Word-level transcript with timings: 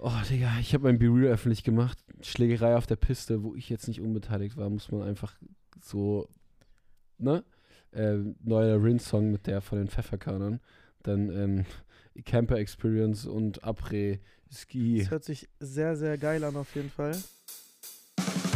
Oh, 0.00 0.12
Digga, 0.30 0.58
ich 0.60 0.74
habe 0.74 0.84
mein 0.84 0.98
Be 0.98 1.06
Real 1.06 1.32
öffentlich 1.32 1.64
gemacht. 1.64 1.98
Schlägerei 2.22 2.76
auf 2.76 2.86
der 2.86 2.94
Piste, 2.94 3.42
wo 3.42 3.56
ich 3.56 3.68
jetzt 3.68 3.88
nicht 3.88 4.00
unbeteiligt 4.00 4.56
war, 4.56 4.70
muss 4.70 4.92
man 4.92 5.02
einfach 5.02 5.34
so, 5.82 6.28
ne? 7.18 7.42
Äh, 7.90 8.18
neuer 8.44 8.80
Rin-Song 8.80 9.32
mit 9.32 9.48
der 9.48 9.60
von 9.60 9.78
den 9.78 9.88
Pfefferkörnern. 9.88 10.60
Dann 11.02 11.30
ähm, 11.30 11.64
Camper 12.24 12.58
Experience 12.58 13.26
und 13.26 13.64
Après 13.64 14.20
Ski. 14.52 15.00
Das 15.00 15.10
hört 15.10 15.24
sich 15.24 15.48
sehr, 15.58 15.96
sehr 15.96 16.16
geil 16.16 16.44
an 16.44 16.54
auf 16.54 16.72
jeden 16.76 16.90
Fall. 16.90 17.16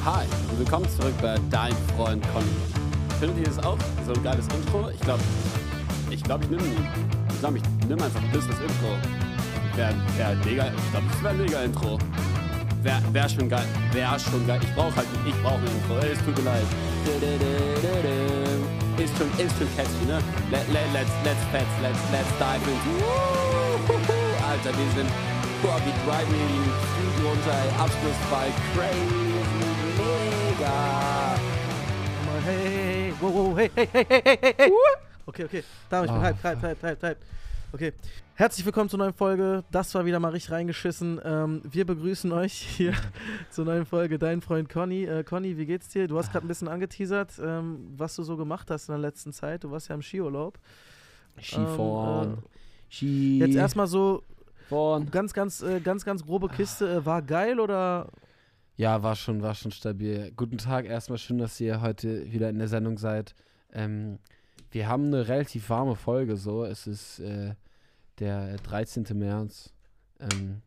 Hi 0.04 0.26
und 0.50 0.58
willkommen 0.60 0.88
zurück 0.90 1.14
bei 1.20 1.36
Dein 1.50 1.74
Freund 1.96 2.24
Conny. 2.28 2.46
Findet 3.18 3.38
ihr 3.38 3.44
das 3.46 3.58
auch? 3.58 3.78
So 4.06 4.12
ein 4.12 4.22
geiles 4.22 4.46
Intro? 4.46 4.90
Ich 4.90 5.00
glaube, 5.00 5.22
ich 6.08 6.22
glaube, 6.22 6.44
ich 6.44 6.50
nehme 6.50 6.62
ich 6.62 7.38
glaub, 7.40 7.56
ich 7.56 7.62
nehm 7.88 8.00
einfach 8.00 8.22
ein 8.22 8.30
bisschen 8.30 8.52
das 8.52 8.60
Intro. 8.60 9.31
Wäre 9.74 9.94
wär 10.16 10.36
mega, 10.44 10.66
ich 10.66 10.90
glaube, 10.90 11.06
das 11.10 11.22
wäre 11.22 11.34
ein 11.34 11.38
mega 11.38 11.62
Intro. 11.62 11.98
Wäre 12.82 13.00
wär 13.12 13.28
schon 13.28 13.48
geil, 13.48 13.64
wäre 13.92 14.18
schon 14.20 14.46
geil. 14.46 14.60
Ich 14.62 14.74
brauche 14.74 14.94
halt, 14.96 15.06
ich 15.24 15.42
brauche 15.42 15.54
ein 15.58 15.66
Intro. 15.66 15.98
Ey, 15.98 16.12
Es 16.12 16.18
tut 16.24 16.36
mir 16.36 16.44
leid. 16.44 16.66
Ist 18.98 19.16
schon, 19.16 19.28
ist 19.38 19.56
schon 19.58 19.68
catchy, 19.76 20.04
ne? 20.06 20.20
Let, 20.50 20.68
let, 20.72 20.84
let's, 20.92 21.10
let's, 21.24 21.40
let's, 21.52 21.66
let's, 21.80 21.98
let's 22.12 22.30
dive 22.38 22.68
into. 22.68 23.04
Alter, 24.44 24.76
wir 24.76 24.90
sind, 24.94 25.10
boah, 25.62 25.80
wir 25.84 25.94
driven 26.04 26.34
hier 26.34 26.48
die 26.48 26.72
Flüge 26.92 27.28
runter, 27.28 27.54
ey. 27.54 27.70
Abschlussball, 27.80 28.50
crazy, 28.74 29.32
mega. 29.96 30.76
Mal, 32.26 32.40
hey, 32.44 32.58
hey, 32.58 32.72
hey, 32.74 33.14
wow, 33.20 33.32
wow, 33.34 33.56
hey, 33.56 33.70
hey, 33.74 33.88
hey, 33.92 34.06
hey, 34.08 34.38
hey, 34.42 34.54
hey. 34.58 34.72
Okay, 35.26 35.44
okay. 35.44 35.64
Da, 35.88 36.04
ich 36.04 36.10
bin 36.10 36.20
Ah. 36.20 36.24
hyped, 36.24 36.42
hyped, 36.44 36.62
hyped, 36.62 36.82
hyped, 36.82 37.02
hyped. 37.02 37.16
Okay. 37.74 37.94
Herzlich 38.34 38.66
willkommen 38.66 38.90
zur 38.90 38.98
neuen 38.98 39.14
Folge. 39.14 39.64
Das 39.70 39.94
war 39.94 40.04
wieder 40.04 40.20
mal 40.20 40.28
richtig 40.28 40.52
reingeschissen. 40.52 41.18
Ähm, 41.24 41.62
wir 41.64 41.86
begrüßen 41.86 42.30
euch 42.30 42.52
hier 42.52 42.92
zur 43.50 43.64
neuen 43.64 43.86
Folge. 43.86 44.18
Dein 44.18 44.42
Freund 44.42 44.68
Conny. 44.68 45.04
Äh, 45.04 45.24
Conny, 45.24 45.56
wie 45.56 45.64
geht's 45.64 45.88
dir? 45.88 46.06
Du 46.06 46.18
hast 46.18 46.30
gerade 46.32 46.44
ein 46.44 46.48
bisschen 46.48 46.68
angeteasert, 46.68 47.40
ähm, 47.42 47.94
was 47.96 48.14
du 48.16 48.24
so 48.24 48.36
gemacht 48.36 48.70
hast 48.70 48.90
in 48.90 48.92
der 48.92 49.00
letzten 49.00 49.32
Zeit. 49.32 49.64
Du 49.64 49.70
warst 49.70 49.88
ja 49.88 49.94
im 49.94 50.02
Skiurlaub. 50.02 50.58
Skifahren. 51.40 52.32
Ähm, 52.32 52.38
Ski. 52.90 53.38
Jetzt 53.38 53.54
erstmal 53.54 53.86
so 53.86 54.22
fahren. 54.68 55.10
ganz, 55.10 55.32
ganz, 55.32 55.62
äh, 55.62 55.80
ganz, 55.80 56.04
ganz 56.04 56.26
grobe 56.26 56.50
Kiste. 56.50 56.96
Äh, 56.96 57.06
war 57.06 57.22
geil 57.22 57.58
oder? 57.58 58.08
Ja, 58.76 59.02
war 59.02 59.16
schon, 59.16 59.40
war 59.40 59.54
schon 59.54 59.70
stabil. 59.72 60.30
Guten 60.36 60.58
Tag, 60.58 60.84
erstmal 60.84 61.16
schön, 61.16 61.38
dass 61.38 61.58
ihr 61.58 61.80
heute 61.80 62.30
wieder 62.30 62.50
in 62.50 62.58
der 62.58 62.68
Sendung 62.68 62.98
seid. 62.98 63.34
Ähm, 63.72 64.18
wir 64.72 64.88
haben 64.88 65.06
eine 65.06 65.28
relativ 65.28 65.68
warme 65.70 65.96
Folge, 65.96 66.36
so. 66.36 66.64
Es 66.64 66.86
ist 66.86 67.20
äh, 67.20 67.54
der 68.18 68.56
13. 68.56 69.06
März. 69.14 69.72
Ähm, 70.18 70.62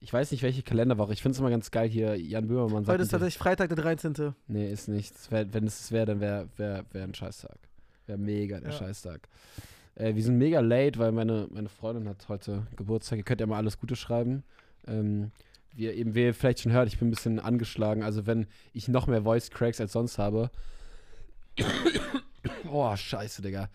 ich 0.00 0.12
weiß 0.12 0.30
nicht, 0.30 0.42
welche 0.42 0.62
Kalenderwoche. 0.62 1.12
Ich 1.14 1.22
finde 1.22 1.32
es 1.34 1.40
immer 1.40 1.50
ganz 1.50 1.70
geil 1.70 1.88
hier. 1.88 2.16
Jan 2.20 2.46
Böhmermann 2.46 2.84
sagt. 2.84 2.94
Heute 2.94 3.02
ist 3.02 3.10
tatsächlich 3.10 3.38
Freitag, 3.38 3.68
der 3.70 3.78
13. 3.78 4.34
Nee, 4.46 4.70
ist 4.70 4.88
nichts. 4.88 5.30
Wär, 5.30 5.52
wenn 5.52 5.66
es 5.66 5.80
es 5.80 5.92
wäre, 5.92 6.06
dann 6.06 6.20
wäre 6.20 6.48
wär, 6.56 6.84
wär 6.92 7.04
ein 7.04 7.14
Scheißtag. 7.14 7.56
Wäre 8.06 8.18
mega 8.18 8.60
der 8.60 8.70
Ja. 8.70 8.76
Scheißtag. 8.76 9.28
Äh, 9.94 10.14
wir 10.14 10.22
sind 10.22 10.36
mega 10.36 10.60
late, 10.60 10.98
weil 10.98 11.12
meine, 11.12 11.48
meine 11.50 11.68
Freundin 11.70 12.08
hat 12.08 12.28
heute 12.28 12.66
Geburtstag. 12.76 13.18
Ihr 13.18 13.24
könnt 13.24 13.40
ja 13.40 13.46
mal 13.46 13.56
alles 13.56 13.78
Gute 13.78 13.96
schreiben. 13.96 14.44
Ähm, 14.86 15.32
wie 15.74 15.84
ihr 15.84 15.94
eben, 15.94 16.14
wie 16.14 16.24
ihr 16.24 16.34
vielleicht 16.34 16.60
schon 16.60 16.72
hört, 16.72 16.88
ich 16.88 16.98
bin 16.98 17.08
ein 17.08 17.10
bisschen 17.10 17.40
angeschlagen. 17.40 18.02
Also 18.02 18.26
wenn 18.26 18.46
ich 18.74 18.88
noch 18.88 19.06
mehr 19.06 19.22
Voice 19.22 19.50
Cracks 19.50 19.80
als 19.80 19.92
sonst 19.92 20.18
habe. 20.18 20.50
Oh, 22.70 22.94
scheiße, 22.96 23.42
Digga. 23.42 23.68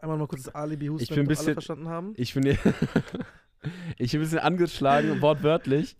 Einmal 0.00 0.16
mal 0.18 0.26
kurz 0.28 0.44
das 0.44 0.54
Alibi 0.54 0.86
husten, 0.86 1.02
Ich 1.04 1.08
bin 1.10 1.20
ein 1.20 1.28
wir 1.28 1.28
alle 1.30 1.36
bisschen- 1.36 1.52
verstanden 1.54 1.88
haben. 1.88 2.14
Ich 2.16 2.34
bin, 2.34 2.44
ich 3.98 4.12
bin 4.12 4.20
ein 4.20 4.22
bisschen 4.24 4.38
angeschlagen, 4.38 5.20
wortwörtlich. 5.20 5.96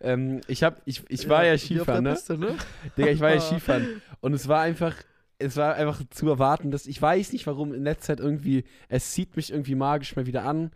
Ähm, 0.00 0.40
ich, 0.48 0.62
hab, 0.62 0.80
ich, 0.86 1.02
ich 1.08 1.28
war 1.28 1.44
ja, 1.44 1.50
der 1.50 1.58
Skifahren, 1.58 2.04
ne? 2.04 2.10
Piste, 2.12 2.38
ne? 2.38 2.56
Digga, 2.96 3.10
ich 3.10 3.20
war 3.20 3.34
ja 3.34 3.40
Skifahren. 3.40 4.00
Und 4.20 4.32
es 4.32 4.48
war 4.48 4.62
einfach, 4.62 4.96
es 5.38 5.56
war 5.56 5.74
einfach 5.74 6.02
zu 6.10 6.28
erwarten, 6.28 6.70
dass 6.70 6.86
ich 6.86 7.00
weiß 7.00 7.32
nicht, 7.32 7.46
warum 7.46 7.74
in 7.74 7.82
letzter 7.84 8.16
Zeit 8.16 8.20
irgendwie, 8.20 8.64
es 8.88 9.12
zieht 9.12 9.36
mich 9.36 9.52
irgendwie 9.52 9.74
magisch 9.74 10.16
mal 10.16 10.26
wieder 10.26 10.44
an. 10.44 10.70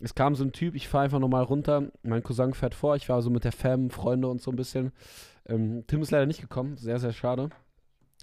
Es 0.00 0.14
kam 0.14 0.34
so 0.34 0.44
ein 0.44 0.52
Typ, 0.52 0.74
ich 0.74 0.88
fahre 0.88 1.04
einfach 1.04 1.18
nochmal 1.18 1.42
runter. 1.42 1.90
Mein 2.02 2.22
Cousin 2.22 2.52
fährt 2.54 2.74
vor, 2.74 2.96
ich 2.96 3.08
war 3.08 3.22
so 3.22 3.30
mit 3.30 3.44
der 3.44 3.52
Fam, 3.52 3.90
Freunde 3.90 4.28
und 4.28 4.42
so 4.42 4.50
ein 4.50 4.56
bisschen. 4.56 4.92
Ähm, 5.48 5.84
Tim 5.86 6.02
ist 6.02 6.10
leider 6.10 6.26
nicht 6.26 6.40
gekommen, 6.40 6.76
sehr, 6.76 6.98
sehr 6.98 7.12
schade. 7.12 7.48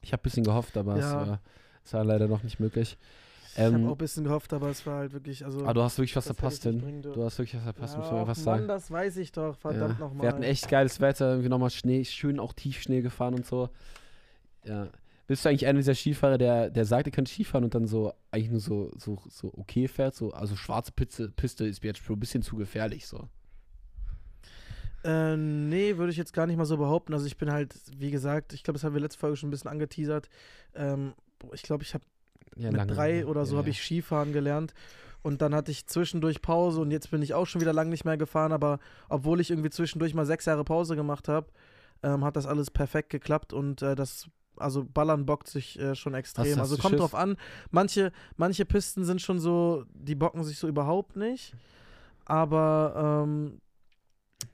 Ich 0.01 0.11
habe 0.13 0.21
ein 0.21 0.23
bisschen 0.23 0.43
gehofft, 0.43 0.77
aber 0.77 0.95
es, 0.95 1.01
Ja. 1.05 1.27
war, 1.27 1.41
es 1.83 1.93
war 1.93 2.03
leider 2.03 2.27
noch 2.27 2.43
nicht 2.43 2.59
möglich. 2.59 2.97
Ich 3.55 3.59
habe 3.59 3.75
Ähm, 3.75 3.87
auch 3.87 3.91
ein 3.91 3.97
bisschen 3.97 4.23
gehofft, 4.23 4.51
aber 4.53 4.69
es 4.69 4.85
war 4.87 4.97
halt 4.99 5.13
wirklich, 5.13 5.45
also. 5.45 5.61
Aber 5.63 5.75
du 5.75 5.83
hast 5.83 5.97
wirklich 5.99 6.15
was 6.15 6.25
das 6.25 6.35
verpasst, 6.35 6.65
dürfen. 6.65 7.03
Du 7.03 7.23
hast 7.23 7.37
wirklich 7.37 7.55
was 7.55 7.63
verpasst, 7.63 7.97
muss 7.97 8.07
ja, 8.07 8.11
man 8.13 8.21
ach 8.23 8.29
einfach 8.29 8.45
Mann, 8.45 8.55
sagen. 8.57 8.67
das 8.67 8.89
weiß 8.89 9.17
ich 9.17 9.31
doch, 9.31 9.55
verdammt 9.55 9.99
Ja, 9.99 10.05
nochmal. 10.05 10.23
Wir 10.23 10.29
hatten 10.29 10.43
echt 10.43 10.67
geiles 10.69 10.99
Wetter, 11.01 11.29
irgendwie 11.29 11.49
nochmal 11.49 11.69
Schnee, 11.69 12.03
schön 12.03 12.39
auch 12.39 12.53
Tiefschnee 12.53 13.01
gefahren 13.01 13.35
und 13.35 13.45
so. 13.45 13.69
Ja. 14.65 14.87
Bist 15.27 15.45
du 15.45 15.49
eigentlich 15.49 15.67
einer 15.67 15.79
dieser 15.79 15.93
Skifahrer, 15.95 16.37
der, 16.37 16.69
der 16.69 16.85
sagt, 16.85 17.07
ihr 17.07 17.11
könnt 17.13 17.29
Skifahren 17.29 17.63
und 17.63 17.75
dann 17.75 17.85
so 17.85 18.13
eigentlich 18.31 18.49
nur 18.49 18.59
so, 18.59 18.91
so, 18.97 19.21
so 19.29 19.53
okay 19.55 19.87
fährt? 19.87 20.15
So, 20.15 20.31
also 20.31 20.55
schwarze 20.55 20.91
Piste, 20.91 21.29
Piste 21.29 21.65
ist 21.65 21.81
mir 21.83 21.89
jetzt 21.89 21.99
schon 21.99 22.15
ein 22.17 22.19
bisschen 22.19 22.41
zu 22.41 22.55
gefährlich 22.57 23.05
so. 23.07 23.27
Äh, 25.03 25.35
nee, 25.35 25.97
würde 25.97 26.11
ich 26.11 26.17
jetzt 26.17 26.33
gar 26.33 26.47
nicht 26.47 26.57
mal 26.57 26.65
so 26.65 26.77
behaupten. 26.77 27.13
Also 27.13 27.25
ich 27.25 27.37
bin 27.37 27.51
halt, 27.51 27.75
wie 27.97 28.11
gesagt, 28.11 28.53
ich 28.53 28.63
glaube, 28.63 28.77
das 28.77 28.83
haben 28.83 28.93
wir 28.93 29.01
letzte 29.01 29.19
Folge 29.19 29.35
schon 29.35 29.49
ein 29.49 29.51
bisschen 29.51 29.69
angeteasert. 29.69 30.29
Ähm, 30.75 31.13
ich 31.53 31.63
glaube, 31.63 31.83
ich 31.83 31.93
habe 31.93 32.03
Ja, 32.55 32.67
mit 32.69 32.77
lange- 32.77 32.93
drei 32.93 33.25
oder 33.25 33.45
so 33.45 33.55
ja, 33.55 33.59
habe 33.59 33.69
ich 33.69 33.81
Skifahren 33.83 34.31
gelernt. 34.33 34.73
Und 35.21 35.41
dann 35.41 35.55
hatte 35.55 35.71
ich 35.71 35.87
zwischendurch 35.87 36.41
Pause 36.41 36.81
und 36.81 36.91
jetzt 36.91 37.09
bin 37.09 37.21
ich 37.21 37.33
auch 37.33 37.45
schon 37.47 37.61
wieder 37.61 37.71
lange 37.73 37.89
nicht 37.89 38.03
mehr 38.05 38.17
gefahren. 38.17 38.51
Aber 38.51 38.79
obwohl 39.09 39.39
ich 39.39 39.49
irgendwie 39.51 39.69
zwischendurch 39.69 40.13
mal 40.13 40.25
sechs 40.25 40.45
Jahre 40.45 40.63
Pause 40.65 40.95
gemacht 40.97 41.27
habe, 41.29 41.47
ähm, 42.03 42.25
hat 42.25 42.35
das 42.35 42.45
alles 42.45 42.69
perfekt 42.69 43.09
geklappt 43.09 43.53
und 43.53 43.81
äh, 43.81 43.95
das, 43.95 44.27
also 44.57 44.83
Ballern 44.83 45.25
bockt 45.25 45.47
sich 45.47 45.79
äh, 45.79 45.95
schon 45.95 46.13
extrem. 46.13 46.59
also 46.59 46.75
kommt 46.77 46.91
Schiss? 46.91 46.99
drauf 46.99 47.15
an. 47.15 47.37
Manche, 47.71 48.11
manche 48.35 48.65
Pisten 48.65 49.05
sind 49.05 49.21
schon 49.21 49.39
so, 49.39 49.85
die 49.93 50.15
bocken 50.15 50.43
sich 50.43 50.57
so 50.57 50.67
überhaupt 50.67 51.15
nicht. 51.15 51.53
Aber 52.25 53.23
ähm, 53.25 53.61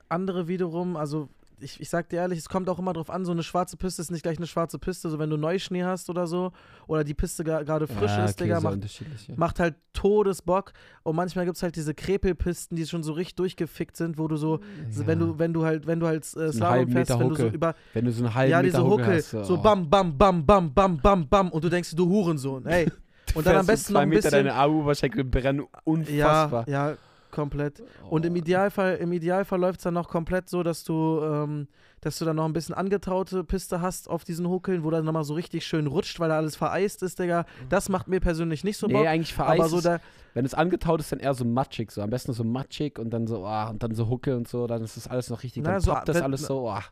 andere 0.08 0.48
wiederum, 0.48 0.96
also 0.96 1.28
ich, 1.62 1.80
ich 1.80 1.88
sag 1.88 2.08
dir 2.08 2.16
ehrlich, 2.16 2.38
es 2.38 2.48
kommt 2.48 2.68
auch 2.68 2.78
immer 2.78 2.92
drauf 2.92 3.10
an, 3.10 3.24
so 3.24 3.32
eine 3.32 3.42
schwarze 3.42 3.76
Piste 3.76 4.02
ist 4.02 4.10
nicht 4.10 4.22
gleich 4.22 4.38
eine 4.38 4.46
schwarze 4.46 4.78
Piste, 4.78 5.10
so 5.10 5.18
wenn 5.18 5.30
du 5.30 5.36
Neuschnee 5.36 5.84
hast 5.84 6.10
oder 6.10 6.26
so, 6.26 6.52
oder 6.86 7.04
die 7.04 7.14
Piste 7.14 7.44
gerade 7.44 7.86
frisch 7.86 8.10
ja, 8.10 8.24
ist, 8.24 8.32
okay, 8.40 8.44
Digga, 8.44 8.60
so 8.60 8.68
macht, 8.68 8.84
ja. 9.28 9.34
macht 9.36 9.60
halt 9.60 9.74
Todesbock. 9.92 10.72
Und 11.02 11.16
manchmal 11.16 11.44
gibt 11.44 11.56
es 11.56 11.62
halt 11.62 11.76
diese 11.76 11.94
Krepelpisten, 11.94 12.76
die 12.76 12.86
schon 12.86 13.02
so 13.02 13.12
richtig 13.12 13.36
durchgefickt 13.36 13.96
sind, 13.96 14.18
wo 14.18 14.28
du 14.28 14.36
so, 14.36 14.60
so 14.90 15.06
wenn 15.06 15.20
Ja. 15.20 15.26
du, 15.26 15.38
wenn 15.38 15.52
du 15.52 15.64
halt, 15.64 15.86
wenn 15.86 16.00
du 16.00 16.06
halt 16.06 16.24
äh, 16.36 16.52
Slalom 16.52 16.90
fährst, 16.90 17.10
Meter 17.10 17.20
wenn 17.20 17.28
du 17.28 17.34
so 17.36 17.46
über, 17.48 17.74
Wenn 17.92 18.04
du 18.04 18.12
so 18.12 18.24
einen 18.24 18.34
halben 18.34 18.50
ja, 18.50 18.62
Meter 18.62 18.78
diese 18.78 18.84
Hucke 18.84 19.02
Huckel, 19.02 19.16
hast, 19.18 19.30
so 19.30 19.54
oh. 19.54 19.56
bam, 19.58 19.88
bam, 19.88 20.16
bam, 20.16 20.44
bam, 20.44 20.72
bam, 20.72 20.98
bam, 21.00 21.28
bam, 21.28 21.50
und 21.50 21.64
du 21.64 21.68
denkst, 21.68 21.94
du 21.94 22.08
Hurensohn, 22.08 22.66
ey. 22.66 22.90
Und 23.34 23.46
dann 23.46 23.56
am 23.56 23.66
besten 23.66 23.92
noch 23.92 24.00
ein 24.00 24.08
Meter 24.08 24.22
bisschen, 24.22 24.44
deine 24.44 24.54
Armoberschenkel 24.54 25.22
brennen 25.22 25.60
ja, 25.60 25.80
unfassbar. 25.84 26.68
ja, 26.68 26.96
komplett. 27.30 27.82
Und 28.08 28.24
im 28.26 28.32
Oh. 28.34 28.36
Idealfall, 28.36 28.96
im 28.96 29.12
Idealfall 29.12 29.60
läuft 29.60 29.80
es 29.80 29.84
dann 29.84 29.94
noch 29.94 30.08
komplett 30.08 30.48
so, 30.48 30.62
dass 30.62 30.84
du, 30.84 31.20
ähm, 31.22 31.68
dass 32.00 32.18
du 32.18 32.24
dann 32.24 32.36
noch 32.36 32.44
ein 32.46 32.52
bisschen 32.52 32.74
angetaute 32.74 33.44
Piste 33.44 33.80
hast 33.80 34.08
auf 34.08 34.24
diesen 34.24 34.48
Huckeln, 34.48 34.84
wo 34.84 34.90
dann 34.90 35.04
nochmal 35.04 35.24
so 35.24 35.34
richtig 35.34 35.66
schön 35.66 35.86
rutscht, 35.86 36.18
weil 36.20 36.28
da 36.30 36.36
alles 36.36 36.56
vereist 36.56 37.02
ist, 37.02 37.18
Digga. 37.18 37.44
Das 37.68 37.88
macht 37.88 38.08
mir 38.08 38.20
persönlich 38.20 38.64
nicht 38.64 38.76
so 38.78 38.88
Bock. 38.88 39.02
Nee, 39.02 39.08
eigentlich 39.08 39.34
vereist 39.34 39.60
aber 39.60 39.68
so 39.68 39.80
da, 39.80 40.00
Wenn 40.34 40.44
es 40.44 40.54
angetaut 40.54 41.00
ist, 41.00 41.10
dann 41.12 41.18
eher 41.18 41.34
so 41.34 41.44
matschig, 41.44 41.90
so 41.90 42.02
am 42.02 42.10
besten 42.10 42.32
so 42.32 42.44
matschig 42.44 42.98
und 42.98 43.10
dann 43.10 43.26
so, 43.26 43.44
ah, 43.44 43.68
und 43.70 43.82
dann 43.82 43.94
so 43.94 44.08
Hucke 44.08 44.36
und 44.36 44.48
so, 44.48 44.66
dann 44.66 44.82
ist 44.82 44.96
das 44.96 45.08
alles 45.08 45.28
noch 45.28 45.42
richtig, 45.42 45.62
Na, 45.64 45.72
dann 45.72 45.80
so, 45.80 45.92
poppt 45.92 46.08
das 46.08 46.16
wenn- 46.16 46.22
alles 46.24 46.42
so, 46.42 46.68
ah. 46.70 46.84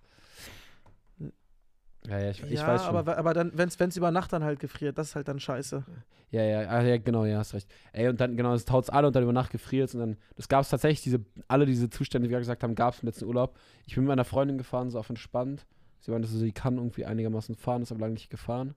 Ja, 2.07 2.19
ja, 2.19 2.31
ich, 2.31 2.43
ich 2.43 2.61
ja, 2.61 2.67
weiß 2.67 2.87
schon. 2.87 2.97
aber, 2.97 3.19
aber 3.19 3.35
dann, 3.35 3.53
wenn 3.55 3.69
es 3.69 3.97
über 3.97 4.11
Nacht 4.11 4.33
dann 4.33 4.45
halt 4.45 4.61
gefriert, 4.61 4.97
das 4.99 5.09
ist 5.09 5.17
halt 5.17 5.29
dann 5.29 5.41
scheiße. 5.41 5.85
ja, 6.31 6.43
ja, 6.43 6.69
ah, 6.69 6.83
ja, 6.83 6.97
genau, 6.99 7.25
ja, 7.25 7.39
hast 7.39 7.55
recht. 7.55 7.69
Ey, 7.93 8.09
und 8.09 8.21
dann, 8.21 8.37
genau, 8.37 8.55
es 8.55 8.65
taut's 8.65 8.89
alle 8.89 9.09
und 9.09 9.17
dann 9.17 9.23
über 9.23 9.33
Nacht 9.33 9.51
gefriert 9.51 9.93
und 9.95 10.01
dann, 10.01 10.17
das 10.37 10.49
gab 10.49 10.63
es 10.63 10.69
tatsächlich, 10.69 11.03
diese, 11.03 11.25
alle 11.49 11.67
diese 11.67 11.91
Zustände, 11.91 12.29
wie 12.29 12.33
wir 12.33 12.39
gesagt 12.39 12.63
haben, 12.63 12.75
gab 12.75 12.95
es 12.95 13.03
im 13.03 13.07
letzten 13.07 13.25
Urlaub. 13.25 13.59
Ich 13.87 13.95
bin 13.95 14.05
mit 14.05 14.09
meiner 14.09 14.25
Freundin 14.25 14.59
gefahren, 14.59 14.91
so 14.91 14.99
auf 14.99 15.09
entspannt. 15.11 15.67
Sie 16.01 16.11
meinte, 16.11 16.29
so, 16.29 16.39
sie 16.39 16.53
kann 16.53 16.77
irgendwie 16.77 17.05
einigermaßen 17.05 17.57
fahren, 17.57 17.83
ist 17.83 17.91
aber 17.91 18.03
lange 18.03 18.15
nicht 18.15 18.31
gefahren. 18.31 18.75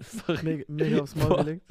Sorry. 0.00 0.38
Mega, 0.42 0.64
mega 0.68 1.00
aufs 1.00 1.14
Maul 1.16 1.36
gelegt. 1.44 1.62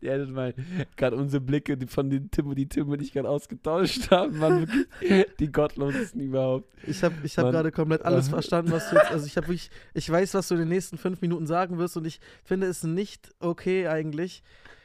Ja, 0.00 0.12
hättet 0.12 0.30
mal 0.30 0.54
gerade 0.96 1.16
unsere 1.16 1.40
Blicke 1.40 1.76
von 1.86 2.10
den 2.10 2.30
Tim 2.30 2.46
und 2.48 2.56
die 2.56 2.68
Tim 2.68 2.88
und 2.88 3.00
ich 3.02 3.12
gerade 3.12 3.28
ausgetauscht 3.28 4.10
haben, 4.10 4.40
waren 4.40 4.60
wirklich 4.68 5.26
die 5.38 5.50
gottlosesten 5.50 6.20
überhaupt. 6.20 6.68
Ich 6.86 7.02
habe 7.02 7.14
ich 7.22 7.36
hab 7.38 7.50
gerade 7.50 7.72
komplett 7.72 8.02
alles 8.04 8.28
verstanden, 8.28 8.72
was 8.72 8.90
du 8.90 8.96
jetzt. 8.96 9.10
Also 9.10 9.26
ich 9.26 9.36
habe 9.36 9.48
wirklich, 9.48 9.70
ich 9.94 10.08
weiß, 10.10 10.34
was 10.34 10.48
du 10.48 10.54
in 10.54 10.60
den 10.60 10.68
nächsten 10.68 10.98
fünf 10.98 11.20
Minuten 11.20 11.46
sagen 11.46 11.78
wirst 11.78 11.96
und 11.96 12.04
ich 12.06 12.20
finde 12.44 12.66
es 12.66 12.82
nicht 12.84 13.34
okay 13.40 13.86
eigentlich. 13.88 14.42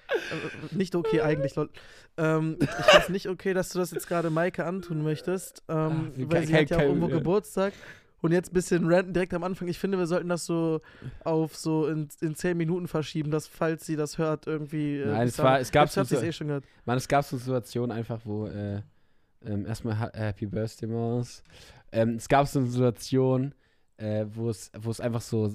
Äh, 0.09 0.75
nicht 0.75 0.94
okay 0.95 1.21
eigentlich, 1.21 1.56
lol. 1.56 1.69
Ähm, 2.17 2.57
ich 2.59 2.67
finde 2.69 2.97
es 3.03 3.09
nicht 3.09 3.29
okay, 3.29 3.53
dass 3.53 3.69
du 3.69 3.79
das 3.79 3.91
jetzt 3.91 4.07
gerade 4.09 4.29
Maike 4.29 4.65
antun 4.65 5.03
möchtest. 5.03 5.63
Ähm, 5.69 6.12
Ach, 6.12 6.17
weil 6.17 6.27
kein- 6.27 6.47
sie 6.47 6.53
hat 6.56 6.69
ja 6.69 6.75
auch 6.75 6.79
kein- 6.81 6.88
irgendwo 6.89 7.07
ja. 7.07 7.17
Geburtstag. 7.17 7.74
Und 8.21 8.31
jetzt 8.31 8.51
ein 8.51 8.53
bisschen 8.53 8.88
ranten 8.91 9.13
direkt 9.13 9.33
am 9.33 9.44
Anfang. 9.44 9.68
Ich 9.68 9.79
finde, 9.79 9.97
wir 9.97 10.06
sollten 10.06 10.29
das 10.29 10.45
so 10.45 10.81
auf 11.23 11.56
so 11.56 11.88
in, 11.88 12.07
in 12.21 12.35
10 12.35 12.56
Minuten 12.56 12.88
verschieben, 12.88 13.31
dass, 13.31 13.47
falls 13.47 13.85
sie 13.85 13.95
das 13.95 14.18
hört, 14.19 14.45
irgendwie. 14.47 15.00
äh, 15.00 15.07
Nein, 15.07 15.27
es 15.27 15.38
war- 15.39 15.59
es 15.59 15.71
gab 15.71 15.89
so- 15.89 16.01
eh 16.01 16.31
schon 16.31 16.47
gehört. 16.47 16.65
Mann, 16.85 16.97
es 16.97 17.07
gab 17.07 17.25
so 17.25 17.38
Situationen 17.38 17.91
einfach, 17.91 18.19
wo 18.23 18.45
äh, 18.47 18.81
ähm, 19.44 19.65
erstmal 19.65 19.97
ha 20.00 20.12
Happy 20.13 20.45
Birthday 20.45 20.88
Maus. 20.88 21.44
Ähm, 21.91 22.12
es 22.18 22.27
gab 22.29 22.47
so 22.47 22.59
eine 22.59 22.68
Situation, 22.69 23.56
äh, 23.97 24.25
wo 24.33 24.50
es, 24.50 24.71
wo 24.79 24.91
es 24.91 25.01
einfach 25.01 25.21
so, 25.21 25.51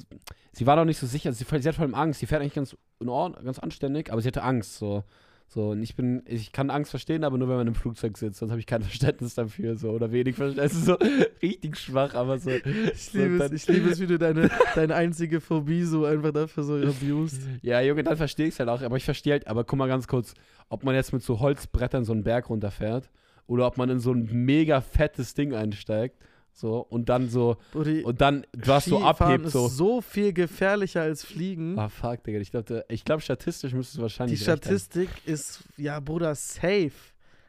sie 0.52 0.66
war 0.66 0.74
noch 0.76 0.84
nicht 0.84 0.98
so 0.98 1.06
sicher, 1.06 1.32
sie, 1.32 1.44
sie 1.44 1.68
hat 1.68 1.74
vor 1.76 1.84
allem 1.84 1.94
Angst, 1.94 2.18
sie 2.20 2.26
fährt 2.26 2.42
eigentlich 2.42 2.54
ganz 2.54 2.76
in 2.98 3.08
Ordnung, 3.08 3.44
ganz 3.44 3.58
anständig, 3.60 4.10
aber 4.10 4.20
sie 4.20 4.28
hatte 4.28 4.42
Angst, 4.42 4.76
so. 4.76 5.04
So, 5.48 5.70
und 5.70 5.82
ich 5.82 5.94
bin, 5.94 6.22
ich 6.26 6.50
kann 6.50 6.70
Angst 6.70 6.90
verstehen, 6.90 7.22
aber 7.22 7.38
nur 7.38 7.48
wenn 7.48 7.56
man 7.56 7.66
im 7.68 7.74
Flugzeug 7.74 8.18
sitzt, 8.18 8.40
sonst 8.40 8.50
habe 8.50 8.60
ich 8.60 8.66
kein 8.66 8.82
Verständnis 8.82 9.34
dafür, 9.34 9.76
so, 9.76 9.90
oder 9.90 10.10
wenig 10.10 10.34
Verständnis, 10.34 10.72
es 10.72 10.78
ist 10.78 10.86
so 10.86 10.94
richtig 11.42 11.78
schwach, 11.78 12.14
aber 12.14 12.38
so. 12.38 12.50
Ich 12.50 13.12
liebe, 13.12 13.36
es, 13.44 13.52
ich 13.52 13.68
liebe 13.68 13.90
es, 13.90 14.00
wie 14.00 14.06
du 14.06 14.18
deine, 14.18 14.50
deine 14.74 14.94
einzige 14.94 15.40
Phobie 15.40 15.84
so 15.84 16.04
einfach 16.04 16.32
dafür 16.32 16.64
so 16.64 16.74
abused. 16.76 17.40
Ja, 17.62 17.80
Junge, 17.80 18.02
dann 18.02 18.16
verstehe 18.16 18.48
ich 18.48 18.54
es 18.54 18.58
halt 18.58 18.68
auch. 18.68 18.82
Aber 18.82 18.96
ich 18.96 19.04
verstehe 19.04 19.34
halt, 19.34 19.46
aber 19.46 19.64
guck 19.64 19.78
mal 19.78 19.88
ganz 19.88 20.08
kurz, 20.08 20.34
ob 20.68 20.82
man 20.82 20.94
jetzt 20.94 21.12
mit 21.12 21.22
so 21.22 21.38
Holzbrettern 21.38 22.04
so 22.04 22.12
einen 22.12 22.24
Berg 22.24 22.50
runterfährt 22.50 23.08
oder 23.46 23.66
ob 23.66 23.76
man 23.76 23.88
in 23.88 24.00
so 24.00 24.12
ein 24.12 24.28
mega 24.32 24.80
fettes 24.80 25.34
Ding 25.34 25.54
einsteigt. 25.54 26.16
So, 26.58 26.78
und 26.78 27.10
dann 27.10 27.28
so, 27.28 27.58
Brudi, 27.70 28.02
und 28.02 28.22
dann 28.22 28.46
was 28.56 28.86
so 28.86 29.02
abhebt, 29.02 29.44
ist 29.44 29.52
so. 29.52 29.68
so 29.68 30.00
viel 30.00 30.32
gefährlicher 30.32 31.02
als 31.02 31.22
Fliegen. 31.22 31.78
Ah, 31.78 31.90
fuck, 31.90 32.24
Digga. 32.24 32.38
Ich 32.38 32.50
glaube, 32.50 32.82
ich 32.88 33.04
glaub, 33.04 33.20
statistisch 33.20 33.74
müsste 33.74 33.90
es 33.90 33.96
Die 33.96 34.00
wahrscheinlich. 34.02 34.40
haben. 34.48 34.56
Statistik 34.56 35.10
ist, 35.26 35.64
ja, 35.76 36.00
Bruder, 36.00 36.34
safe. 36.34 36.92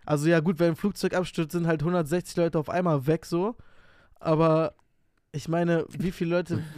Also 0.06 0.28
ja, 0.28 0.42
gut, 0.42 0.60
wenn 0.60 0.72
ein 0.72 0.76
Flugzeug 0.76 1.14
abstürzt, 1.14 1.54
sind 1.54 1.68
halt 1.68 1.80
160 1.84 2.36
Leute 2.36 2.60
auf 2.60 2.70
einmal 2.70 3.08
weg 3.08 3.26
so. 3.26 3.56
Aber 4.20 4.74
ich 5.32 5.48
meine, 5.48 5.86
wie 5.98 6.12
viele 6.12 6.32
Leute. 6.32 6.62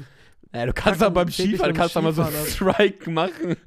Ja, 0.52 0.66
du 0.66 0.74
kannst 0.74 1.00
doch 1.00 1.12
beim 1.12 1.30
Skifahren, 1.30 1.76
kannst 1.76 1.96
doch 1.96 2.02
mal 2.02 2.12
so 2.12 2.24
Skifahren 2.24 2.48
Strike 2.48 3.12
machen. 3.12 3.56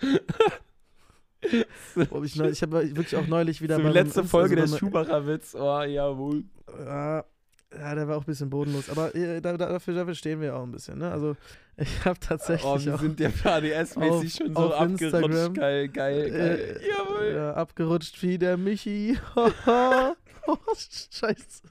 Ich 1.44 2.40
ich 2.40 2.62
habe 2.62 2.96
wirklich 2.96 3.16
auch 3.16 3.26
neulich 3.26 3.60
wieder. 3.60 3.76
so 3.76 3.82
meinem 3.82 3.92
letzte 3.94 4.22
Folge 4.24 4.54
der 4.54 4.62
also 4.64 4.74
bei 4.74 4.78
Schumacher-Witz. 4.78 5.56
Oh, 5.56 5.82
jawohl. 5.82 6.44
Ja, 6.78 7.24
ja, 7.78 7.94
der 7.94 8.08
war 8.08 8.16
auch 8.16 8.22
ein 8.22 8.26
bisschen 8.26 8.50
bodenlos. 8.50 8.90
Aber 8.90 9.14
äh, 9.14 9.40
da, 9.40 9.56
da, 9.56 9.68
dafür, 9.68 9.94
dafür 9.94 10.14
stehen 10.14 10.40
wir 10.40 10.56
auch 10.56 10.62
ein 10.62 10.72
bisschen. 10.72 10.98
Ne? 10.98 11.10
Also, 11.10 11.36
ich 11.76 12.04
habe 12.04 12.18
tatsächlich. 12.20 12.64
Oh, 12.64 12.78
wir 12.84 12.94
auch, 12.94 13.00
sind 13.00 13.18
ja 13.20 13.28
ADS-mäßig 13.28 14.36
schon 14.36 14.54
so 14.54 14.74
abgerutscht. 14.74 15.02
Instagram. 15.02 15.54
Geil, 15.54 15.88
geil, 15.88 16.30
geil. 16.30 16.78
Äh, 16.80 16.88
jawohl. 16.88 17.32
Ja, 17.34 17.54
abgerutscht 17.54 18.22
wie 18.22 18.38
der 18.38 18.56
Michi. 18.56 19.18
oh, 19.36 20.56
scheiße. 21.10 21.62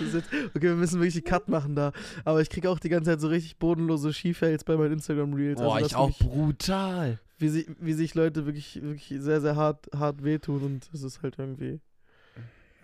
Ist 0.00 0.16
okay, 0.54 0.62
wir 0.62 0.74
müssen 0.74 1.00
wirklich 1.00 1.16
einen 1.16 1.24
Cut 1.24 1.48
machen 1.48 1.74
da. 1.74 1.92
Aber 2.24 2.40
ich 2.40 2.50
kriege 2.50 2.70
auch 2.70 2.78
die 2.78 2.88
ganze 2.88 3.10
Zeit 3.10 3.20
so 3.20 3.28
richtig 3.28 3.58
bodenlose 3.58 4.12
Skifails 4.12 4.64
bei 4.64 4.76
meinen 4.76 4.94
Instagram-Reels. 4.94 5.60
Boah, 5.60 5.76
also, 5.76 5.86
ich 5.86 5.96
auch 5.96 6.16
brutal. 6.18 7.18
Wie, 7.38 7.48
sie, 7.48 7.66
wie 7.78 7.92
sich 7.92 8.14
Leute 8.14 8.46
wirklich, 8.46 8.80
wirklich 8.82 9.20
sehr, 9.20 9.40
sehr 9.40 9.54
hart, 9.54 9.88
hart 9.94 10.24
wehtun 10.24 10.62
und 10.62 10.90
es 10.92 11.02
ist 11.04 11.22
halt 11.22 11.38
irgendwie, 11.38 11.80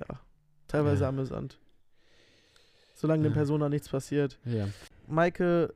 ja, 0.01 0.21
teilweise 0.69 1.03
Ja. 1.03 1.09
amüsant. 1.09 1.59
Solange 3.05 3.29
Ja. 3.29 3.35
Personen 3.35 3.61
da 3.61 3.69
nichts 3.69 3.89
passiert. 3.91 4.39
Ja. 4.47 4.67
Maike, 5.07 5.75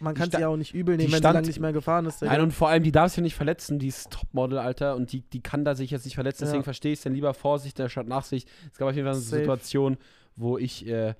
man 0.00 0.14
kann 0.14 0.30
sie 0.30 0.38
ja 0.38 0.48
auch 0.48 0.56
nicht 0.58 0.74
übel 0.74 0.98
nehmen, 0.98 1.10
wenn 1.10 1.18
sie 1.18 1.22
lange 1.24 1.40
nicht 1.46 1.60
mehr 1.60 1.72
gefahren 1.72 2.04
ist. 2.04 2.20
Nein, 2.20 2.42
und 2.42 2.50
vor 2.52 2.68
allem, 2.68 2.82
die 2.82 2.92
darf 2.92 3.08
sich 3.10 3.16
ja 3.16 3.22
nicht 3.22 3.34
verletzen, 3.34 3.78
die 3.78 3.86
ist 3.88 4.10
Topmodel, 4.10 4.58
Alter, 4.58 4.96
und 4.96 5.12
die, 5.12 5.22
die 5.22 5.40
kann 5.40 5.64
da 5.64 5.74
sich 5.74 5.90
jetzt 5.90 6.04
nicht 6.04 6.14
verletzen, 6.16 6.44
deswegen 6.44 6.60
Ja. 6.60 6.64
verstehe 6.64 6.92
ich 6.92 6.98
es 6.98 7.04
dann 7.04 7.14
lieber 7.14 7.32
Vorsicht 7.32 7.80
statt 7.90 8.06
Nachsicht. 8.06 8.48
Es 8.70 8.78
gab 8.78 8.88
auf 8.90 8.94
jeden 8.94 9.06
Fall 9.06 9.14
eine 9.14 9.22
Safe. 9.22 9.38
Situation, 9.40 9.96
wo 10.36 10.58
ich 10.58 10.86
äh, 10.86 11.14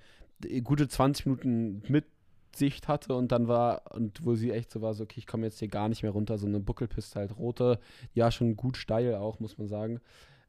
gute 0.63 0.87
20 0.89 1.25
Minuten 1.25 1.83
Mitsicht 1.89 2.89
hatte 2.89 3.15
und 3.15 3.33
dann 3.33 3.49
war, 3.49 3.95
und 3.95 4.23
wo 4.27 4.35
sie 4.35 4.51
echt 4.51 4.71
so 4.71 4.83
war, 4.83 4.93
so, 4.93 5.05
okay, 5.05 5.19
ich 5.19 5.27
komme 5.27 5.47
jetzt 5.47 5.59
hier 5.59 5.69
gar 5.69 5.89
nicht 5.89 6.03
mehr 6.03 6.13
runter, 6.13 6.37
so 6.37 6.47
eine 6.47 6.61
Buckelpiste 6.61 7.19
halt, 7.19 7.39
rote, 7.39 7.79
ja, 8.13 8.31
schon 8.31 8.55
gut 8.57 8.77
steil 8.77 9.15
auch, 9.15 9.41
muss 9.41 9.57
man 9.57 9.69
sagen. 9.69 10.01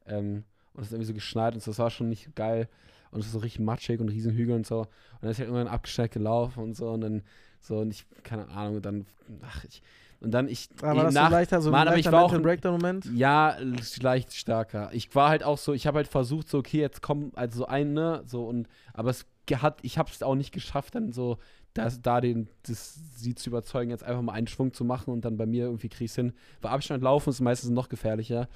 Ähm, 0.06 0.44
und 0.74 0.82
es 0.82 0.88
ist 0.88 0.92
irgendwie 0.92 1.06
so 1.08 1.14
geschneit 1.14 1.54
und 1.54 1.62
so, 1.62 1.70
das 1.70 1.78
war 1.78 1.88
schon 1.88 2.10
nicht 2.10 2.34
geil. 2.34 2.68
Und 3.10 3.20
es 3.20 3.26
ist 3.26 3.32
so 3.32 3.38
richtig 3.38 3.60
matschig 3.60 4.00
und 4.00 4.08
riesen 4.08 4.32
Hügel 4.32 4.56
und 4.56 4.66
so. 4.66 4.80
Und 4.80 4.88
dann 5.22 5.30
ist 5.30 5.38
halt 5.38 5.48
irgendwann 5.48 5.72
abgeschneit 5.72 6.12
gelaufen 6.12 6.62
und 6.62 6.76
so 6.76 6.90
und 6.90 7.00
dann 7.00 7.22
so 7.60 7.78
und 7.78 7.90
ich, 7.90 8.06
keine 8.22 8.48
Ahnung, 8.48 8.76
und 8.76 8.86
dann, 8.86 9.06
ach, 9.42 9.64
ich, 9.64 9.82
und 10.20 10.32
dann 10.32 10.48
ich, 10.48 10.68
Aber 10.82 11.04
das 11.04 11.14
so 11.14 11.20
nach, 11.20 11.26
ein 11.26 11.32
leichter, 11.32 11.60
so 11.60 11.70
Mann, 11.70 11.86
aber 11.88 11.96
ich 11.96 12.04
leichter 12.06 12.18
war 12.18 12.24
auch 12.24 12.40
Breakdown-Moment? 12.40 13.06
ja, 13.14 13.56
leicht 14.00 14.32
stärker. 14.32 14.90
Ich 14.92 15.14
war 15.14 15.28
halt 15.28 15.44
auch 15.44 15.58
so, 15.58 15.72
ich 15.72 15.86
habe 15.86 15.96
halt 15.96 16.08
versucht, 16.08 16.48
so, 16.48 16.58
okay, 16.58 16.80
jetzt 16.80 17.02
komm, 17.02 17.32
also 17.34 17.58
so 17.58 17.66
ein, 17.66 17.92
ne, 17.92 18.22
so 18.26 18.46
und, 18.46 18.68
aber 18.94 19.10
es 19.10 19.26
hat, 19.50 19.78
ich 19.82 19.96
habe 19.96 20.10
es 20.10 20.22
auch 20.22 20.34
nicht 20.34 20.52
geschafft, 20.52 20.94
dann 20.94 21.12
so, 21.12 21.38
das, 21.74 22.02
da 22.02 22.20
den, 22.20 22.48
das, 22.64 22.98
sie 23.16 23.34
zu 23.34 23.50
überzeugen, 23.50 23.90
jetzt 23.90 24.02
einfach 24.02 24.22
mal 24.22 24.32
einen 24.32 24.46
Schwung 24.46 24.72
zu 24.72 24.84
machen 24.84 25.12
und 25.12 25.24
dann 25.24 25.36
bei 25.36 25.46
mir 25.46 25.64
irgendwie 25.64 25.88
krieg 25.88 26.06
ich's 26.06 26.16
hin. 26.16 26.32
Weil 26.60 26.72
Abstand 26.72 27.02
laufen 27.02 27.30
ist 27.30 27.40
meistens 27.40 27.70
noch 27.70 27.88
gefährlicher, 27.88 28.48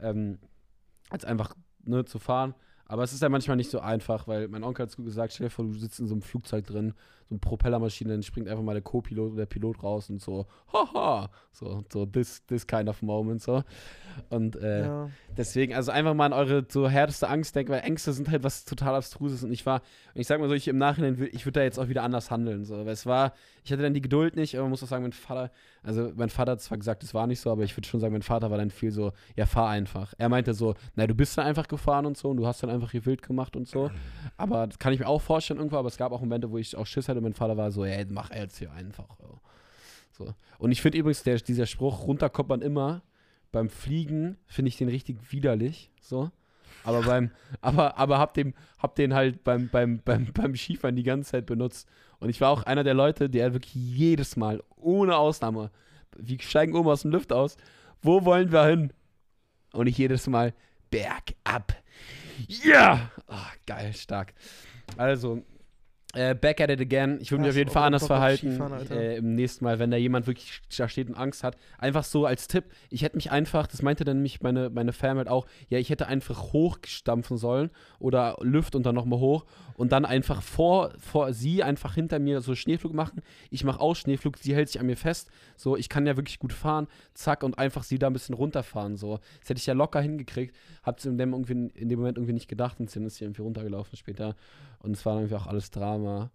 ähm, 0.00 0.38
als 1.10 1.24
einfach, 1.24 1.54
ne, 1.84 2.04
zu 2.04 2.18
fahren. 2.18 2.54
Aber 2.88 3.02
es 3.02 3.12
ist 3.12 3.22
ja 3.22 3.28
manchmal 3.28 3.56
nicht 3.56 3.70
so 3.70 3.80
einfach, 3.80 4.26
weil 4.28 4.48
mein 4.48 4.64
Onkel 4.64 4.84
hat 4.84 4.90
es 4.90 4.96
gut 4.96 5.04
gesagt, 5.04 5.34
stell 5.34 5.46
dir 5.46 5.50
vor, 5.50 5.66
du 5.66 5.74
sitzt 5.74 6.00
in 6.00 6.08
so 6.08 6.14
einem 6.14 6.22
Flugzeug 6.22 6.66
drin, 6.66 6.94
so 7.28 7.34
eine 7.34 7.40
Propellermaschine, 7.40 8.10
dann 8.10 8.22
springt 8.22 8.48
einfach 8.48 8.62
mal 8.62 8.72
der 8.72 8.82
Co-Pilot 8.82 9.28
oder 9.32 9.36
der 9.38 9.46
Pilot 9.46 9.82
raus 9.82 10.08
und 10.08 10.20
so, 10.20 10.46
haha, 10.72 11.28
so, 11.52 11.84
so, 11.92 12.06
this, 12.06 12.44
this 12.46 12.66
kind 12.66 12.88
of 12.88 13.02
moment, 13.02 13.42
so. 13.42 13.62
Und 14.30 14.56
äh, 14.56 14.86
Ja. 14.86 15.10
deswegen, 15.36 15.74
also 15.74 15.92
einfach 15.92 16.14
mal 16.14 16.26
an 16.26 16.32
eure 16.32 16.64
so 16.68 16.88
härteste 16.88 17.28
Angst 17.28 17.54
denken, 17.54 17.72
weil 17.72 17.80
Ängste 17.80 18.12
sind 18.12 18.30
halt 18.30 18.42
was 18.42 18.64
total 18.64 18.94
Abstruses 18.94 19.44
und 19.44 19.52
ich 19.52 19.66
war, 19.66 19.82
und 20.14 20.20
ich 20.20 20.26
sag 20.26 20.40
mal 20.40 20.48
so, 20.48 20.54
ich 20.54 20.68
im 20.68 20.78
Nachhinein, 20.78 21.28
ich 21.32 21.44
würde 21.44 21.60
da 21.60 21.64
jetzt 21.64 21.78
auch 21.78 21.88
wieder 21.88 22.02
anders 22.02 22.30
handeln, 22.30 22.64
so, 22.64 22.76
weil 22.78 22.88
es 22.88 23.04
war, 23.06 23.34
ich 23.62 23.70
hatte 23.72 23.82
dann 23.82 23.94
die 23.94 24.00
Geduld 24.00 24.34
nicht, 24.36 24.54
aber 24.54 24.62
man 24.62 24.70
muss 24.70 24.82
auch 24.82 24.88
sagen, 24.88 25.02
mein 25.02 25.12
Vater, 25.12 25.50
also 25.82 26.10
mein 26.16 26.30
Vater 26.30 26.52
hat 26.52 26.60
zwar 26.62 26.78
gesagt, 26.78 27.02
es 27.02 27.12
war 27.14 27.26
nicht 27.26 27.40
so, 27.40 27.50
aber 27.50 27.62
ich 27.62 27.76
würde 27.76 27.86
schon 27.86 28.00
sagen, 28.00 28.12
mein 28.12 28.22
Vater 28.22 28.50
war 28.50 28.58
dann 28.58 28.70
viel 28.70 28.90
so, 28.90 29.12
ja, 29.36 29.46
fahr 29.46 29.68
einfach. 29.68 30.14
Er 30.18 30.28
meinte 30.28 30.54
so, 30.54 30.74
na, 30.96 31.06
du 31.06 31.14
bist 31.14 31.36
dann 31.38 31.46
einfach 31.46 31.68
gefahren 31.68 32.06
und 32.06 32.16
so 32.16 32.30
und 32.30 32.38
du 32.38 32.46
hast 32.46 32.62
dann 32.62 32.70
einfach 32.70 32.90
hier 32.90 33.04
wild 33.06 33.22
gemacht 33.22 33.54
und 33.56 33.68
so, 33.68 33.90
aber 34.36 34.66
das 34.66 34.78
kann 34.78 34.92
ich 34.92 34.98
mir 35.00 35.06
auch 35.06 35.20
vorstellen 35.20 35.58
irgendwo, 35.58 35.76
aber 35.76 35.88
es 35.88 35.96
gab 35.96 36.12
auch 36.12 36.20
Momente, 36.20 36.50
wo 36.50 36.58
ich 36.58 36.74
auch 36.76 36.86
Schiss 36.86 37.08
hatte 37.08 37.17
und 37.18 37.24
mein 37.24 37.34
Vater 37.34 37.56
war 37.56 37.70
so, 37.70 37.84
ey, 37.84 38.06
mach 38.08 38.30
jetzt 38.34 38.58
hier 38.58 38.72
einfach, 38.72 39.06
so. 40.18 40.34
Und 40.58 40.72
ich 40.72 40.82
finde 40.82 40.98
übrigens, 40.98 41.22
der, 41.22 41.36
dieser 41.36 41.66
Spruch, 41.66 42.06
runter 42.06 42.28
kommt 42.28 42.48
man 42.48 42.60
immer, 42.60 43.02
beim 43.52 43.68
Fliegen 43.68 44.36
finde 44.46 44.68
ich 44.68 44.76
den 44.76 44.88
richtig 44.88 45.32
widerlich, 45.32 45.90
so. 46.00 46.30
Aber 46.84 47.02
beim, 47.02 47.30
aber, 47.60 47.96
aber 47.96 48.18
hab, 48.18 48.34
dem, 48.34 48.54
hab 48.78 48.94
den 48.96 49.14
halt 49.14 49.44
beim, 49.44 49.68
beim, 49.68 50.00
beim, 50.04 50.26
beim 50.32 50.56
Skifahren 50.56 50.96
die 50.96 51.02
ganze 51.02 51.30
Zeit 51.30 51.46
benutzt. 51.46 51.88
Und 52.18 52.28
ich 52.30 52.40
war 52.40 52.50
auch 52.50 52.64
einer 52.64 52.84
der 52.84 52.94
Leute, 52.94 53.30
der 53.30 53.52
wirklich 53.52 53.74
jedes 53.74 54.36
Mal, 54.36 54.62
ohne 54.76 55.16
Ausnahme, 55.16 55.70
wir 56.16 56.40
steigen 56.40 56.74
oben 56.74 56.88
aus 56.88 57.02
dem 57.02 57.12
Lift 57.12 57.32
aus, 57.32 57.56
wo 58.02 58.24
wollen 58.24 58.52
wir 58.52 58.64
hin? 58.66 58.92
Und 59.72 59.86
ich 59.86 59.98
jedes 59.98 60.26
Mal 60.26 60.54
bergab. 60.90 61.76
Ja! 62.46 63.10
Ah, 63.26 63.50
geil, 63.66 63.92
stark. 63.92 64.34
Also, 64.96 65.44
äh, 66.14 66.34
back 66.34 66.60
at 66.60 66.70
it 66.70 66.80
again. 66.80 67.18
Ich 67.20 67.30
würde 67.30 67.42
mich 67.42 67.50
auf 67.50 67.56
jeden 67.56 67.70
Fall 67.70 67.84
anders 67.84 68.06
verhalten 68.06 68.58
äh, 68.90 69.16
im 69.16 69.34
nächsten 69.34 69.64
Mal, 69.64 69.78
wenn 69.78 69.90
da 69.90 69.96
jemand 69.96 70.26
wirklich 70.26 70.60
da 70.76 70.88
steht 70.88 71.08
und 71.08 71.14
Angst 71.14 71.44
hat. 71.44 71.56
Einfach 71.76 72.04
so 72.04 72.24
als 72.24 72.48
Tipp, 72.48 72.64
ich 72.88 73.02
hätte 73.02 73.16
mich 73.16 73.30
einfach, 73.30 73.66
das 73.66 73.82
meinte 73.82 74.04
dann 74.04 74.18
nämlich 74.18 74.40
meine, 74.40 74.70
meine 74.70 74.92
Fam 74.92 75.18
halt 75.18 75.28
auch, 75.28 75.46
ja, 75.68 75.78
ich 75.78 75.90
hätte 75.90 76.06
einfach 76.06 76.52
hochstampfen 76.52 77.36
sollen 77.36 77.70
oder 77.98 78.36
Lüft 78.40 78.74
und 78.74 78.86
dann 78.86 78.94
nochmal 78.94 79.18
hoch 79.18 79.44
und 79.74 79.92
dann 79.92 80.04
einfach 80.04 80.42
vor, 80.42 80.92
vor 80.98 81.32
sie 81.32 81.62
einfach 81.62 81.94
hinter 81.94 82.18
mir 82.18 82.40
so 82.40 82.54
Schneeflug 82.54 82.94
machen. 82.94 83.22
Ich 83.50 83.62
mache 83.62 83.80
aus 83.80 83.98
Schneeflug, 83.98 84.38
sie 84.38 84.54
hält 84.54 84.68
sich 84.68 84.80
an 84.80 84.86
mir 84.86 84.96
fest. 84.96 85.30
So, 85.56 85.76
ich 85.76 85.88
kann 85.88 86.06
ja 86.06 86.16
wirklich 86.16 86.38
gut 86.38 86.52
fahren, 86.52 86.88
zack, 87.14 87.42
und 87.42 87.58
einfach 87.58 87.84
sie 87.84 87.98
da 87.98 88.08
ein 88.08 88.12
bisschen 88.12 88.34
runterfahren. 88.34 88.96
So, 88.96 89.20
das 89.40 89.50
hätte 89.50 89.58
ich 89.58 89.66
ja 89.66 89.74
locker 89.74 90.00
hingekriegt. 90.00 90.56
Hab's 90.82 91.04
in 91.04 91.18
dem, 91.18 91.32
irgendwie, 91.32 91.70
in 91.74 91.88
dem 91.88 91.98
Moment 91.98 92.16
irgendwie 92.16 92.32
nicht 92.32 92.48
gedacht 92.48 92.80
und 92.80 92.94
dann 92.94 93.04
ist 93.04 93.16
sie 93.16 93.24
irgendwie 93.24 93.42
runtergelaufen 93.42 93.96
später. 93.96 94.34
Und 94.80 94.92
es 94.92 95.04
war 95.06 95.16
irgendwie 95.16 95.34
auch 95.34 95.46
alles 95.46 95.70
Drama. 95.70 96.30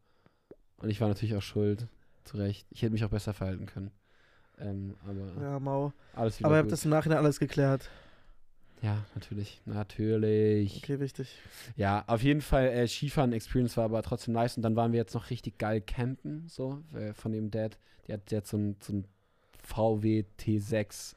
Und 0.78 0.90
ich 0.90 1.00
war 1.02 1.08
natürlich 1.08 1.36
auch 1.36 1.42
schuld. 1.42 1.88
Zu 2.24 2.38
Recht. 2.38 2.66
Ich 2.70 2.82
hätte 2.82 2.94
mich 2.94 3.04
auch 3.04 3.10
besser 3.10 3.34
verhalten 3.34 3.66
können. 3.66 3.92
Ähm, 4.58 4.96
aber 5.04 5.42
Ja, 5.44 5.60
mau. 5.60 5.94
alles 6.14 6.40
wieder 6.40 6.48
Aber 6.48 6.56
ihr 6.58 6.60
habt 6.60 6.72
das 6.72 6.86
im 6.86 6.92
Nachhinein 6.92 7.18
alles 7.18 7.40
geklärt. 7.40 7.90
Ja, 8.82 9.06
natürlich. 9.16 9.62
Natürlich. 9.66 10.78
Okay, 10.78 11.00
wichtig. 11.00 11.38
Ja, 11.78 12.04
auf 12.08 12.22
jeden 12.22 12.42
Fall, 12.42 12.68
äh, 12.68 12.88
Skifahren-Experience 12.88 13.78
war 13.78 13.86
aber 13.86 14.04
trotzdem 14.04 14.34
nice. 14.34 14.58
Und 14.58 14.64
dann 14.64 14.76
waren 14.76 14.92
wir 14.92 15.00
jetzt 15.00 15.14
noch 15.14 15.30
richtig 15.30 15.58
geil 15.58 15.80
campen, 15.82 16.48
so, 16.50 16.82
äh, 16.94 17.14
von 17.14 17.32
dem 17.32 17.50
Dad. 17.50 17.78
Der 18.08 18.16
hat, 18.18 18.32
hat 18.32 18.46
so 18.48 18.58
ein, 18.58 18.76
so 18.82 18.94
ein 18.94 19.08
VW 19.66 20.26
T6, 20.38 21.16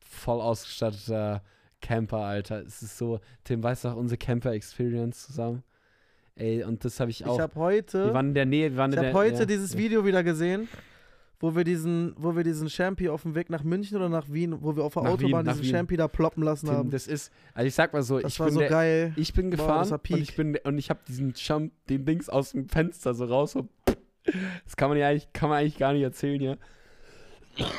voll 0.00 0.40
ausgestatteter 0.40 1.42
Camper, 1.82 2.18
Alter. 2.20 2.62
Es 2.62 2.80
ist 2.82 2.96
so, 2.96 3.20
Tim, 3.44 3.62
weißt 3.62 3.84
du 3.84 3.88
noch, 3.88 3.96
unsere 3.96 4.16
Camper-Experience 4.16 5.26
zusammen? 5.26 5.62
Ey, 6.36 6.64
und 6.64 6.84
das 6.84 6.98
habe 6.98 7.10
ich 7.10 7.24
auch. 7.24 7.36
Ich 7.36 7.40
habe 7.40 7.54
heute, 7.54 8.06
wir 8.06 8.14
waren 8.14 8.28
in 8.28 8.34
der 8.34 8.46
Nähe, 8.46 8.70
wir 8.72 8.76
waren 8.78 8.90
ich 8.92 8.98
in 8.98 9.04
hab 9.04 9.12
der 9.12 9.14
heute 9.20 9.38
ja, 9.40 9.44
dieses 9.46 9.74
ja. 9.74 9.78
Video 9.78 10.04
wieder 10.04 10.24
gesehen, 10.24 10.68
wo 11.38 11.54
wir 11.54 11.62
diesen, 11.62 12.12
wo 12.16 12.34
wir 12.34 12.42
diesen 12.42 12.68
Champi 12.68 13.08
auf 13.08 13.22
dem 13.22 13.36
Weg 13.36 13.50
nach 13.50 13.62
München 13.62 13.96
oder 13.96 14.08
nach 14.08 14.28
Wien, 14.32 14.56
wo 14.60 14.74
wir 14.74 14.82
auf 14.82 14.94
der 14.94 15.04
Nach 15.04 15.10
Wien, 15.18 15.26
Autobahn 15.26 15.46
nach 15.46 15.52
diesen 15.52 15.66
Wien. 15.66 15.72
Champi 15.74 15.96
da 15.96 16.08
ploppen 16.08 16.42
lassen 16.42 16.66
Tim, 16.66 16.74
haben. 16.74 16.90
das 16.90 17.06
ist, 17.06 17.30
also 17.52 17.66
ich 17.68 17.74
sag 17.74 17.92
mal 17.92 18.02
so, 18.02 18.18
Das 18.18 18.32
ich 18.32 18.40
war 18.40 18.46
bin 18.46 18.54
so 18.54 18.60
der, 18.60 18.68
geil. 18.68 19.12
ich 19.16 19.32
bin 19.32 19.50
Boah, 19.50 19.56
gefahren 19.56 19.90
war 19.90 20.00
und 20.10 20.20
ich 20.20 20.34
bin 20.34 20.56
und 20.64 20.78
ich 20.78 20.90
habe 20.90 21.00
diesen 21.06 21.34
Jump, 21.36 21.72
den 21.88 22.04
Dings 22.04 22.28
aus 22.28 22.50
dem 22.50 22.68
Fenster 22.68 23.14
so 23.14 23.26
raus. 23.26 23.52
So, 23.52 23.68
das 24.64 24.76
kann 24.76 24.88
man 24.88 24.98
ja 24.98 25.08
eigentlich, 25.08 25.32
kann 25.32 25.48
man 25.50 25.58
eigentlich 25.58 25.78
gar 25.78 25.92
nicht 25.92 26.02
erzählen 26.02 26.40
hier. 26.40 26.58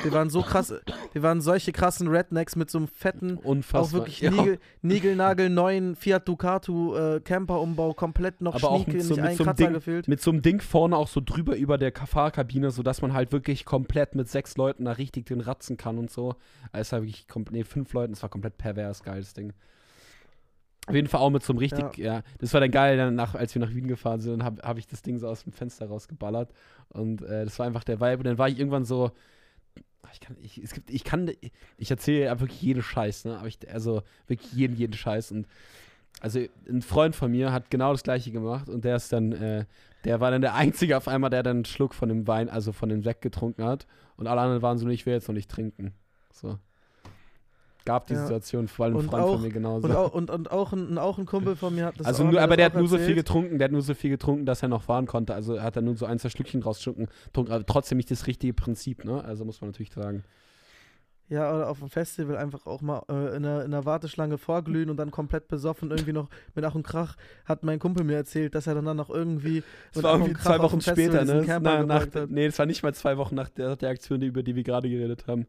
Wir 0.02 0.12
waren 0.12 0.30
so 0.30 0.40
krass, 0.42 0.72
wir 1.12 1.22
waren 1.22 1.40
solche 1.40 1.72
krassen 1.72 2.08
Rednecks 2.08 2.56
mit 2.56 2.70
so 2.70 2.78
einem 2.78 2.88
fetten, 2.88 3.36
Unfassbar. 3.36 3.82
auch 3.82 3.92
wirklich 3.92 4.20
Ja. 4.20 4.30
Nigel, 4.30 4.58
Nigelnagel 4.82 5.50
neuen 5.50 5.96
Fiat 5.96 6.26
Ducato 6.28 6.96
äh, 6.96 7.20
Camperumbau, 7.20 7.92
komplett 7.92 8.40
noch 8.40 8.54
Aber 8.54 8.70
auch 8.70 8.76
Schnieke, 8.84 8.98
mit 8.98 9.02
so- 9.06 9.14
nicht 9.16 9.24
mit 9.24 9.36
so 9.36 9.44
einem 9.44 9.56
Ding- 9.56 9.72
gefehlt. 9.74 10.08
Mit 10.08 10.20
so 10.20 10.30
einem 10.30 10.42
Ding 10.42 10.60
vorne 10.60 10.96
auch 10.96 11.08
so 11.08 11.20
drüber 11.22 11.56
über 11.56 11.76
der 11.78 11.92
Fahrkabine, 11.92 12.70
sodass 12.70 13.02
man 13.02 13.12
halt 13.12 13.32
wirklich 13.32 13.64
komplett 13.64 14.14
mit 14.14 14.28
sechs 14.28 14.56
Leuten 14.56 14.84
da 14.86 14.92
richtig 14.92 15.26
den 15.26 15.40
ratzen 15.40 15.76
kann 15.76 15.98
und 15.98 16.10
so. 16.10 16.36
Also 16.72 16.80
es 16.80 16.92
war 16.92 17.02
wirklich, 17.02 17.26
nee, 17.50 17.64
fünf 17.64 17.92
Leuten, 17.92 18.12
es 18.14 18.22
war 18.22 18.28
komplett 18.30 18.56
pervers, 18.58 19.02
geiles 19.02 19.34
Ding. 19.34 19.52
Auf 20.88 20.94
jeden 20.94 21.08
Fall 21.08 21.20
auch 21.20 21.30
mit 21.30 21.42
so 21.42 21.52
einem 21.52 21.58
richtig, 21.58 21.98
ja, 21.98 22.22
das 22.38 22.54
war 22.54 22.60
dann 22.60 22.70
geil, 22.70 22.96
dann 22.96 23.16
nach, 23.16 23.34
als 23.34 23.52
wir 23.54 23.60
nach 23.60 23.74
Wien 23.74 23.88
gefahren 23.88 24.20
sind, 24.20 24.44
habe 24.44 24.62
hab 24.62 24.78
ich 24.78 24.86
das 24.86 25.02
Ding 25.02 25.18
so 25.18 25.26
aus 25.26 25.42
dem 25.42 25.52
Fenster 25.52 25.86
rausgeballert 25.88 26.52
und 26.90 27.22
äh, 27.22 27.44
das 27.44 27.58
war 27.58 27.66
einfach 27.66 27.82
der 27.82 28.00
Vibe 28.00 28.18
und 28.18 28.24
dann 28.24 28.38
war 28.38 28.48
ich 28.48 28.56
irgendwann 28.58 28.84
so, 28.84 29.10
ich 30.12 30.20
kann, 30.20 30.36
ich, 30.42 30.58
es 30.58 30.72
gibt, 30.72 30.90
ich 30.90 31.04
kann, 31.04 31.30
ich 31.76 31.90
erzähle 31.90 32.24
ja 32.24 32.40
wirklich 32.40 32.60
jeden 32.62 32.82
Scheiß, 32.82 33.24
ne, 33.24 33.38
aber 33.38 33.48
ich, 33.48 33.58
also 33.70 34.02
wirklich 34.26 34.52
jeden, 34.52 34.76
jeden 34.76 34.92
Scheiß 34.92 35.32
und 35.32 35.46
also 36.20 36.40
ein 36.68 36.82
Freund 36.82 37.14
von 37.14 37.30
mir 37.30 37.52
hat 37.52 37.70
genau 37.70 37.92
das 37.92 38.02
gleiche 38.02 38.30
gemacht 38.30 38.68
und 38.68 38.84
der 38.84 38.96
ist 38.96 39.12
dann, 39.12 39.32
äh, 39.32 39.66
der 40.04 40.20
war 40.20 40.30
dann 40.30 40.40
der 40.40 40.54
Einzige 40.54 40.96
auf 40.96 41.08
einmal, 41.08 41.30
der 41.30 41.42
dann 41.42 41.58
einen 41.58 41.64
Schluck 41.64 41.94
von 41.94 42.08
dem 42.08 42.26
Wein, 42.26 42.48
also 42.48 42.72
von 42.72 42.88
dem 42.88 43.02
Sekt 43.02 43.22
getrunken 43.22 43.64
hat 43.64 43.86
und 44.16 44.26
alle 44.26 44.40
anderen 44.40 44.62
waren 44.62 44.78
so, 44.78 44.88
ich 44.88 45.04
will 45.04 45.14
jetzt 45.14 45.28
noch 45.28 45.34
nicht 45.34 45.50
trinken. 45.50 45.92
So. 46.32 46.58
Gab 47.86 48.06
die 48.08 48.12
Ja. 48.14 48.20
Situation, 48.20 48.68
vor 48.68 48.84
allem 48.84 48.96
ein 48.96 49.00
Und 49.00 49.06
Freund 49.10 49.24
auch- 49.24 49.32
von 49.34 49.42
mir 49.42 49.50
genauso. 49.50 49.86
Und 49.88 49.94
auch, 49.96 50.12
und, 50.12 50.30
und 50.30 50.50
auch, 50.50 50.72
ein, 50.74 50.98
auch 50.98 51.16
ein 51.18 51.24
Kumpel 51.24 51.56
von 51.56 51.74
mir 51.74 51.86
hat 51.86 51.98
das 51.98 52.06
also 52.06 52.24
nur, 52.24 52.42
aber 52.42 52.56
der 52.58 52.66
hat 52.66 52.74
nur 52.74 52.88
so 52.88 52.98
viel 52.98 53.14
getrunken, 53.14 53.58
der 53.58 53.66
hat 53.66 53.72
nur 53.72 53.80
so 53.80 53.94
viel 53.94 54.10
getrunken, 54.10 54.44
dass 54.44 54.60
er 54.62 54.68
noch 54.68 54.82
fahren 54.82 55.06
konnte. 55.06 55.34
Also 55.34 55.54
er 55.54 55.62
hat 55.62 55.76
dann 55.76 55.84
nur 55.86 55.96
so 55.96 56.04
ein, 56.04 56.18
zwei 56.18 56.28
Schlückchen 56.28 56.62
rausgetrunken, 56.62 57.08
trunk, 57.32 57.48
aber 57.50 57.64
trotzdem 57.64 57.96
nicht 57.96 58.10
das 58.10 58.26
richtige 58.26 58.52
Prinzip, 58.52 59.04
ne? 59.04 59.24
Also 59.24 59.44
muss 59.46 59.60
man 59.62 59.70
natürlich 59.70 59.92
sagen. 59.92 60.24
Ja, 61.28 61.52
oder 61.52 61.68
auf 61.68 61.80
dem 61.80 61.88
Festival 61.90 62.36
einfach 62.36 62.66
auch 62.66 62.82
mal 62.82 63.02
äh, 63.08 63.36
in, 63.36 63.44
einer, 63.44 63.64
in 63.64 63.74
einer 63.74 63.84
Warteschlange 63.84 64.38
vorglühen 64.38 64.90
und 64.90 64.96
dann 64.96 65.10
komplett 65.10 65.48
besoffen 65.48 65.90
irgendwie 65.90 66.12
noch 66.12 66.28
mit 66.54 66.64
Ach 66.64 66.74
und 66.76 66.84
Krach 66.84 67.16
hat 67.44 67.64
mein 67.64 67.80
Kumpel 67.80 68.04
mir 68.04 68.14
erzählt, 68.14 68.54
dass 68.54 68.68
er 68.68 68.76
dann 68.80 68.96
noch 68.96 69.10
irgendwie 69.10 69.64
Das 69.92 70.04
war 70.04 70.12
irgendwie 70.18 70.40
zwei 70.40 70.60
Wochen 70.60 70.80
später, 70.80 71.24
ne? 71.24 71.44
Na, 71.60 71.82
nach, 71.82 72.06
nee, 72.28 72.46
das 72.46 72.58
war 72.60 72.66
nicht 72.66 72.84
mal 72.84 72.94
zwei 72.94 73.16
Wochen 73.16 73.34
nach 73.34 73.48
der, 73.48 73.74
der 73.74 73.90
Aktion, 73.90 74.22
über 74.22 74.44
die 74.44 74.54
wir 74.54 74.62
gerade 74.62 74.88
geredet 74.88 75.26
haben. 75.26 75.46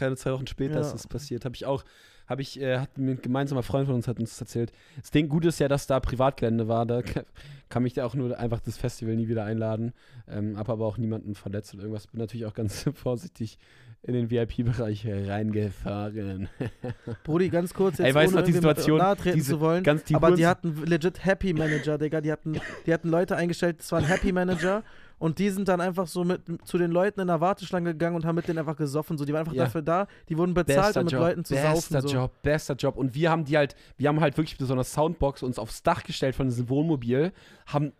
Keine 0.00 0.16
zwei 0.16 0.32
Wochen 0.32 0.46
später 0.46 0.74
Ja. 0.74 0.80
ist 0.80 0.92
das 0.92 1.06
passiert. 1.06 1.44
Habe 1.44 1.54
ich 1.54 1.66
auch, 1.66 1.84
habe 2.26 2.42
ich, 2.42 2.60
äh, 2.60 2.78
hat 2.78 2.96
ein 2.96 3.20
gemeinsamer 3.20 3.62
Freund 3.62 3.86
von 3.86 3.94
uns 3.96 4.08
hat 4.08 4.18
uns 4.18 4.30
das 4.30 4.40
erzählt. 4.40 4.72
Das 5.00 5.10
Ding 5.10 5.28
gut 5.28 5.44
ist 5.44 5.60
ja, 5.60 5.68
dass 5.68 5.86
da 5.86 6.00
Privatgelände 6.00 6.68
war. 6.68 6.86
Da 6.86 7.02
ka- 7.02 7.24
kann 7.68 7.82
mich 7.82 7.94
da 7.94 8.04
auch 8.06 8.14
nur 8.14 8.38
einfach 8.38 8.60
das 8.60 8.76
Festival 8.76 9.14
nie 9.16 9.28
wieder 9.28 9.44
einladen. 9.44 9.92
Ähm, 10.28 10.56
hab 10.58 10.68
aber 10.68 10.86
auch 10.86 10.96
niemanden 10.98 11.34
verletzt 11.34 11.74
oder 11.74 11.82
irgendwas. 11.84 12.06
Bin 12.06 12.20
natürlich 12.20 12.46
auch 12.46 12.54
ganz 12.54 12.84
vorsichtig 12.94 13.58
in 14.02 14.14
den 14.14 14.30
VIP-Bereich 14.30 15.06
reingefahren. 15.06 16.48
Brudi, 17.24 17.48
ganz 17.50 17.74
kurz 17.74 17.98
jetzt 17.98 18.06
Ey, 18.06 18.14
weißt 18.14 18.32
du 18.32 18.36
ohne 18.36 18.40
noch 18.42 18.46
die 18.46 18.52
Situation, 18.52 18.98
nahe 18.98 19.16
treten 19.16 19.36
diese 19.36 19.52
zu 19.54 19.60
wollen, 19.60 19.82
Ganz 19.84 20.04
die 20.04 20.14
aber 20.14 20.30
die 20.30 20.44
Hurensohn- 20.44 20.48
hatten 20.48 20.82
legit 20.86 21.24
Happy 21.24 21.52
Manager, 21.52 21.98
Digga, 21.98 22.20
die 22.20 22.32
hatten, 22.32 22.58
die 22.86 22.92
hatten 22.94 23.08
Leute 23.10 23.36
eingestellt, 23.36 23.80
das 23.80 23.92
waren 23.92 24.04
Happy 24.04 24.32
Manager 24.32 24.82
und 25.20 25.38
die 25.38 25.50
sind 25.50 25.68
dann 25.68 25.80
einfach 25.80 26.06
so 26.08 26.24
mit 26.24 26.40
zu 26.64 26.78
den 26.78 26.90
Leuten 26.90 27.20
in 27.20 27.26
der 27.28 27.40
Warteschlange 27.40 27.92
gegangen 27.92 28.16
und 28.16 28.24
haben 28.24 28.34
mit 28.36 28.48
denen 28.48 28.58
einfach 28.58 28.76
gesoffen, 28.76 29.16
so, 29.18 29.24
die 29.26 29.32
waren 29.32 29.40
einfach 29.40 29.52
Ja. 29.52 29.64
dafür 29.64 29.82
da, 29.82 30.08
die 30.28 30.36
wurden 30.36 30.54
bezahlt, 30.54 30.96
um 30.96 31.04
mit 31.04 31.12
Job, 31.12 31.20
Leuten 31.20 31.44
zu 31.44 31.54
bester 31.54 31.74
saufen, 31.76 32.00
so. 32.00 32.08
Job, 32.08 32.32
bester 32.42 32.74
Job. 32.74 32.96
Und 32.96 33.14
wir 33.14 33.30
haben 33.30 33.44
die 33.44 33.56
halt, 33.56 33.76
wir 33.98 34.08
haben 34.08 34.20
halt 34.20 34.36
wirklich 34.38 34.58
mit 34.58 34.66
so 34.66 34.72
einer 34.74 34.82
Soundbox 34.82 35.42
uns 35.42 35.58
aufs 35.58 35.82
Dach 35.82 36.02
gestellt 36.04 36.34
von 36.34 36.48
diesem 36.48 36.68
Wohnmobil, 36.70 37.32
haben 37.66 37.92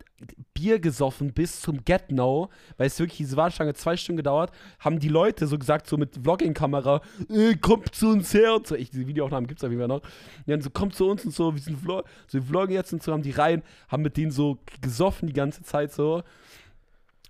Bier 0.53 0.79
gesoffen 0.79 1.31
bis 1.31 1.61
zum 1.61 1.85
Get 1.85 2.11
No, 2.11 2.49
weil 2.77 2.87
es 2.87 2.99
wirklich 2.99 3.17
diese 3.17 3.37
Warteschlange 3.37 3.73
zwei 3.75 3.95
Stunden 3.97 4.17
gedauert, 4.17 4.51
haben 4.79 4.99
die 4.99 5.07
Leute 5.07 5.45
so 5.47 5.57
gesagt, 5.57 5.87
so 5.87 5.97
mit 5.97 6.15
Vlogging-Kamera, 6.23 7.01
äh, 7.29 7.55
kommt 7.55 7.93
zu 7.95 8.09
uns 8.09 8.33
her 8.33 8.55
und 8.55 8.65
so. 8.67 8.75
Ich, 8.75 8.89
diese 8.89 9.07
Videoaufnahmen 9.07 9.47
gibt 9.47 9.59
es 9.59 9.63
auf 9.63 9.69
jeden 9.69 9.79
Fall 9.81 9.87
noch. 9.87 10.01
Die 10.47 10.53
haben 10.53 10.61
so, 10.61 10.69
kommt 10.71 10.95
zu 10.95 11.07
uns 11.07 11.23
und 11.23 11.33
so, 11.33 11.53
wir 11.53 11.61
sind 11.61 11.77
Vlog, 11.79 12.05
so, 12.27 12.39
wir 12.39 12.43
vloggen 12.43 12.73
jetzt 12.73 12.91
und 12.93 13.01
so, 13.03 13.11
haben 13.13 13.21
die 13.23 13.31
rein, 13.31 13.61
haben 13.89 14.01
mit 14.03 14.17
denen 14.17 14.31
so 14.31 14.57
gesoffen 14.81 15.27
die 15.27 15.33
ganze 15.33 15.61
Zeit 15.63 15.93
so. 15.93 16.23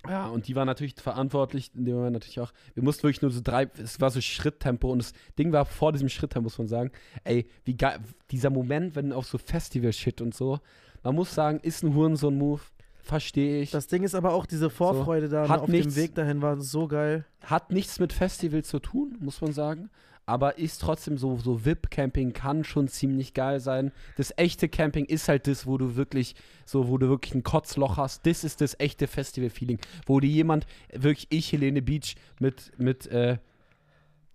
Ja, 0.09 0.27
und 0.27 0.47
die 0.47 0.55
war 0.55 0.65
natürlich 0.65 0.95
verantwortlich, 0.95 1.71
in 1.75 1.85
dem 1.85 1.95
Moment 1.95 2.13
natürlich 2.13 2.39
auch. 2.39 2.51
Wir 2.73 2.83
mussten 2.83 3.03
wirklich 3.03 3.21
nur 3.21 3.29
so 3.31 3.41
drei, 3.43 3.69
es 3.81 4.01
war 4.01 4.09
so 4.09 4.19
Schritttempo 4.19 4.91
und 4.91 4.99
das 4.99 5.13
Ding 5.37 5.51
war 5.51 5.65
vor 5.65 5.91
diesem 5.91 6.09
Schritttempo, 6.09 6.43
muss 6.45 6.57
man 6.57 6.67
sagen. 6.67 6.91
Ey, 7.23 7.45
wie 7.65 7.75
geil, 7.77 7.99
dieser 8.31 8.49
Moment, 8.49 8.95
wenn 8.95 9.13
auf 9.13 9.27
so 9.27 9.37
Festival-Shit 9.37 10.21
und 10.21 10.33
so, 10.33 10.59
man 11.03 11.15
muss 11.15 11.33
sagen, 11.35 11.59
ist 11.61 11.83
ein 11.83 11.93
Hurensohn-Move, 11.93 12.61
verstehe 13.03 13.61
ich. 13.61 13.71
Das 13.71 13.87
Ding 13.87 14.03
ist 14.03 14.15
aber 14.15 14.33
auch 14.33 14.45
diese 14.45 14.69
Vorfreude 14.69 15.29
da 15.29 15.47
Hat 15.47 15.61
auf 15.61 15.67
nichts- 15.69 15.93
dem 15.93 15.95
Weg 16.03 16.15
dahin 16.15 16.41
war 16.41 16.59
so 16.59 16.87
geil. 16.87 17.25
Hat 17.43 17.71
nichts 17.71 17.99
mit 17.99 18.11
Festival 18.13 18.63
zu 18.63 18.79
tun, 18.79 19.17
muss 19.19 19.41
man 19.41 19.53
sagen. 19.53 19.89
Aber 20.25 20.57
ist 20.57 20.81
trotzdem 20.81 21.17
so, 21.17 21.37
so 21.37 21.65
VIP-Camping 21.65 22.33
kann 22.33 22.63
schon 22.63 22.87
ziemlich 22.87 23.33
geil 23.33 23.59
sein. 23.59 23.91
Das 24.17 24.33
echte 24.37 24.69
Camping 24.69 25.05
ist 25.05 25.27
halt 25.27 25.47
das, 25.47 25.65
wo 25.65 25.77
du 25.77 25.95
wirklich, 25.95 26.35
so, 26.65 26.87
wo 26.87 26.97
du 26.97 27.09
wirklich 27.09 27.35
ein 27.35 27.43
Kotzloch 27.43 27.97
hast. 27.97 28.25
Das 28.25 28.43
ist 28.43 28.61
das 28.61 28.79
echte 28.79 29.07
Festival-Feeling. 29.07 29.79
Wo 30.05 30.19
dir 30.19 30.29
jemand, 30.29 30.67
wirklich 30.93 31.27
ich, 31.29 31.51
Helene 31.51 31.81
Beach, 31.81 32.15
mit, 32.39 32.71
mit, 32.77 33.07
äh, 33.07 33.37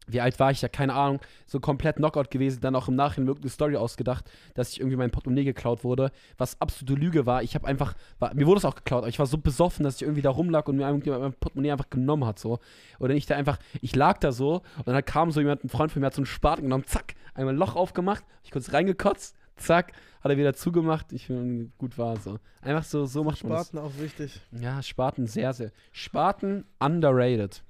wie 0.06 0.20
alt 0.20 0.38
war 0.38 0.50
ich 0.50 0.60
da, 0.60 0.68
keine 0.68 0.94
Ahnung, 0.94 1.20
so 1.46 1.60
komplett 1.60 1.96
Knockout 1.96 2.30
gewesen, 2.30 2.60
dann 2.60 2.76
auch 2.76 2.88
im 2.88 2.94
Nachhinein 2.94 3.28
irgendeine 3.28 3.50
Story 3.50 3.76
ausgedacht, 3.76 4.30
dass 4.54 4.70
ich 4.70 4.80
irgendwie 4.80 4.96
mein 4.96 5.10
Portemonnaie 5.10 5.44
geklaut 5.44 5.84
wurde, 5.84 6.10
was 6.38 6.60
absolute 6.60 6.94
Lüge 6.94 7.26
war. 7.26 7.42
Ich 7.42 7.54
habe 7.54 7.66
einfach, 7.66 7.94
war, 8.18 8.34
mir 8.34 8.46
wurde 8.46 8.58
es 8.58 8.64
auch 8.64 8.76
geklaut, 8.76 9.00
aber 9.00 9.08
ich 9.08 9.18
war 9.18 9.26
so 9.26 9.38
besoffen, 9.38 9.84
dass 9.84 9.96
ich 9.96 10.02
irgendwie 10.02 10.22
da 10.22 10.30
rumlag 10.30 10.68
und 10.68 10.76
mir 10.76 10.86
irgendjemand 10.86 11.22
mein 11.22 11.32
Portemonnaie 11.32 11.72
einfach 11.72 11.90
genommen 11.90 12.24
hat, 12.24 12.38
so. 12.38 12.60
Oder 12.98 13.14
ich 13.14 13.26
da 13.26 13.36
einfach, 13.36 13.58
ich 13.80 13.94
lag 13.96 14.18
da 14.18 14.32
so 14.32 14.62
und 14.78 14.86
dann 14.86 15.04
kam 15.04 15.30
so 15.30 15.40
jemand, 15.40 15.64
ein 15.64 15.68
Freund 15.68 15.90
von 15.90 16.00
mir 16.00 16.06
hat 16.06 16.14
so 16.14 16.20
einen 16.20 16.26
Spaten 16.26 16.62
genommen, 16.62 16.84
zack, 16.86 17.14
einmal 17.34 17.54
ein 17.54 17.58
Loch 17.58 17.74
aufgemacht, 17.74 18.22
hab 18.22 18.44
ich 18.44 18.50
kurz 18.50 18.72
reingekotzt, 18.72 19.36
zack, 19.56 19.92
hat 20.20 20.30
er 20.30 20.38
wieder 20.38 20.54
zugemacht, 20.54 21.12
ich 21.12 21.28
bin 21.28 21.72
gut 21.78 21.98
war, 21.98 22.16
so. 22.18 22.38
Einfach 22.60 22.84
so, 22.84 23.06
so 23.06 23.24
macht 23.24 23.42
man. 23.44 23.58
Spaten 23.58 23.78
auch 23.78 23.92
wichtig. 23.98 24.40
Ja, 24.52 24.82
Spaten 24.82 25.26
sehr, 25.26 25.52
sehr. 25.52 25.72
Spaten 25.92 26.64
underrated. 26.78 27.62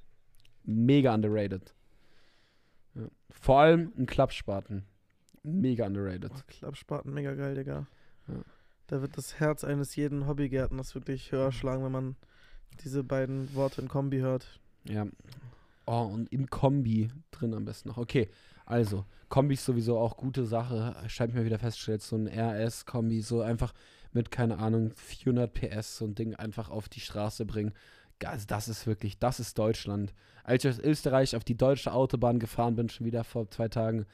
Mega 0.65 1.15
underrated. 1.15 1.76
Ja. 2.97 3.09
Vor 3.31 3.61
allem 3.61 3.93
ein 3.97 4.07
Klappspaten. 4.07 4.85
Mega 5.43 5.87
underrated. 5.87 6.33
Oh, 6.35 6.41
Klappspaten, 6.49 7.13
mega 7.13 7.35
geil, 7.35 7.55
Digga. 7.55 7.87
Ja. 8.27 8.43
Da 8.89 9.03
wird 9.03 9.17
das 9.17 9.39
Herz 9.39 9.65
eines 9.65 9.97
jeden 9.97 10.27
Hobbygärtners 10.27 10.95
wirklich 10.95 11.33
höher 11.33 11.53
schlagen, 11.53 11.85
wenn 11.85 11.93
man 11.93 12.17
diese 12.85 13.05
beiden 13.05 13.55
Worte 13.55 13.81
in 13.81 13.89
Kombi 13.89 14.19
hört. 14.19 14.61
Ja. 14.85 15.07
Oh, 15.87 16.11
und 16.13 16.33
im 16.33 16.49
Kombi 16.51 17.09
drin 17.31 17.55
am 17.55 17.65
besten 17.65 17.89
noch. 17.89 17.97
Okay, 17.97 18.29
also, 18.65 19.05
Kombi 19.29 19.55
ist 19.55 19.65
sowieso 19.65 19.99
auch 19.99 20.17
gute 20.17 20.45
Sache. 20.45 20.97
Habe 20.97 21.33
mir 21.33 21.45
wieder 21.45 21.59
festgestellt, 21.59 22.03
so 22.03 22.17
ein 22.17 22.27
RS-Kombi, 22.27 23.21
so 23.21 23.41
einfach 23.41 23.73
mit, 24.13 24.31
keine 24.31 24.59
Ahnung, 24.59 24.93
400 24.97 25.53
PS 25.53 25.99
so 25.99 26.07
ein 26.07 26.15
Ding 26.15 26.35
einfach 26.35 26.71
auf 26.71 26.89
die 26.89 27.01
Straße 27.01 27.45
bringen. 27.47 27.73
Also 28.25 28.47
das 28.47 28.69
ist 28.69 28.87
wirklich, 28.87 29.19
das 29.19 29.41
ist 29.41 29.59
Deutschland. 29.59 30.15
Als 30.45 30.65
ich 30.65 30.71
aus 30.71 30.79
Österreich 30.79 31.37
auf 31.37 31.45
die 31.45 31.57
deutsche 31.57 31.93
Autobahn 31.93 32.39
gefahren 32.39 32.77
bin, 32.77 32.89
schon 32.89 33.07
wieder 33.07 33.25
vor 33.25 33.51
zwei 33.51 33.69
Tagen, 33.69 34.07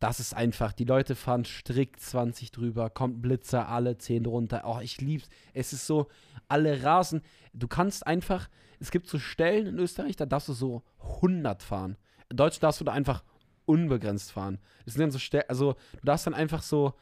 das 0.00 0.18
ist 0.18 0.34
einfach, 0.34 0.72
die 0.72 0.84
Leute 0.84 1.14
fahren 1.14 1.44
strikt 1.44 2.00
20 2.00 2.52
drüber, 2.52 2.88
kommt 2.88 3.20
Blitzer, 3.20 3.68
alle 3.68 3.98
10 3.98 4.24
runter. 4.24 4.62
Oh, 4.64 4.80
ich 4.80 5.00
lieb's. 5.00 5.28
Es 5.52 5.74
ist 5.74 5.86
so, 5.86 6.08
alle 6.48 6.82
rasen. 6.82 7.22
Du 7.52 7.68
kannst 7.68 8.06
einfach, 8.06 8.48
es 8.78 8.90
gibt 8.90 9.08
so 9.08 9.18
Stellen 9.18 9.66
in 9.66 9.78
Österreich, 9.78 10.16
da 10.16 10.24
darfst 10.24 10.48
du 10.48 10.54
so 10.54 10.82
100 11.02 11.62
fahren. 11.62 11.98
In 12.30 12.38
Deutschland 12.38 12.62
darfst 12.62 12.80
du 12.80 12.84
da 12.84 12.92
einfach 12.92 13.22
unbegrenzt 13.66 14.32
fahren. 14.32 14.58
Das 14.86 14.94
sind 14.94 15.02
dann 15.02 15.10
so 15.10 15.18
Stellen, 15.18 15.44
also 15.48 15.74
du 15.92 16.06
darfst 16.06 16.26
dann 16.26 16.34
einfach 16.34 16.62
so, 16.62 16.94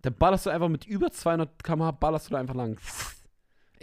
da 0.00 0.08
ballerst 0.08 0.46
du 0.46 0.50
einfach 0.50 0.68
mit 0.68 0.86
über 0.86 1.10
200 1.10 1.62
km/h, 1.62 1.90
ballerst 1.92 2.28
du 2.28 2.32
da 2.32 2.38
einfach 2.38 2.54
lang. 2.54 2.78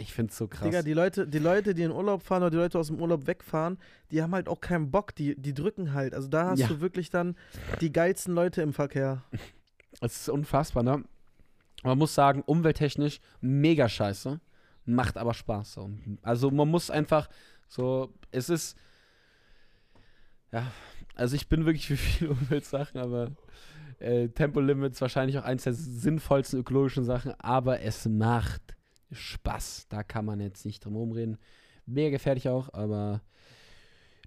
Ich 0.00 0.12
find's 0.14 0.36
so 0.36 0.46
krass. 0.46 0.62
Digga, 0.62 0.82
die 0.82 0.92
Leute, 0.92 1.26
die 1.26 1.40
Leute, 1.40 1.74
die 1.74 1.82
in 1.82 1.90
Urlaub 1.90 2.22
fahren 2.22 2.42
oder 2.42 2.50
die 2.50 2.56
Leute 2.56 2.78
aus 2.78 2.86
dem 2.86 3.00
Urlaub 3.00 3.26
wegfahren, 3.26 3.78
die 4.12 4.22
haben 4.22 4.32
halt 4.32 4.48
auch 4.48 4.60
keinen 4.60 4.90
Bock, 4.92 5.12
die, 5.16 5.34
die 5.34 5.52
drücken 5.52 5.92
halt. 5.92 6.14
Also 6.14 6.28
da 6.28 6.50
hast 6.50 6.60
Ja. 6.60 6.68
du 6.68 6.80
wirklich 6.80 7.10
dann 7.10 7.36
die 7.80 7.92
geilsten 7.92 8.32
Leute 8.34 8.62
im 8.62 8.72
Verkehr. 8.72 9.22
Es 10.00 10.20
ist 10.20 10.28
unfassbar, 10.28 10.84
ne? 10.84 11.02
Man 11.82 11.98
muss 11.98 12.14
sagen, 12.14 12.42
umwelttechnisch 12.46 13.18
mega 13.40 13.88
scheiße, 13.88 14.38
macht 14.84 15.16
aber 15.16 15.34
Spaß. 15.34 15.72
So. 15.72 15.90
Also 16.22 16.50
man 16.52 16.68
muss 16.68 16.90
einfach 16.90 17.28
so, 17.66 18.12
es 18.30 18.48
ist, 18.48 18.76
ja, 20.52 20.70
also 21.16 21.34
ich 21.34 21.48
bin 21.48 21.66
wirklich 21.66 21.86
für 21.88 21.96
viele 21.96 22.30
Umweltsachen, 22.38 23.00
aber 23.00 23.32
äh, 23.98 24.28
Tempolimit 24.28 24.92
ist 24.92 25.00
wahrscheinlich 25.00 25.36
auch 25.38 25.44
eins 25.44 25.64
der 25.64 25.72
sinnvollsten 25.74 26.60
ökologischen 26.60 27.04
Sachen, 27.04 27.32
aber 27.40 27.80
es 27.80 28.06
macht 28.06 28.76
Spaß. 29.12 29.86
Da 29.88 30.02
kann 30.02 30.24
man 30.24 30.40
jetzt 30.40 30.64
nicht 30.64 30.84
drum 30.84 30.96
rumreden. 30.96 31.38
Mega 31.86 32.10
gefährlich 32.10 32.48
auch, 32.48 32.72
aber 32.72 33.22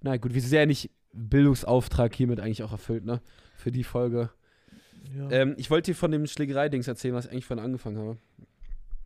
Na 0.01 0.17
gut, 0.17 0.33
wie 0.33 0.39
sehr 0.39 0.65
nicht 0.65 0.89
Bildungsauftrag 1.13 2.15
hiermit 2.15 2.39
eigentlich 2.39 2.63
auch 2.63 2.71
erfüllt, 2.71 3.05
ne? 3.05 3.21
Für 3.55 3.71
die 3.71 3.83
Folge. 3.83 4.29
Ja, 5.15 5.29
Ähm, 5.29 5.55
ich 5.57 5.69
wollte 5.69 5.91
dir 5.91 5.95
von 5.95 6.11
dem 6.11 6.25
Schlägerei-Dings 6.25 6.88
erzählen, 6.88 7.13
was 7.13 7.25
ich 7.25 7.31
eigentlich 7.31 7.45
vorhin 7.45 7.63
angefangen 7.65 7.97
habe. 7.97 8.17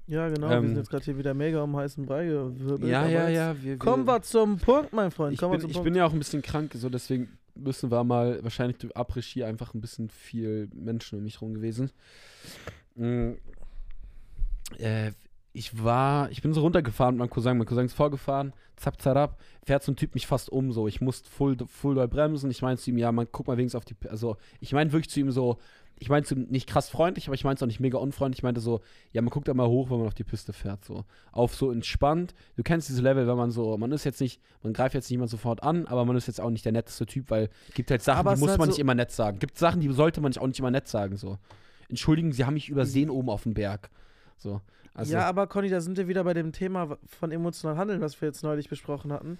ja 0.08 0.29
genau. 0.29 0.50
wir 0.50 0.58
ähm, 0.58 0.67
sind 0.67 0.77
jetzt 0.77 0.89
gerade 0.89 1.03
hier 1.03 1.17
wieder 1.17 1.34
mega 1.34 1.62
um 1.62 1.75
heißen 1.75 2.05
Brei 2.05 2.25
gewirbelt. 2.25 2.89
Ja, 2.89 3.08
ja, 3.08 3.27
ja. 3.27 3.62
Wir, 3.62 3.77
Kommen 3.77 4.05
wir 4.05 4.22
zum 4.22 4.58
Punkt, 4.58 4.94
mein 4.94 5.12
Freund. 5.12 5.34
Ich, 5.34 5.41
wir 5.41 5.50
bin, 5.50 5.70
ich 5.70 5.82
bin 5.82 5.96
ja 5.96 6.05
auch 6.05 6.13
ein 6.13 6.20
bisschen 6.20 6.41
krank, 6.41 6.72
so 6.75 6.89
deswegen 6.89 7.38
müssen 7.55 7.89
wir 7.89 8.03
mal 8.03 8.44
wahrscheinlich 8.44 8.77
durch 8.77 8.96
Après-Ski 8.96 9.44
einfach 9.44 9.74
ein 9.74 9.82
bisschen 9.82 10.10
viel 10.10 10.70
Menschen 10.74 11.17
um 11.17 11.24
mich 11.24 11.41
rum 11.41 11.53
gewesen. 11.53 11.91
Mm, 12.96 13.34
äh, 14.77 15.12
ich 15.56 15.84
war, 15.84 16.30
ich 16.32 16.42
bin 16.42 16.54
so 16.54 16.62
runtergefahren 16.62 17.16
mit 17.16 17.20
meinem 17.20 17.30
Cousin. 17.30 17.58
Mein 17.58 17.66
Cousin 17.66 17.86
ist 17.86 17.94
vorgefahren, 17.94 18.54
zapp, 18.76 19.02
zapp, 19.02 19.40
fährt 19.66 19.84
so 19.84 19.92
ein 19.92 19.96
Typ 19.96 20.14
mich 20.14 20.28
fast 20.28 20.50
um, 20.52 20.72
so. 20.74 20.88
Ich 20.88 21.00
musste 21.02 21.30
full, 21.30 21.56
full 21.68 21.96
doll 21.96 22.08
bremsen. 22.10 22.52
Ich 22.52 22.62
meinte 22.62 22.82
zu 22.84 22.90
ihm, 22.92 22.98
ja, 22.98 23.12
man, 23.12 23.28
guck 23.32 23.48
mal 23.48 23.58
wenigstens 23.58 23.78
auf 23.78 23.86
die, 23.86 23.96
also, 24.10 24.36
ich 24.60 24.74
meinte 24.74 24.92
wirklich 24.94 25.10
zu 25.10 25.20
ihm 25.22 25.32
so, 25.32 25.58
ich 25.98 26.10
meinte 26.10 26.28
zu 26.28 26.36
ihm 26.36 26.48
nicht 26.50 26.68
krass 26.68 26.90
freundlich, 26.90 27.28
aber 27.28 27.36
ich 27.36 27.46
meinte 27.46 27.60
es 27.60 27.64
auch 27.64 27.68
nicht 27.68 27.80
mega 27.80 27.98
unfreundlich. 27.98 28.40
Ich 28.40 28.44
meinte 28.44 28.60
so, 28.60 28.82
ja, 29.14 29.22
man 29.22 29.30
guckt 29.30 29.48
da 29.48 29.54
mal 29.54 29.68
hoch, 29.68 29.90
wenn 29.90 29.98
man 30.00 30.08
auf 30.08 30.14
die 30.14 30.26
Piste 30.26 30.52
fährt, 30.52 30.84
so. 30.84 31.06
Auf 31.32 31.56
so 31.56 31.72
entspannt. 31.72 32.36
Du 32.58 32.64
kennst 32.64 32.90
dieses 32.90 33.02
Level, 33.02 33.26
wenn 33.26 33.38
man 33.38 33.50
so, 33.52 33.78
man 33.78 33.94
ist 33.94 34.04
jetzt 34.04 34.20
nicht, 34.20 34.42
man 34.62 34.74
greift 34.74 34.94
jetzt 34.94 35.10
niemand 35.10 35.30
sofort 35.32 35.64
an, 35.64 35.88
aber 35.88 36.04
man 36.04 36.18
ist 36.18 36.28
jetzt 36.28 36.42
auch 36.42 36.50
nicht 36.50 36.66
der 36.66 36.74
netteste 36.74 37.06
Typ, 37.06 37.30
weil 37.30 37.50
gibt 37.74 37.90
halt 37.92 38.02
Sachen, 38.02 38.20
Aber 38.20 38.34
die 38.36 38.42
muss 38.42 38.50
halt 38.50 38.60
man 38.60 38.68
so- 38.68 38.72
nicht 38.74 38.80
immer 38.80 38.94
nett 38.94 39.12
sagen. 39.12 39.40
Gibt 39.40 39.58
Sachen, 39.58 39.80
die 39.80 39.90
sollte 39.94 40.20
man 40.20 40.32
nicht 40.32 40.40
auch 40.42 40.48
nicht 40.48 40.60
immer 40.60 40.72
nett 40.72 40.90
sagen, 40.90 41.16
so. 41.16 41.38
Entschuldigen, 41.88 42.34
Sie 42.34 42.44
haben 42.44 42.56
mich 42.56 42.68
übersehen 42.68 43.10
oben 43.10 43.30
auf 43.30 43.44
dem 43.44 43.54
Berg. 43.54 43.90
So. 44.38 44.60
Also, 44.96 45.14
ja, 45.14 45.28
aber 45.28 45.46
Conny, 45.48 45.70
da 45.70 45.82
sind 45.82 45.98
wir 45.98 46.08
wieder 46.08 46.24
bei 46.24 46.34
dem 46.34 46.54
Thema 46.54 46.98
von 47.06 47.32
emotional 47.32 47.78
handeln, 47.78 48.00
was 48.00 48.20
wir 48.22 48.30
jetzt 48.30 48.44
neulich 48.44 48.70
besprochen 48.70 49.12
hatten. 49.12 49.38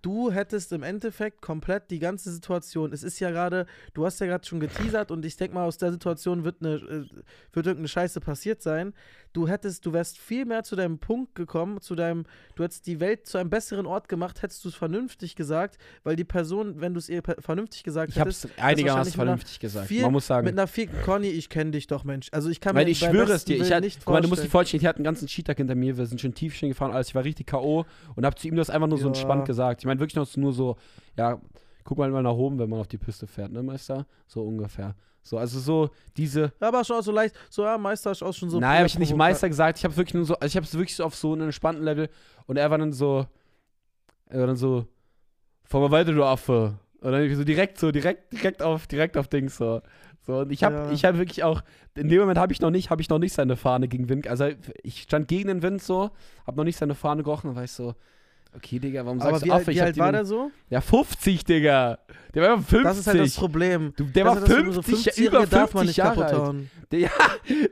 Du 0.00 0.32
hättest 0.32 0.72
im 0.72 0.82
Endeffekt 0.82 1.42
komplett 1.42 1.90
die 1.90 1.98
ganze 1.98 2.32
Situation. 2.32 2.92
Es 2.92 3.02
ist 3.02 3.20
ja 3.20 3.30
gerade, 3.30 3.66
du 3.94 4.06
hast 4.06 4.20
ja 4.20 4.26
gerade 4.26 4.46
schon 4.46 4.60
geteasert 4.60 5.10
und 5.10 5.24
ich 5.24 5.36
denke 5.36 5.54
mal, 5.54 5.64
aus 5.64 5.78
der 5.78 5.92
Situation 5.92 6.44
wird 6.44 6.56
eine, 6.60 6.74
äh, 6.74 7.06
wird 7.52 7.66
irgendeine 7.66 7.88
Scheiße 7.88 8.20
passiert 8.20 8.62
sein. 8.62 8.94
Du 9.32 9.48
hättest, 9.48 9.86
du 9.86 9.92
wärst 9.94 10.18
viel 10.18 10.44
mehr 10.44 10.62
zu 10.62 10.76
deinem 10.76 10.98
Punkt 10.98 11.34
gekommen, 11.34 11.80
zu 11.80 11.94
deinem, 11.94 12.24
du 12.54 12.64
hättest 12.64 12.86
die 12.86 13.00
Welt 13.00 13.26
zu 13.26 13.38
einem 13.38 13.48
besseren 13.48 13.86
Ort 13.86 14.08
gemacht, 14.08 14.42
hättest 14.42 14.62
du 14.64 14.68
es 14.68 14.74
vernünftig 14.74 15.36
gesagt, 15.36 15.78
weil 16.04 16.16
die 16.16 16.24
Person, 16.24 16.80
wenn 16.82 16.92
du 16.92 16.98
es 16.98 17.08
ihr 17.08 17.22
vernünftig 17.38 17.82
gesagt 17.82 18.10
ich 18.10 18.18
habe 18.18 18.28
hättest, 18.28 18.44
es 18.44 18.50
einigermaßen 18.58 18.98
wahrscheinlich 18.98 19.16
mit 19.16 19.20
einer 19.22 19.26
vernünftig 19.36 19.60
gesagt. 19.60 19.88
viel- 19.88 20.02
man 20.02 20.12
muss 20.12 20.26
sagen. 20.26 20.44
mit 20.44 20.52
einer 20.58 20.66
viel, 20.66 20.88
Conny, 21.04 21.28
ich 21.28 21.48
kenne 21.48 21.70
dich 21.70 21.86
doch, 21.86 22.04
Mensch. 22.04 22.28
Also 22.32 22.50
ich 22.50 22.60
kann 22.60 22.76
Weil 22.76 22.84
mir 22.84 22.90
ich 22.90 22.98
schwöre 22.98 23.32
es 23.32 23.44
dir, 23.46 23.56
ich 23.56 23.72
hatte, 23.72 23.80
nicht 23.86 24.04
guck 24.04 24.12
mal, 24.12 24.20
du 24.20 24.28
musst 24.28 24.44
dir 24.44 24.50
vorstellen. 24.50 24.82
ich 24.82 24.86
hatte 24.86 24.96
einen 24.98 25.04
ganzen 25.04 25.28
Cheater 25.28 25.54
hinter 25.54 25.74
mir, 25.74 25.96
wir 25.96 26.04
sind 26.06 26.20
schon 26.20 26.34
Tiefchen 26.34 26.68
gefahren, 26.68 26.92
alles, 26.92 27.08
ich 27.08 27.14
war 27.14 27.24
richtig 27.24 27.46
K.O. 27.46 27.86
und 28.14 28.26
hab 28.26 28.38
zu 28.38 28.48
ihm 28.48 28.56
das 28.56 28.68
einfach 28.68 28.88
nur 28.88 28.98
so 28.98 29.04
Ja. 29.04 29.08
entspannt 29.08 29.46
gesagt. 29.46 29.80
Ich 29.80 29.86
meine 29.86 29.98
wirklich 29.98 30.16
noch 30.16 30.26
so- 30.26 30.40
nur 30.40 30.52
so, 30.52 30.76
ja, 31.16 31.40
guck 31.84 31.96
mal 31.96 32.10
mal 32.10 32.22
nach 32.22 32.32
oben, 32.34 32.58
wenn 32.58 32.68
man 32.68 32.80
auf 32.80 32.88
die 32.88 32.98
Piste 32.98 33.26
fährt, 33.26 33.50
ne, 33.50 33.62
Meister? 33.62 34.06
So 34.26 34.42
ungefähr. 34.42 34.94
So, 35.22 35.38
also 35.38 35.60
so 35.60 35.90
diese, 36.16 36.52
Ja, 36.60 36.68
aber 36.68 36.84
schon 36.84 36.96
auch 36.98 37.02
so 37.02 37.12
leicht, 37.12 37.34
so 37.48 37.62
ja, 37.62 37.78
Meister 37.78 38.10
ist 38.10 38.22
auch 38.22 38.32
schon 38.34 38.50
so. 38.50 38.58
nein, 38.58 38.78
habe 38.78 38.86
ich 38.86 38.98
nicht 38.98 39.14
Meister 39.14 39.48
gesagt, 39.48 39.78
ich 39.78 39.84
habe 39.84 39.96
wirklich 39.96 40.14
nur 40.14 40.24
so, 40.24 40.34
also 40.34 40.46
ich 40.46 40.56
habe 40.56 40.66
es 40.66 40.74
wirklich 40.74 40.96
so 40.96 41.04
auf 41.04 41.14
so 41.14 41.32
einem 41.32 41.42
entspannten 41.44 41.84
Level 41.84 42.08
und 42.46 42.56
er 42.56 42.70
war 42.70 42.78
dann 42.78 42.92
so, 42.92 43.26
er 44.26 44.40
war 44.40 44.46
dann 44.48 44.56
so, 44.56 44.86
fahr 45.64 45.80
mal 45.80 45.90
weiter, 45.90 46.12
du 46.12 46.24
Affe. 46.24 46.78
Und 47.00 47.10
dann 47.12 47.34
so 47.34 47.42
direkt 47.44 47.78
so, 47.78 47.90
direkt, 47.90 48.32
direkt 48.32 48.62
auf, 48.62 48.86
direkt 48.86 49.16
auf 49.16 49.26
Dings 49.28 49.56
so. 49.56 49.80
So, 50.24 50.38
und 50.38 50.52
ich 50.52 50.62
habe 50.62 50.74
Ja. 50.74 50.90
ich 50.92 51.04
hab 51.04 51.16
wirklich 51.16 51.42
auch, 51.42 51.62
in 51.96 52.08
dem 52.08 52.20
Moment 52.20 52.38
habe 52.38 52.52
ich 52.52 52.60
noch 52.60 52.70
nicht, 52.70 52.90
habe 52.90 53.02
ich 53.02 53.08
noch 53.08 53.18
nicht 53.18 53.32
seine 53.32 53.56
Fahne 53.56 53.88
gegen 53.88 54.08
Wind, 54.08 54.28
also 54.28 54.48
ich 54.82 55.02
stand 55.02 55.26
gegen 55.28 55.48
den 55.48 55.62
Wind 55.62 55.82
so, 55.82 56.10
habe 56.46 56.56
noch 56.56 56.64
nicht 56.64 56.78
seine 56.78 56.94
Fahne 56.94 57.22
gerochen, 57.24 57.48
dann 57.48 57.56
war 57.56 57.64
ich 57.64 57.72
so, 57.72 57.94
okay, 58.54 58.78
Digga, 58.78 59.04
warum 59.04 59.20
Aber 59.20 59.30
sagst 59.30 59.44
wie, 59.44 59.48
du 59.48 59.54
Affe? 59.54 59.72
wie 59.72 59.80
hab 59.80 59.86
alt 59.86 59.98
war 59.98 60.12
der 60.12 60.24
so? 60.24 60.50
Ja, 60.70 60.80
50, 60.80 61.44
Digga. 61.44 61.98
Der 62.34 62.42
war 62.42 62.52
einfach 62.52 62.68
50. 62.68 62.82
Das 62.84 62.98
ist 62.98 63.06
halt 63.06 63.20
das 63.20 63.34
Problem. 63.36 63.92
Du, 63.96 64.04
der 64.04 64.24
Das 64.24 64.36
war 64.36 64.42
ist 64.42 64.48
halt 64.50 64.66
das, 64.68 64.74
so 64.74 64.82
50, 64.82 65.14
50-Jährige 65.14 65.28
über 65.28 65.40
50 65.40 65.50
darf 65.58 65.74
man 65.74 65.86
nicht 65.86 65.96
Jahre 65.96 66.24
alt. 66.26 66.54
Der, 66.90 66.98
ja, 66.98 67.10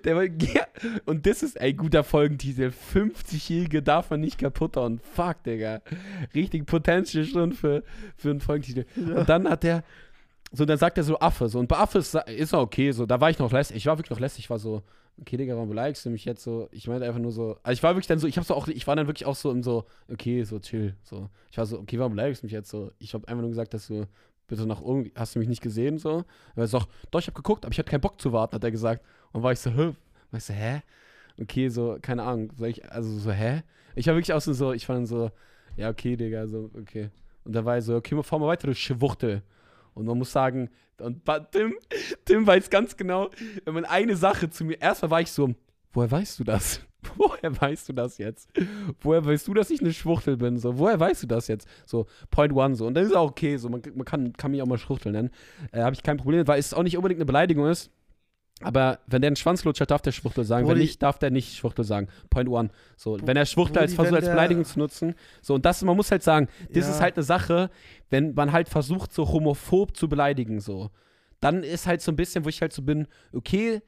der 0.05 0.17
war, 0.17 0.25
ja, 0.25 0.67
und 1.07 1.27
das 1.27 1.43
ist 1.43 1.61
ein 1.61 1.77
guter 1.77 2.05
Folgentitel. 2.05 2.73
50-Jährige 2.95 3.83
darf 3.83 4.11
man 4.11 4.21
nicht 4.21 4.39
kaputt 4.39 4.77
hauen. 4.77 5.01
Fuck, 5.15 5.43
Digga. 5.45 5.81
Richtig 6.35 6.67
Potential 6.67 7.25
schon 7.25 7.53
für, 7.53 7.83
für 8.17 8.31
einen 8.31 8.41
Folgentitel. 8.41 8.85
Und 8.97 9.29
dann 9.29 9.49
hat 9.49 9.63
der, 9.63 9.85
so, 10.53 10.65
dann 10.65 10.79
sagt 10.79 10.99
er 10.99 11.05
so 11.05 11.19
Affe. 11.21 11.49
So, 11.49 11.59
und 11.59 11.69
bei 11.69 11.77
Affe 11.79 11.99
ist, 11.99 12.15
ist 12.15 12.53
er 12.53 12.61
okay. 12.61 12.93
So, 12.93 13.07
da 13.07 13.21
war 13.21 13.31
ich 13.31 13.39
noch 13.39 13.53
lästig. 13.53 13.77
Ich 13.77 13.87
war 13.87 13.97
wirklich 13.99 14.11
noch 14.11 14.21
lästig. 14.21 14.45
Ich 14.45 14.51
war 14.51 14.59
so, 14.59 14.83
okay, 15.21 15.37
Digga, 15.37 15.55
warum 15.55 15.69
beleidigst 15.69 16.05
du 16.05 16.11
mich 16.11 16.25
jetzt 16.25 16.43
so? 16.43 16.69
Ich 16.73 16.89
meinte 16.89 17.07
einfach 17.07 17.21
nur 17.21 17.33
so, 17.33 17.57
also 17.63 17.73
ich 17.73 17.83
war 17.83 17.95
wirklich 17.95 18.07
dann 18.07 18.19
so, 18.19 18.27
ich 18.27 18.37
hab 18.37 18.45
so 18.45 18.55
auch, 18.55 18.69
ich 18.69 18.87
war 18.87 18.97
dann 18.97 19.07
wirklich 19.07 19.27
auch 19.27 19.37
so 19.37 19.51
im 19.51 19.63
so, 19.63 19.85
okay, 20.11 20.43
so 20.45 20.59
chill. 20.59 20.97
So, 21.03 21.29
ich 21.51 21.59
war 21.59 21.67
so, 21.67 21.79
okay, 21.79 21.99
warum 21.99 22.13
beleidigst 22.13 22.43
du 22.43 22.47
mich 22.47 22.53
jetzt 22.53 22.71
so? 22.71 22.93
Ich 22.99 23.15
hab 23.15 23.27
einfach 23.27 23.43
nur 23.43 23.51
gesagt, 23.51 23.75
dass 23.75 23.87
du 23.87 24.07
bitte 24.49 24.67
nach 24.67 24.81
irgendwie, 24.81 25.13
hast 25.15 25.35
du 25.35 25.39
mich 25.39 25.49
nicht 25.49 25.63
gesehen 25.63 25.99
so? 25.99 26.25
Er 26.57 26.67
so, 26.67 26.83
doch, 27.11 27.21
ich 27.21 27.27
hab 27.27 27.35
geguckt, 27.35 27.65
aber 27.65 27.73
ich 27.73 27.79
hatte 27.79 27.91
keinen 27.91 28.01
Bock 28.01 28.21
zu 28.21 28.33
warten, 28.33 28.55
hat 28.55 28.65
er 28.65 28.71
gesagt. 28.71 29.05
Und 29.33 29.43
war 29.43 29.53
ich 29.53 29.61
so, 29.61 29.71
hä? 29.71 29.95
Ich 30.33 30.45
so, 30.45 30.53
hä? 30.53 30.83
Okay, 31.41 31.69
so, 31.69 31.99
keine 32.01 32.23
Ahnung. 32.25 32.53
Ich, 32.67 32.91
also 32.91 33.17
so, 33.19 33.31
hä? 33.31 33.63
Ich 33.95 34.07
war 34.07 34.15
wirklich 34.15 34.33
auch 34.33 34.41
so, 34.41 34.53
so, 34.53 34.73
ich 34.73 34.89
war 34.89 34.97
dann 34.97 35.07
so, 35.07 35.31
ja, 35.77 35.89
okay, 35.89 36.17
Digga, 36.17 36.47
so, 36.47 36.71
okay. 36.79 37.11
Und 37.45 37.55
da 37.55 37.65
war 37.65 37.79
ich 37.79 37.85
so, 37.85 37.97
okay, 37.97 38.21
fahr 38.23 38.39
mal 38.39 38.49
weiter, 38.49 38.67
du 38.67 38.75
Schwuchtel. 38.75 39.43
Und 39.95 40.07
man 40.07 40.19
muss 40.19 40.33
sagen, 40.33 40.71
und 40.99 41.23
Tim, 41.53 41.75
Tim 42.25 42.47
weiß 42.47 42.71
ganz 42.71 42.97
genau, 42.97 43.31
wenn 43.65 43.75
man 43.75 43.85
eine 43.85 44.17
Sache 44.17 44.51
zu 44.51 44.65
mir, 44.65 44.81
erstmal 44.81 45.11
war 45.11 45.21
ich 45.21 45.33
so, 45.33 45.55
woher 45.93 46.11
weißt 46.11 46.39
du 46.39 46.45
das? 46.45 46.81
Woher 47.17 47.59
weißt 47.59 47.89
du 47.89 47.93
das 47.95 48.19
jetzt? 48.19 48.51
Woher 49.01 49.25
weißt 49.25 49.49
du, 49.49 49.55
dass 49.55 49.71
ich 49.71 49.81
eine 49.81 49.91
Schwuchtel 49.91 50.37
bin? 50.37 50.59
So, 50.59 50.79
woher 50.79 51.01
weißt 51.01 51.23
du 51.23 51.27
das 51.27 51.49
jetzt? 51.49 51.67
So, 51.87 52.07
Point 52.31 52.53
One, 52.53 52.75
so. 52.75 52.87
Und 52.87 52.93
dann 52.93 53.07
ist 53.07 53.17
auch 53.17 53.31
okay, 53.31 53.57
so, 53.57 53.71
man, 53.71 53.81
man 53.95 54.05
kann, 54.05 54.35
kann 54.35 54.51
mich 54.51 54.61
auch 54.61 54.67
mal 54.67 54.77
Schwuchtel 54.77 55.13
nennen. 55.13 55.31
Äh, 55.73 55.81
Habe 55.81 55.95
ich 55.95 56.03
kein 56.03 56.19
Problem 56.19 56.47
weil 56.47 56.61
es 56.61 56.75
auch 56.75 56.83
nicht 56.83 56.99
unbedingt 56.99 57.19
eine 57.19 57.25
Beleidigung 57.25 57.67
ist. 57.69 57.91
Aber 58.63 58.99
wenn 59.07 59.23
der 59.23 59.29
einen 59.29 59.37
Schwanzlutscher 59.37 59.87
darf 59.87 60.03
der 60.03 60.13
Schwuchtel 60.13 60.45
sagen. 60.45 60.69
wenn 60.69 60.79
nicht, 60.79 61.03
darf 61.03 61.19
der 61.19 61.31
nicht 61.31 61.57
Schwuchtel 61.57 61.85
sagen. 61.85 62.09
Point 62.29 62.49
one. 62.49 62.71
So, 62.97 63.19
wenn 63.23 63.37
er 63.37 63.47
Schwuchtel 63.47 63.79
als 63.79 63.95
Versuch 63.95 64.13
wenn 64.13 64.17
als 64.19 64.29
Beleidigung 64.29 64.65
zu 64.65 64.79
nutzen. 64.79 65.15
So, 65.41 65.55
und 65.55 65.65
das, 65.65 65.83
man 65.83 65.97
muss 65.97 66.11
halt 66.11 66.23
sagen, 66.23 66.49
das 66.73 66.85
Ja. 66.87 66.91
ist 66.93 67.01
halt 67.01 67.17
eine 67.17 67.23
Sache, 67.25 67.71
wenn 68.11 68.35
man 68.35 68.53
halt 68.53 68.69
versucht, 68.69 69.13
so 69.13 69.29
homophob 69.33 69.97
zu 69.97 70.09
beleidigen, 70.09 70.61
so. 70.61 70.91
Dann 71.41 71.63
ist 71.63 71.87
halt 71.87 72.03
so 72.03 72.13
ein 72.13 72.17
bisschen, 72.17 72.45
wo 72.45 72.49
ich 72.51 72.61
halt 72.61 72.73
so 72.73 72.83
bin, 72.83 73.07
okay, 73.33 73.81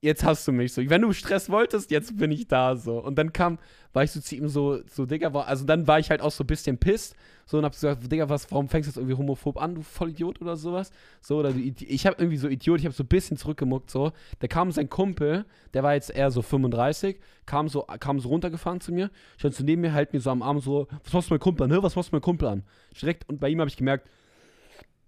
jetzt 0.00 0.24
hast 0.24 0.46
du 0.46 0.52
mich 0.52 0.72
so. 0.72 0.82
Wenn 0.88 1.02
du 1.02 1.12
Stress 1.12 1.50
wolltest, 1.50 1.90
jetzt 1.90 2.16
bin 2.16 2.30
ich 2.30 2.46
da 2.46 2.76
so. 2.76 3.02
Und 3.02 3.16
dann 3.16 3.32
kam, 3.32 3.58
war 3.92 4.04
ich 4.04 4.12
so 4.12 4.20
zu 4.20 4.36
ihm 4.36 4.48
so, 4.48 4.80
so, 4.86 5.06
Digga, 5.06 5.32
war, 5.34 5.46
also 5.46 5.64
dann 5.64 5.86
war 5.86 5.98
ich 5.98 6.10
halt 6.10 6.20
auch 6.20 6.30
so 6.30 6.44
ein 6.44 6.46
bisschen 6.46 6.78
pisst. 6.78 7.16
So 7.46 7.58
und 7.58 7.64
hab 7.64 7.72
gesagt, 7.72 8.10
Digga, 8.12 8.28
was, 8.28 8.50
warum 8.52 8.68
fängst 8.68 8.86
du 8.86 8.90
jetzt 8.90 8.96
irgendwie 8.98 9.16
homophob 9.16 9.60
an, 9.60 9.74
du 9.74 9.82
Vollidiot 9.82 10.40
oder 10.40 10.56
sowas? 10.56 10.92
So, 11.20 11.38
oder 11.38 11.52
du, 11.52 11.58
ich 11.60 12.06
habe 12.06 12.16
irgendwie 12.18 12.36
so 12.36 12.46
Idiot, 12.48 12.78
ich 12.78 12.84
habe 12.84 12.94
so 12.94 13.02
ein 13.02 13.08
bisschen 13.08 13.36
zurückgemuckt, 13.36 13.90
so. 13.90 14.12
Da 14.38 14.46
kam 14.46 14.70
sein 14.70 14.88
Kumpel, 14.88 15.46
der 15.74 15.82
war 15.82 15.94
jetzt 15.94 16.10
eher 16.10 16.30
so 16.30 16.42
35, 16.42 17.18
kam 17.46 17.68
so, 17.68 17.82
kam 18.00 18.20
so 18.20 18.28
runtergefahren 18.28 18.80
zu 18.80 18.92
mir, 18.92 19.10
stand 19.38 19.54
so 19.54 19.64
neben 19.64 19.80
mir, 19.80 19.94
halt 19.94 20.12
mir 20.12 20.20
so 20.20 20.30
am 20.30 20.42
Arm 20.42 20.60
so, 20.60 20.88
was 21.04 21.12
machst 21.12 21.30
du 21.30 21.34
mein 21.34 21.40
Kumpel 21.40 21.64
an, 21.64 21.70
ne? 21.70 21.82
Was 21.82 21.96
machst 21.96 22.12
du 22.12 22.16
mein 22.16 22.22
Kumpel 22.22 22.48
an? 22.48 22.62
Direkt, 23.00 23.28
und 23.28 23.40
bei 23.40 23.48
ihm 23.48 23.60
habe 23.60 23.70
ich 23.70 23.76
gemerkt, 23.76 24.08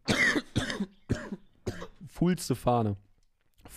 fullste 2.09 2.55
Fahne. 2.55 2.97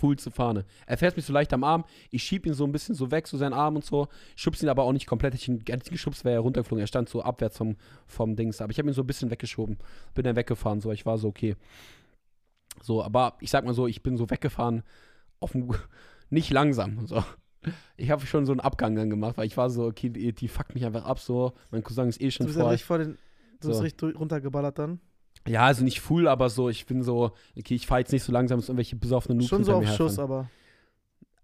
Fullste 0.04 0.32
Fahne. 0.32 0.66
Er 0.86 0.98
fährt 0.98 1.16
mich 1.16 1.26
so 1.26 1.32
leicht 1.32 1.54
am 1.54 1.64
Arm, 1.64 1.86
ich 2.12 2.24
schieb 2.24 2.46
ihn 2.46 2.54
so 2.54 2.66
ein 2.66 2.74
bisschen 2.74 2.94
so 2.94 3.10
weg, 3.10 3.26
so 3.26 3.38
seinen 3.38 3.54
Arm 3.54 3.78
und 3.78 3.86
so. 3.86 4.10
Schubs 4.36 4.62
ihn 4.62 4.68
aber 4.68 4.84
auch 4.84 4.92
nicht 4.92 5.08
komplett. 5.08 5.34
Ich 5.34 5.48
ihn 5.48 5.60
hätte 5.66 5.90
ihn 5.90 5.94
geschubst, 5.94 6.26
wäre 6.26 6.36
er 6.36 6.40
runtergeflogen. 6.42 6.84
Er 6.84 6.88
stand 6.88 7.08
so 7.08 7.22
abwärts 7.24 7.58
vom, 7.58 7.78
vom 8.06 8.36
Dings. 8.36 8.60
Aber 8.60 8.70
ich 8.72 8.80
habe 8.80 8.90
ihn 8.90 8.94
so 8.94 9.02
ein 9.04 9.08
bisschen 9.08 9.32
weggeschoben. 9.32 9.78
Bin 10.14 10.26
dann 10.26 10.36
weggefahren, 10.36 10.82
so. 10.82 10.92
Ich 10.92 11.06
war 11.06 11.18
so, 11.18 11.30
okay. 11.30 11.56
So, 12.82 13.02
aber 13.02 13.38
ich 13.40 13.50
sag 13.50 13.64
mal 13.64 13.74
so, 13.74 13.88
ich 13.88 14.04
bin 14.04 14.18
so 14.18 14.30
weggefahren, 14.30 14.84
auf 15.40 15.54
dem, 15.54 15.70
nicht 16.30 16.50
langsam. 16.52 17.08
So. 17.08 17.24
Ich 17.96 18.12
habe 18.12 18.26
schon 18.26 18.46
so 18.46 18.52
einen 18.52 18.60
Abgang 18.60 18.96
dann 18.96 19.10
gemacht, 19.10 19.38
weil 19.38 19.46
ich 19.48 19.56
war 19.56 19.70
so, 19.70 19.86
okay, 19.86 20.10
die, 20.10 20.34
die 20.34 20.50
fuckt 20.50 20.74
mich 20.76 20.84
einfach 20.86 21.06
ab, 21.06 21.20
so. 21.20 21.54
Mein 21.72 21.82
Cousin 21.82 22.10
ist 22.10 22.20
eh 22.20 22.26
Du 22.26 22.32
schon 22.32 22.46
bist 22.48 22.58
ja 22.58 22.64
voll. 22.64 22.72
richtig 22.72 22.86
vor 22.88 22.98
den. 22.98 23.18
Du 23.62 23.68
bist 23.70 23.78
So. 23.78 23.84
richtig 23.84 24.20
runtergeballert 24.20 24.78
dann. 24.80 25.00
Ja, 25.48 25.66
also 25.66 25.84
nicht 25.84 26.00
full, 26.00 26.28
aber 26.28 26.50
so, 26.50 26.70
ich 26.70 26.86
bin 26.86 27.04
so, 27.04 27.32
okay, 27.58 27.76
ich 27.76 27.88
fahre 27.88 28.00
jetzt 28.00 28.12
nicht 28.12 28.24
so 28.24 28.32
langsam, 28.32 28.60
dass 28.60 28.70
irgendwelche 28.70 28.96
besoffene 28.96 29.36
Noobs 29.36 29.50
Schon 29.50 29.64
so 29.64 29.74
auf 29.74 29.88
Schuss, 29.88 30.18
herfahren. 30.18 30.32
aber. 30.32 30.50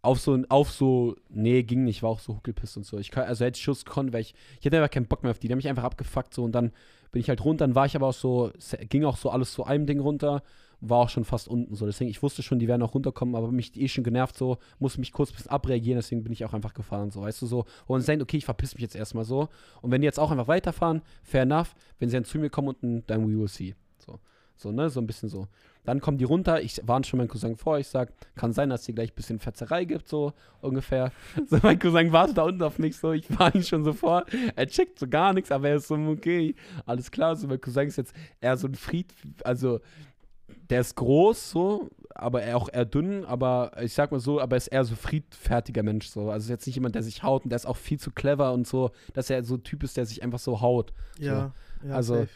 Auf 0.01 0.21
so, 0.21 0.41
auf 0.47 0.71
so, 0.71 1.17
nee, 1.27 1.63
ging 1.63 1.83
nicht, 1.83 2.01
war 2.03 2.11
auch 2.11 2.19
so 2.21 2.33
Huckelpiss 2.35 2.77
und 2.77 2.85
so. 2.85 2.97
Ich 2.97 3.11
kann, 3.11 3.25
also 3.25 3.43
hätte 3.43 3.57
ich 3.57 3.63
Schuss 3.63 3.83
gekonnt, 3.83 4.13
weil 4.13 4.21
ich, 4.21 4.33
ich 4.59 4.65
hätte 4.65 4.77
einfach 4.77 4.91
keinen 4.91 5.07
Bock 5.07 5.23
mehr 5.23 5.31
auf 5.31 5.39
die. 5.39 5.47
Die 5.47 5.53
haben 5.53 5.57
mich 5.57 5.67
einfach 5.67 5.83
abgefuckt 5.83 6.33
so 6.33 6.45
und 6.45 6.53
dann 6.53 6.71
bin 7.11 7.19
ich 7.19 7.27
halt 7.27 7.43
runter, 7.43 7.65
dann 7.65 7.75
war 7.75 7.85
ich 7.85 7.95
aber 7.97 8.07
auch 8.07 8.13
so, 8.13 8.51
ging 8.87 9.03
auch 9.03 9.17
so 9.17 9.29
alles 9.29 9.51
zu 9.51 9.65
einem 9.65 9.85
Ding 9.85 9.99
runter, 9.99 10.43
war 10.79 10.99
auch 10.99 11.09
schon 11.09 11.25
fast 11.25 11.49
unten 11.49 11.75
so. 11.75 11.85
Deswegen, 11.85 12.09
ich 12.09 12.23
wusste 12.23 12.43
schon, 12.43 12.59
die 12.59 12.69
werden 12.69 12.81
auch 12.81 12.93
runterkommen, 12.93 13.35
aber 13.35 13.51
mich 13.51 13.75
eh 13.75 13.89
schon 13.89 14.05
genervt 14.05 14.37
so, 14.37 14.57
musste 14.77 15.01
mich 15.01 15.11
kurz 15.11 15.31
ein 15.31 15.35
bisschen 15.35 15.51
abreagieren, 15.51 15.97
deswegen 15.97 16.23
bin 16.23 16.31
ich 16.31 16.45
auch 16.45 16.53
einfach 16.53 16.73
gefahren 16.73 17.11
so, 17.11 17.21
weißt 17.21 17.41
du 17.41 17.47
so. 17.47 17.65
Wo 17.87 17.93
man 17.93 18.05
denkt, 18.05 18.23
okay, 18.23 18.37
ich 18.37 18.45
verpiss 18.45 18.75
mich 18.75 18.83
jetzt 18.83 18.95
erstmal 18.95 19.25
so. 19.25 19.49
Und 19.81 19.91
wenn 19.91 19.99
die 19.99 20.05
jetzt 20.05 20.19
auch 20.19 20.31
einfach 20.31 20.47
weiterfahren, 20.47 21.01
fair 21.23 21.41
enough. 21.41 21.75
Wenn 21.97 22.09
sie 22.09 22.15
dann 22.15 22.23
zu 22.23 22.37
mir 22.39 22.49
kommen 22.49 22.69
unten, 22.69 23.03
dann 23.07 23.27
we 23.27 23.37
will 23.37 23.49
see. 23.49 23.75
So. 24.59 24.71
Ne, 24.71 24.89
so 24.89 24.99
ein 24.99 25.07
bisschen 25.07 25.29
so. 25.29 25.47
Dann 25.85 26.01
kommen 26.01 26.17
die 26.17 26.25
runter, 26.25 26.61
ich 26.61 26.81
warne 26.85 27.05
schon 27.05 27.17
meinen 27.17 27.29
Cousin 27.29 27.55
vor, 27.55 27.79
ich 27.79 27.87
sag, 27.87 28.11
kann 28.35 28.51
sein, 28.51 28.69
dass 28.69 28.85
hier 28.85 28.93
gleich 28.93 29.11
ein 29.11 29.15
bisschen 29.15 29.39
Fetzerei 29.39 29.85
gibt, 29.85 30.07
so 30.07 30.33
ungefähr. 30.61 31.11
So, 31.47 31.57
mein 31.63 31.79
Cousin 31.79 32.11
wartet 32.11 32.37
da 32.37 32.43
unten 32.43 32.61
auf 32.61 32.77
mich, 32.77 32.97
so, 32.97 33.13
ich 33.13 33.25
warne 33.39 33.55
ihn 33.55 33.63
schon 33.63 33.83
so 33.83 33.93
vor. 33.93 34.25
Er 34.55 34.67
checkt 34.67 34.99
so 34.99 35.07
gar 35.07 35.33
nichts, 35.33 35.51
aber 35.51 35.69
er 35.69 35.75
ist 35.77 35.87
so, 35.87 35.95
okay, 35.95 36.53
alles 36.85 37.09
klar, 37.09 37.35
so, 37.35 37.47
mein 37.47 37.61
Cousin 37.61 37.87
ist 37.87 37.97
jetzt 37.97 38.13
eher 38.41 38.57
so 38.57 38.67
ein 38.67 38.75
Fried, 38.75 39.13
also, 39.43 39.79
der 40.69 40.81
ist 40.81 40.95
groß, 40.95 41.49
so, 41.49 41.89
aber 42.13 42.43
er 42.43 42.57
auch 42.57 42.69
eher 42.71 42.85
dünn, 42.85 43.25
aber 43.25 43.71
ich 43.81 43.93
sag 43.93 44.11
mal 44.11 44.19
so, 44.19 44.39
aber 44.39 44.55
er 44.55 44.57
ist 44.57 44.67
eher 44.67 44.83
so 44.83 44.95
friedfertiger 44.95 45.83
Mensch, 45.83 46.07
so. 46.07 46.29
Also 46.29 46.45
ist 46.45 46.49
jetzt 46.49 46.67
nicht 46.67 46.75
jemand, 46.75 46.95
der 46.95 47.03
sich 47.03 47.23
haut 47.23 47.43
und 47.45 47.49
der 47.49 47.55
ist 47.55 47.65
auch 47.65 47.77
viel 47.77 47.99
zu 47.99 48.11
clever 48.11 48.53
und 48.53 48.67
so, 48.67 48.91
dass 49.13 49.29
er 49.29 49.43
so 49.43 49.55
ein 49.55 49.63
Typ 49.63 49.83
ist, 49.83 49.97
der 49.97 50.05
sich 50.05 50.21
einfach 50.21 50.39
so 50.39 50.61
haut. 50.61 50.93
Ja, 51.17 51.53
ja 51.87 51.95
Also, 51.95 52.15
safe. 52.15 52.29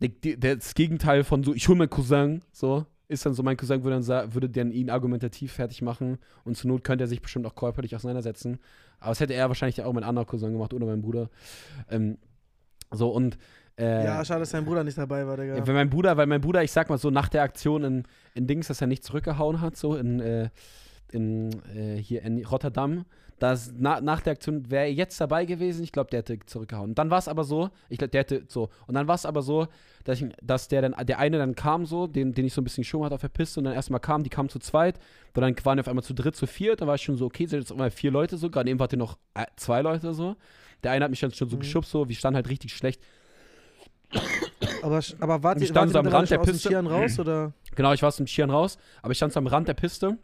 Das 0.00 0.74
Gegenteil 0.74 1.24
von 1.24 1.42
so, 1.42 1.54
ich 1.54 1.68
hole 1.68 1.78
meinen 1.78 1.90
Cousin, 1.90 2.42
so, 2.52 2.86
ist 3.08 3.24
dann 3.24 3.34
so, 3.34 3.42
mein 3.42 3.56
Cousin 3.56 3.82
würde 3.84 4.00
dann, 4.00 4.34
würde 4.34 4.48
dann 4.48 4.70
ihn 4.70 4.90
argumentativ 4.90 5.52
fertig 5.52 5.82
machen 5.82 6.18
und 6.44 6.56
zur 6.56 6.68
Not 6.68 6.84
könnte 6.84 7.04
er 7.04 7.08
sich 7.08 7.22
bestimmt 7.22 7.46
auch 7.46 7.54
körperlich 7.54 7.96
auseinandersetzen. 7.96 8.58
Aber 9.00 9.10
das 9.10 9.20
hätte 9.20 9.34
er 9.34 9.48
wahrscheinlich 9.48 9.82
auch 9.82 9.92
mit 9.92 10.04
einem 10.04 10.10
anderen 10.10 10.28
Cousin 10.28 10.52
gemacht 10.52 10.74
oder 10.74 10.86
mein 10.86 11.00
Bruder. 11.00 11.30
Ähm, 11.90 12.18
so 12.92 13.10
und 13.10 13.38
äh, 13.78 14.04
ja, 14.04 14.24
schade, 14.24 14.40
dass 14.40 14.50
dein 14.50 14.64
Bruder 14.64 14.82
nicht 14.82 14.98
dabei 14.98 15.26
war, 15.26 15.36
Digga. 15.36 15.64
weil 15.64 15.74
mein 15.74 15.88
Bruder, 15.88 16.16
weil 16.16 16.26
mein 16.26 16.40
Bruder, 16.40 16.64
ich 16.64 16.72
sag 16.72 16.90
mal 16.90 16.98
so, 16.98 17.10
nach 17.10 17.28
der 17.28 17.42
Aktion 17.42 17.84
in, 17.84 18.02
in 18.34 18.46
Dings, 18.48 18.66
dass 18.66 18.80
er 18.80 18.88
nicht 18.88 19.04
zurückgehauen 19.04 19.60
hat, 19.60 19.76
so 19.76 19.94
in, 19.94 20.18
äh, 20.18 20.50
in 21.12 21.50
äh, 21.74 21.96
hier 21.96 22.22
in 22.22 22.44
Rotterdam, 22.44 23.04
das, 23.38 23.72
na, 23.76 24.00
nach 24.00 24.20
der 24.20 24.32
Aktion 24.32 24.70
wäre 24.70 24.84
er 24.86 24.92
jetzt 24.92 25.20
dabei 25.20 25.44
gewesen, 25.44 25.84
ich 25.84 25.92
glaube, 25.92 26.10
der 26.10 26.18
hätte 26.20 26.38
zurückgehauen. 26.46 26.90
Und 26.90 26.98
dann 26.98 27.10
war 27.10 27.18
es 27.18 27.28
aber 27.28 27.44
so, 27.44 27.70
ich 27.88 27.98
glaube, 27.98 28.10
der 28.10 28.20
hätte 28.20 28.44
so, 28.48 28.68
und 28.86 28.94
dann 28.94 29.06
war 29.06 29.14
es 29.14 29.24
aber 29.26 29.42
so, 29.42 29.68
dass, 30.04 30.20
ich, 30.20 30.28
dass 30.42 30.68
der 30.68 30.82
dann, 30.82 31.06
der 31.06 31.18
eine 31.18 31.38
dann 31.38 31.54
kam 31.54 31.86
so, 31.86 32.06
den, 32.06 32.32
den 32.32 32.46
ich 32.46 32.52
so 32.54 32.60
ein 32.60 32.64
bisschen 32.64 32.84
schon 32.84 33.04
hatte 33.04 33.14
auf 33.14 33.20
der 33.20 33.28
Piste 33.28 33.60
und 33.60 33.64
dann 33.64 33.74
erstmal 33.74 34.00
kam, 34.00 34.24
die 34.24 34.30
kamen 34.30 34.48
zu 34.48 34.58
zweit, 34.58 34.98
und 35.34 35.42
dann 35.42 35.54
waren 35.64 35.76
die 35.76 35.80
auf 35.80 35.88
einmal 35.88 36.02
zu 36.02 36.14
dritt, 36.14 36.34
zu 36.34 36.46
viert, 36.46 36.80
dann 36.80 36.88
war 36.88 36.96
ich 36.96 37.02
schon 37.02 37.16
so, 37.16 37.26
okay, 37.26 37.46
sind 37.46 37.60
jetzt 37.60 37.70
einmal 37.70 37.90
vier 37.90 38.10
Leute 38.10 38.36
so, 38.36 38.50
gerade 38.50 38.68
eben 38.68 38.80
ihr 38.80 38.98
noch 38.98 39.18
äh, 39.34 39.44
zwei 39.56 39.82
Leute 39.82 40.14
so. 40.14 40.36
Der 40.82 40.92
eine 40.92 41.04
hat 41.04 41.10
mich 41.10 41.20
dann 41.20 41.32
schon 41.32 41.48
so 41.48 41.56
Mhm. 41.56 41.60
geschubst, 41.60 41.90
so, 41.90 42.08
wir 42.08 42.16
standen 42.16 42.36
halt 42.36 42.48
richtig 42.48 42.74
schlecht. 42.74 43.00
aber, 44.82 45.00
aber 45.20 45.42
wart 45.42 45.58
standen 45.64 45.74
wart 45.76 45.90
so 45.90 45.98
am 45.98 46.06
Rand 46.06 46.30
der 46.30 46.38
Piste. 46.38 46.76
Raus, 46.86 47.18
oder? 47.18 47.52
Genau, 47.74 47.92
ich 47.92 48.02
war 48.02 48.08
aus 48.08 48.16
dem 48.16 48.26
Skiern 48.26 48.50
raus, 48.50 48.78
aber 49.02 49.12
ich 49.12 49.18
stand 49.18 49.32
so 49.32 49.38
am 49.38 49.46
Rand 49.46 49.68
der 49.68 49.74
Piste 49.74 50.18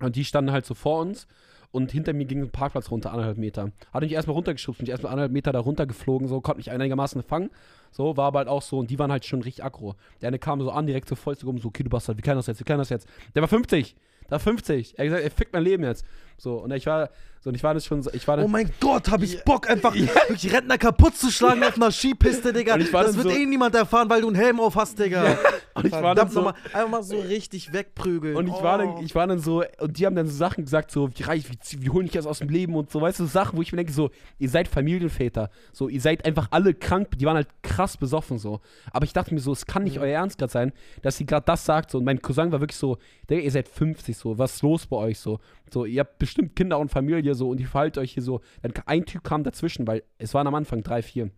und 0.00 0.16
die 0.16 0.24
standen 0.24 0.52
halt 0.52 0.66
so 0.66 0.74
vor 0.74 1.00
uns 1.00 1.26
und 1.74 1.90
hinter 1.90 2.12
mir 2.12 2.24
ging 2.24 2.40
ein 2.40 2.50
Parkplatz 2.50 2.90
runter, 2.90 3.10
anderthalb 3.10 3.36
Meter. 3.36 3.72
Hatte 3.92 4.06
mich 4.06 4.12
erstmal 4.12 4.34
runtergeschubst 4.34 4.80
und 4.80 4.86
ich 4.86 4.90
erstmal 4.90 5.10
anderthalb 5.12 5.32
Meter 5.32 5.52
da 5.52 5.58
runtergeflogen, 5.58 6.28
so, 6.28 6.40
konnte 6.40 6.58
mich 6.58 6.70
einigermaßen 6.70 7.20
fangen. 7.24 7.50
So, 7.90 8.16
war 8.16 8.26
aber 8.26 8.38
halt 8.38 8.48
auch 8.48 8.62
so 8.62 8.78
und 8.78 8.90
die 8.90 8.98
waren 8.98 9.10
halt 9.10 9.24
schon 9.24 9.42
richtig 9.42 9.64
aggro. 9.64 9.96
Der 10.22 10.28
eine 10.28 10.38
kam 10.38 10.60
so 10.60 10.70
an, 10.70 10.86
direkt 10.86 11.08
so 11.08 11.16
voll 11.16 11.36
rum, 11.44 11.58
so, 11.58 11.68
okay, 11.68 11.82
du 11.82 11.90
Bastard, 11.90 12.16
wie 12.16 12.22
klein 12.22 12.36
das 12.36 12.46
jetzt, 12.46 12.60
wie 12.60 12.64
klein 12.64 12.78
das 12.78 12.90
jetzt. 12.90 13.08
Der 13.34 13.42
war 13.42 13.48
50, 13.48 13.96
der 14.26 14.30
war 14.30 14.38
50. 14.38 14.98
Er 14.98 15.04
hat 15.04 15.04
gesagt, 15.06 15.24
er 15.24 15.30
fickt 15.32 15.52
mein 15.52 15.64
Leben 15.64 15.82
jetzt. 15.82 16.06
So, 16.38 16.58
und 16.58 16.70
ich 16.70 16.86
war, 16.86 17.10
so, 17.44 17.50
und 17.50 17.56
ich 17.56 17.62
war 17.62 17.74
das 17.74 17.84
schon 17.84 18.02
so, 18.02 18.10
ich 18.14 18.26
war 18.26 18.38
Oh 18.38 18.40
dann, 18.40 18.50
mein 18.50 18.70
Gott, 18.80 19.10
hab 19.10 19.22
ich 19.22 19.44
Bock, 19.44 19.68
einfach 19.68 19.94
wirklich 20.28 20.50
Rentner 20.50 20.78
kaputt 20.78 21.14
zu 21.14 21.30
schlagen 21.30 21.62
auf 21.62 21.76
einer 21.76 21.90
Skipiste, 21.92 22.54
Digga. 22.54 22.76
Ich 22.78 22.90
war 22.90 23.04
Das 23.04 23.16
wird 23.16 23.28
so- 23.28 23.36
eh 23.38 23.44
niemand 23.44 23.74
erfahren, 23.74 24.08
weil 24.08 24.22
du 24.22 24.28
einen 24.28 24.36
Helm 24.36 24.60
auf 24.60 24.74
hast, 24.76 24.98
Digga. 24.98 25.36
und 25.74 25.84
ich 25.84 25.92
war 25.92 26.14
dann 26.14 26.30
so, 26.30 26.40
nochmal, 26.40 26.54
einfach 26.72 26.88
mal 26.88 27.02
so 27.02 27.20
richtig 27.20 27.70
wegprügeln. 27.74 28.34
Und 28.34 28.46
ich 28.46 28.54
war, 28.54 28.80
Oh. 28.80 28.94
dann, 28.96 29.04
ich 29.04 29.14
war 29.14 29.26
dann 29.26 29.40
so, 29.40 29.62
und 29.78 29.98
die 29.98 30.06
haben 30.06 30.16
dann 30.16 30.26
so 30.26 30.34
Sachen 30.34 30.64
gesagt, 30.64 30.90
so, 30.90 31.10
wie 31.14 31.22
reich, 31.22 31.44
wie, 31.50 31.82
wie 31.84 31.90
holen 31.90 32.06
dich 32.06 32.14
das 32.14 32.24
aus 32.26 32.38
dem 32.38 32.48
Leben 32.48 32.74
und 32.76 32.90
so, 32.90 33.02
weißt 33.02 33.20
du, 33.20 33.26
Sachen, 33.26 33.58
wo 33.58 33.62
ich 33.62 33.72
mir 33.72 33.76
denke, 33.76 33.92
so, 33.92 34.08
ihr 34.38 34.48
seid 34.48 34.66
Familienväter, 34.66 35.50
so, 35.72 35.90
ihr 35.90 36.00
seid 36.00 36.24
einfach 36.24 36.48
alle 36.50 36.72
krank, 36.72 37.08
die 37.18 37.26
waren 37.26 37.36
halt 37.36 37.48
krass 37.62 37.98
besoffen, 37.98 38.38
so. 38.38 38.60
Aber 38.90 39.04
ich 39.04 39.12
dachte 39.12 39.34
mir 39.34 39.40
so, 39.40 39.52
es 39.52 39.66
kann 39.66 39.84
nicht 39.84 39.96
Mhm. 39.96 40.02
euer 40.04 40.14
Ernst 40.14 40.38
gerade 40.38 40.50
sein, 40.52 40.72
dass 41.02 41.18
sie 41.18 41.26
gerade 41.26 41.44
das 41.44 41.64
sagt, 41.66 41.90
so. 41.90 41.98
Und 41.98 42.04
mein 42.04 42.22
Cousin 42.22 42.52
war 42.52 42.60
wirklich 42.60 42.78
so, 42.78 42.96
Digga, 43.28 43.42
ihr 43.42 43.50
seid 43.50 43.68
50, 43.68 44.16
so, 44.16 44.38
was 44.38 44.54
ist 44.54 44.62
los 44.62 44.86
bei 44.86 44.96
euch, 44.96 45.18
so. 45.18 45.40
So, 45.72 45.84
ihr 45.84 46.00
habt 46.00 46.18
bestimmt 46.18 46.56
Kinder 46.56 46.78
und 46.78 46.90
Familie, 46.90 47.34
so, 47.34 47.50
und 47.50 47.60
ihr 47.60 47.66
verhaltet 47.66 48.02
euch 48.02 48.12
hier 48.12 48.22
so. 48.22 48.40
Dann 48.62 48.72
ein 48.86 49.04
Typ 49.06 49.24
kam 49.24 49.44
dazwischen, 49.44 49.86
weil 49.86 50.02
es 50.18 50.34
waren 50.34 50.46
am 50.46 50.54
Anfang 50.54 50.82
drei, 50.82 51.02
vier. 51.02 51.30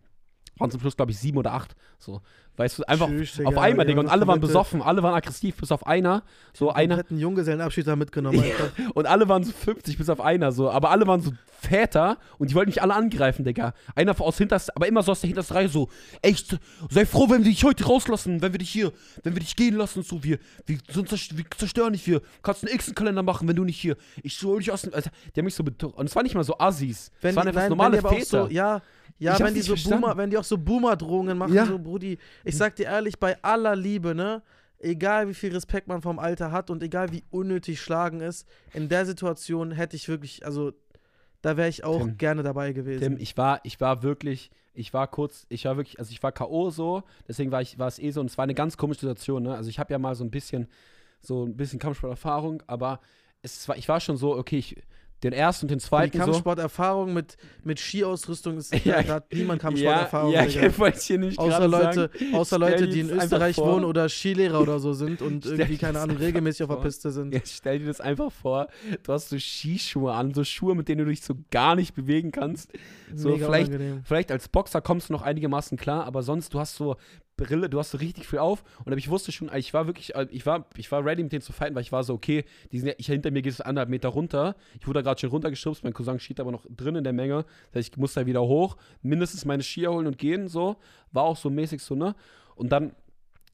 Waren 0.57 0.71
zum 0.71 0.79
Schluss, 0.79 0.97
glaube 0.97 1.11
ich, 1.11 1.19
sieben 1.19 1.37
oder 1.37 1.53
acht, 1.53 1.75
so. 1.99 2.21
Weißt 2.57 2.79
du, 2.79 2.83
einfach 2.87 3.07
Tschüss, 3.07 3.39
auf 3.45 3.55
einmal, 3.57 3.85
Digga, 3.85 3.99
und 3.99 4.09
alle 4.09 4.25
waren 4.25 4.39
besoffen, 4.39 4.81
alle 4.81 5.03
waren 5.03 5.13
aggressiv, 5.13 5.57
bis 5.57 5.71
auf 5.71 5.85
einer, 5.85 6.23
so 6.53 6.71
einer. 6.71 6.95
kompletten 6.95 7.19
Junggesellenabschied 7.19 7.85
da 7.85 7.95
mitgenommen, 7.95 8.41
Alter. 8.41 8.71
Und 8.95 9.05
alle 9.05 9.29
waren 9.29 9.43
so 9.43 9.51
50 9.51 9.95
bis 9.95 10.09
auf 10.09 10.19
einer 10.19 10.51
so. 10.51 10.71
Aber 10.71 10.89
alle 10.89 11.05
waren 11.05 11.21
so 11.21 11.31
Väter 11.59 12.17
und 12.37 12.49
die 12.49 12.55
wollten 12.55 12.69
mich 12.69 12.81
alle 12.81 12.95
angreifen, 12.95 13.45
Digga. 13.45 13.73
Einer 13.95 14.19
aus 14.19 14.37
hinterst, 14.37 14.75
aber 14.75 14.87
immer 14.87 15.03
so 15.03 15.11
aus 15.11 15.21
der 15.21 15.27
hintersten 15.27 15.55
Reihe 15.55 15.69
so, 15.69 15.89
echt, 16.21 16.57
sei 16.89 17.05
froh, 17.05 17.29
wenn 17.29 17.43
wir 17.43 17.51
dich 17.51 17.63
heute 17.63 17.85
rauslassen, 17.85 18.41
wenn 18.41 18.53
wir 18.53 18.59
dich 18.59 18.69
hier, 18.69 18.91
wenn 19.23 19.35
wir 19.35 19.39
dich 19.39 19.55
gehen 19.55 19.75
lassen, 19.75 20.01
so, 20.03 20.23
wir, 20.23 20.39
wir, 20.65 20.77
sonst 20.91 21.37
wir 21.37 21.45
zerstören 21.55 21.93
dich 21.93 22.03
hier. 22.03 22.21
Kannst 22.41 22.63
einen 22.63 22.73
X-Kalender 22.73 23.23
machen, 23.23 23.47
wenn 23.47 23.55
du 23.55 23.63
nicht 23.63 23.79
hier. 23.79 23.97
Ich 24.23 24.41
hol 24.43 24.59
dich 24.59 24.71
aus 24.71 24.81
dem, 24.81 24.93
also, 24.93 25.09
die 25.35 25.39
haben 25.39 25.45
mich 25.45 25.55
so 25.55 25.63
betont. 25.63 25.95
Und 25.95 26.07
es 26.07 26.15
war 26.15 26.23
nicht 26.23 26.35
mal 26.35 26.43
so 26.43 26.57
Assis. 26.57 27.11
Wenn 27.21 27.31
es 27.31 27.35
waren 27.35 27.45
die, 27.45 27.49
einfach 27.49 27.61
nein, 27.61 27.69
normale 27.69 28.01
Väter. 28.01 28.45
so, 28.45 28.47
ja, 28.49 28.81
ja, 29.19 29.39
wenn 29.39 29.53
die 29.53 29.61
so 29.61 29.73
verstanden. 29.73 30.01
Boomer, 30.01 30.17
wenn 30.17 30.29
die 30.29 30.37
auch 30.37 30.43
so 30.43 30.57
Boomer-Drohungen 30.57 31.37
machen, 31.37 31.53
Ja. 31.53 31.65
so 31.65 31.79
Brudi, 31.79 32.17
ich 32.43 32.55
sag 32.57 32.75
dir 32.75 32.85
ehrlich, 32.85 33.19
bei 33.19 33.41
aller 33.43 33.75
Liebe, 33.75 34.13
ne, 34.15 34.41
egal 34.79 35.27
wie 35.27 35.33
viel 35.33 35.53
Respekt 35.53 35.87
man 35.87 36.01
vom 36.01 36.19
Alter 36.19 36.51
hat 36.51 36.69
und 36.69 36.83
egal 36.83 37.11
wie 37.11 37.23
unnötig 37.31 37.81
Schlagen 37.81 38.21
ist, 38.21 38.47
in 38.73 38.89
der 38.89 39.05
Situation 39.05 39.71
hätte 39.71 39.95
ich 39.95 40.07
wirklich, 40.07 40.45
also 40.45 40.71
da 41.41 41.57
wäre 41.57 41.69
ich 41.69 41.83
auch 41.83 41.99
Tim. 41.99 42.17
gerne 42.17 42.43
dabei 42.43 42.73
gewesen. 42.73 42.99
Tim, 43.01 43.17
ich 43.19 43.37
war, 43.37 43.59
ich 43.63 43.79
war 43.79 44.03
wirklich, 44.03 44.49
ich 44.73 44.93
war 44.93 45.07
kurz, 45.07 45.45
ich 45.49 45.65
war 45.65 45.77
wirklich, 45.77 45.99
also 45.99 46.11
ich 46.11 46.21
war 46.21 46.31
K.O. 46.31 46.69
so, 46.69 47.03
deswegen 47.27 47.51
war 47.51 47.61
ich, 47.61 47.79
war 47.79 47.87
es 47.87 47.99
eh 47.99 48.11
so 48.11 48.21
und 48.21 48.27
es 48.29 48.37
war 48.37 48.43
eine 48.43 48.53
ganz 48.53 48.77
komische 48.77 49.01
Situation, 49.01 49.43
ne? 49.43 49.55
Also 49.55 49.69
ich 49.69 49.79
habe 49.79 49.91
ja 49.91 49.99
mal 49.99 50.13
so 50.15 50.23
ein 50.23 50.31
bisschen, 50.31 50.67
so 51.21 51.45
ein 51.45 51.55
bisschen 51.57 51.79
Kampfsporterfahrung, 51.79 52.61
aber 52.67 52.99
es 53.41 53.67
war, 53.67 53.77
ich 53.77 53.87
war 53.87 53.99
schon 53.99 54.17
so, 54.17 54.35
okay, 54.35 54.57
ich, 54.57 54.75
den 55.23 55.33
ersten 55.33 55.65
und 55.65 55.71
den 55.71 55.79
die 55.79 55.83
zweiten 55.83 56.17
so. 56.17 56.23
Kampfsporterfahrung 56.25 57.13
mit, 57.13 57.37
mit 57.63 57.79
Skiausrüstung 57.79 58.57
ist 58.57 58.73
Ja, 58.85 59.01
ja, 59.01 59.15
hat 59.15 59.33
niemand 59.33 59.61
Ja, 59.63 59.67
Kampfsporterfahrung. 59.69 60.31
ja, 60.33 60.45
Digga. 60.45 60.67
ich 60.67 60.79
wollte 60.79 60.99
hier 60.99 61.17
nicht 61.17 61.39
Außer 61.39 61.67
Leute, 61.67 62.11
sagen. 62.19 62.35
außer 62.35 62.59
Leute, 62.59 62.87
die 62.87 62.99
in 62.99 63.09
Österreich 63.09 63.55
vor. 63.55 63.73
wohnen 63.73 63.85
oder 63.85 64.09
Skilehrer 64.09 64.61
oder 64.61 64.79
so 64.79 64.93
sind 64.93 65.21
und 65.21 65.43
Stell 65.45 65.59
irgendwie, 65.59 65.77
keine 65.77 65.99
Ahnung, 65.99 66.17
regelmäßig 66.17 66.63
auf 66.63 66.67
der 66.69 66.77
vor. 66.77 66.83
Piste 66.85 67.11
sind. 67.11 67.33
Jetzt 67.33 67.53
stell 67.55 67.79
dir 67.79 67.87
das 67.87 67.99
einfach 67.99 68.31
vor, 68.31 68.67
du 69.03 69.13
hast 69.13 69.29
so 69.29 69.37
Skischuhe 69.39 70.11
an, 70.13 70.33
so 70.33 70.43
Schuhe, 70.43 70.75
mit 70.75 70.87
denen 70.87 70.99
du 71.05 71.09
dich 71.09 71.21
so 71.21 71.33
gar 71.51 71.75
nicht 71.75 71.95
bewegen 71.95 72.31
kannst. 72.31 72.71
So, 73.15 73.29
Mega 73.29 73.45
vielleicht- 73.47 73.69
unangenehm. 73.69 74.01
Vielleicht 74.03 74.31
als 74.31 74.47
Boxer 74.49 74.81
kommst 74.81 75.09
du 75.09 75.13
noch 75.13 75.23
einigermaßen 75.23 75.77
klar, 75.77 76.05
aber 76.05 76.21
sonst, 76.23 76.53
du 76.53 76.59
hast 76.59 76.75
so 76.75 76.95
Brille, 77.37 77.69
du 77.69 77.79
hast 77.79 77.91
so 77.91 77.97
richtig 77.99 78.27
viel 78.27 78.39
auf. 78.39 78.63
Und 78.83 78.97
ich 78.97 79.09
wusste 79.09 79.31
schon, 79.31 79.49
ich 79.55 79.73
war 79.73 79.87
wirklich, 79.87 80.13
ich 80.31 80.45
war, 80.45 80.65
ich 80.75 80.91
war 80.91 81.05
ready 81.05 81.23
mit 81.23 81.31
denen 81.31 81.41
zu 81.41 81.53
fighten, 81.53 81.75
weil 81.75 81.83
ich 81.83 81.91
war 81.91 82.03
so, 82.03 82.13
okay, 82.13 82.43
die 82.71 82.79
sind 82.79 82.89
ja, 82.89 82.95
ich, 82.97 83.05
hinter 83.07 83.31
mir 83.31 83.41
geht 83.41 83.53
es 83.53 83.61
anderthalb 83.61 83.89
Meter 83.89 84.09
runter. 84.09 84.55
Ich 84.79 84.87
wurde 84.87 84.99
da 84.99 85.03
gerade 85.03 85.21
schon 85.21 85.29
runtergeschubst, 85.29 85.83
mein 85.83 85.93
Cousin 85.93 86.19
steht 86.19 86.39
aber 86.39 86.51
noch 86.51 86.65
drin 86.69 86.95
in 86.95 87.03
der 87.03 87.13
Menge. 87.13 87.45
Das 87.71 87.79
heißt, 87.79 87.89
ich 87.93 87.97
muss 87.97 88.13
da 88.13 88.25
wieder 88.25 88.41
hoch, 88.41 88.75
mindestens 89.01 89.45
meine 89.45 89.63
Skier 89.63 89.91
holen 89.91 90.07
und 90.07 90.17
gehen, 90.17 90.47
so. 90.47 90.75
War 91.11 91.23
auch 91.23 91.37
so 91.37 91.49
mäßig 91.49 91.81
so, 91.81 91.95
ne? 91.95 92.15
Und 92.55 92.71
dann 92.71 92.93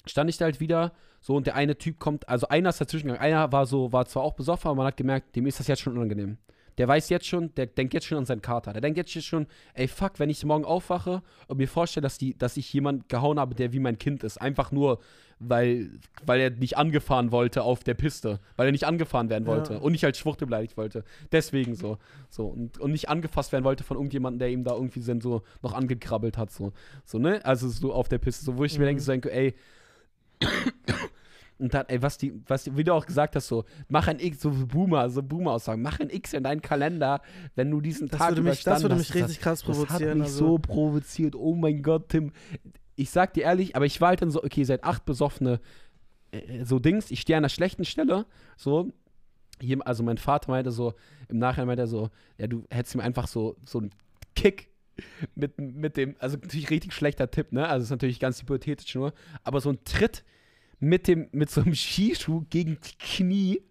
stand 0.05 0.29
ich 0.29 0.37
da 0.37 0.45
halt 0.45 0.59
wieder 0.59 0.93
so 1.19 1.35
und 1.35 1.47
der 1.47 1.55
eine 1.55 1.77
Typ 1.77 1.99
kommt, 1.99 2.27
also 2.27 2.47
einer 2.49 2.69
ist 2.69 2.81
dazwischen 2.81 3.07
gegangen, 3.07 3.23
einer 3.23 3.51
war 3.51 3.65
so, 3.65 3.93
war 3.93 4.05
zwar 4.05 4.23
auch 4.23 4.33
besoffen, 4.33 4.69
aber 4.69 4.77
man 4.77 4.87
hat 4.87 4.97
gemerkt, 4.97 5.35
dem 5.35 5.45
ist 5.45 5.59
das 5.59 5.67
jetzt 5.67 5.81
schon 5.81 5.97
unangenehm. 5.97 6.37
Der 6.77 6.87
weiß 6.87 7.09
jetzt 7.09 7.27
schon, 7.27 7.53
der 7.55 7.67
denkt 7.67 7.93
jetzt 7.93 8.05
schon 8.07 8.17
an 8.17 8.25
seinen 8.25 8.41
Kater. 8.41 8.73
Der 8.73 8.81
denkt 8.81 8.97
jetzt 8.97 9.11
schon, 9.23 9.47
ey, 9.73 9.87
fuck, 9.87 10.19
wenn 10.19 10.29
ich 10.29 10.43
morgen 10.43 10.65
aufwache 10.65 11.21
und 11.47 11.57
mir 11.57 11.67
vorstelle, 11.67 12.01
dass, 12.03 12.17
die, 12.17 12.37
dass 12.37 12.57
ich 12.57 12.71
jemand 12.73 13.09
gehauen 13.09 13.39
habe, 13.39 13.53
der 13.55 13.73
wie 13.73 13.79
mein 13.79 13.97
Kind 13.99 14.23
ist. 14.23 14.37
Einfach 14.41 14.71
nur, 14.71 14.99
weil, 15.39 15.89
weil 16.25 16.39
er 16.39 16.49
nicht 16.51 16.77
angefahren 16.77 17.31
wollte 17.31 17.63
auf 17.63 17.83
der 17.83 17.93
Piste. 17.93 18.39
Weil 18.55 18.67
er 18.67 18.71
nicht 18.71 18.85
angefahren 18.85 19.29
werden 19.29 19.45
wollte 19.45 19.73
Ja. 19.73 19.79
und 19.79 19.91
nicht 19.91 20.05
als 20.05 20.17
Schwuchte 20.17 20.45
beleidigt 20.45 20.77
wollte. 20.77 21.03
Deswegen 21.31 21.75
so. 21.75 21.97
so 22.29 22.47
und, 22.47 22.79
und 22.79 22.91
nicht 22.91 23.09
angefasst 23.09 23.51
werden 23.51 23.65
wollte 23.65 23.83
von 23.83 23.97
irgendjemandem, 23.97 24.39
der 24.39 24.49
ihm 24.49 24.63
da 24.63 24.73
irgendwie 24.73 25.01
so 25.01 25.43
noch 25.61 25.73
angekrabbelt 25.73 26.37
hat. 26.37 26.51
So, 26.51 26.71
so 27.05 27.19
ne? 27.19 27.43
Also 27.45 27.67
so 27.69 27.93
auf 27.93 28.07
der 28.09 28.17
Piste. 28.19 28.45
So, 28.45 28.57
wo 28.57 28.63
ich 28.63 28.73
mir 28.77 28.85
Mhm. 28.85 28.87
denke, 28.87 29.01
so 29.03 29.11
denke, 29.11 29.31
ey, 29.31 29.53
und 31.59 31.73
dann, 31.73 31.85
ey, 31.87 32.01
was 32.01 32.17
die, 32.17 32.33
was 32.47 32.63
die, 32.63 32.75
wie 32.77 32.83
du 32.83 32.93
auch 32.93 33.05
gesagt 33.05 33.35
hast, 33.35 33.47
so, 33.47 33.65
mach 33.87 34.07
ein 34.07 34.19
X, 34.19 34.41
so 34.41 34.51
Boomer, 34.51 35.09
so 35.09 35.21
Boomer-Aussagen, 35.21 35.81
mach 35.81 35.99
ein 35.99 36.09
X 36.09 36.33
in 36.33 36.43
deinen 36.43 36.61
Kalender, 36.61 37.21
wenn 37.55 37.69
du 37.71 37.81
diesen 37.81 38.07
Das 38.07 38.19
Tag 38.19 38.31
würde 38.31 38.43
mich, 38.43 38.63
das 38.63 38.81
würde 38.81 38.95
hast. 38.95 39.13
mich 39.13 39.15
richtig 39.15 39.39
krass 39.39 39.61
das, 39.61 39.67
das 39.67 39.77
hat 39.77 39.87
provozieren. 39.87 40.17
mich 40.19 40.27
also. 40.27 40.47
so 40.47 40.57
provoziert. 40.57 41.35
Oh 41.35 41.55
mein 41.55 41.81
Gott, 41.83 42.09
Tim. 42.09 42.31
Ich 42.95 43.09
sag 43.09 43.33
dir 43.33 43.43
ehrlich, 43.43 43.75
aber 43.75 43.85
ich 43.85 43.99
war 44.01 44.09
halt 44.09 44.21
dann 44.21 44.31
so, 44.31 44.43
okay, 44.43 44.63
seid 44.63 44.83
acht 44.83 45.05
besoffene, 45.05 45.59
äh, 46.31 46.63
so 46.65 46.79
Dings, 46.79 47.11
ich 47.11 47.21
stehe 47.21 47.37
an 47.37 47.43
einer 47.43 47.49
schlechten 47.49 47.85
Stelle, 47.85 48.25
so. 48.57 48.91
Hier, 49.61 49.77
also 49.85 50.03
mein 50.03 50.17
Vater 50.17 50.51
meinte 50.51 50.71
so, 50.71 50.93
im 51.29 51.37
Nachhinein 51.37 51.67
meinte 51.67 51.83
er 51.83 51.87
so, 51.87 52.09
ja, 52.37 52.47
du 52.47 52.65
hättest 52.69 52.95
ihm 52.95 53.01
einfach 53.01 53.27
so, 53.27 53.55
so 53.65 53.79
einen 53.79 53.91
Kick 54.35 54.69
mit, 55.35 55.59
mit 55.59 55.95
dem, 55.97 56.15
also 56.19 56.37
natürlich 56.37 56.69
richtig 56.69 56.93
schlechter 56.93 57.29
Tipp, 57.31 57.51
ne? 57.51 57.67
Also 57.67 57.83
ist 57.83 57.89
natürlich 57.91 58.19
ganz 58.19 58.41
hypothetisch 58.41 58.93
nur, 58.95 59.13
aber 59.43 59.61
so 59.61 59.69
ein 59.69 59.79
Tritt 59.85 60.23
mit 60.83 61.07
dem, 61.07 61.27
mit 61.31 61.49
so 61.49 61.61
einem 61.61 61.75
Skischuh 61.75 62.43
gegen 62.49 62.77
die 62.81 62.97
Knie 62.99 63.61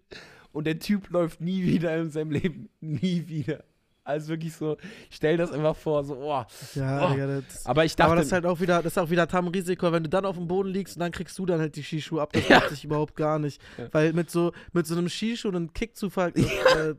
und 0.51 0.65
der 0.65 0.79
Typ 0.79 1.09
läuft 1.11 1.41
nie 1.41 1.63
wieder 1.63 1.95
in 1.97 2.09
seinem 2.09 2.31
Leben. 2.31 2.69
Nie 2.81 3.27
wieder. 3.27 3.63
Also 4.05 4.29
wirklich 4.29 4.53
so, 4.53 4.75
stell 5.09 5.37
das 5.37 5.51
einfach 5.53 5.77
vor, 5.77 6.03
so, 6.03 6.15
oh. 6.17 6.43
Ja, 6.75 7.07
Oh. 7.07 7.13
Digga, 7.13 7.39
das, 7.39 7.65
Aber 7.65 7.85
ich 7.85 7.95
dachte, 7.95 8.07
aber 8.11 8.15
das 8.17 8.25
ist 8.25 8.31
halt 8.33 8.45
auch 8.45 8.59
wieder, 8.59 8.83
das 8.83 8.93
ist 8.93 8.97
auch 8.97 9.09
wieder 9.09 9.27
Tam-Risiko, 9.29 9.91
wenn 9.93 10.03
du 10.03 10.09
dann 10.09 10.25
auf 10.25 10.35
dem 10.35 10.47
Boden 10.47 10.69
liegst 10.69 10.97
und 10.97 10.99
dann 10.99 11.11
kriegst 11.13 11.37
du 11.39 11.45
dann 11.45 11.61
halt 11.61 11.75
die 11.77 11.83
Skischuhe 11.83 12.21
ab, 12.21 12.33
das 12.33 12.47
Ja. 12.49 12.57
macht 12.59 12.69
sich 12.71 12.83
überhaupt 12.83 13.15
gar 13.15 13.39
nicht. 13.39 13.61
Ja. 13.77 13.87
Weil 13.93 14.11
mit 14.11 14.29
so, 14.29 14.51
mit 14.73 14.85
so 14.87 14.95
einem 14.97 15.07
Skischuh 15.07 15.47
einen 15.49 15.71
Kick 15.71 15.95
zu 15.95 16.09
ver 16.09 16.35
äh, 16.35 16.95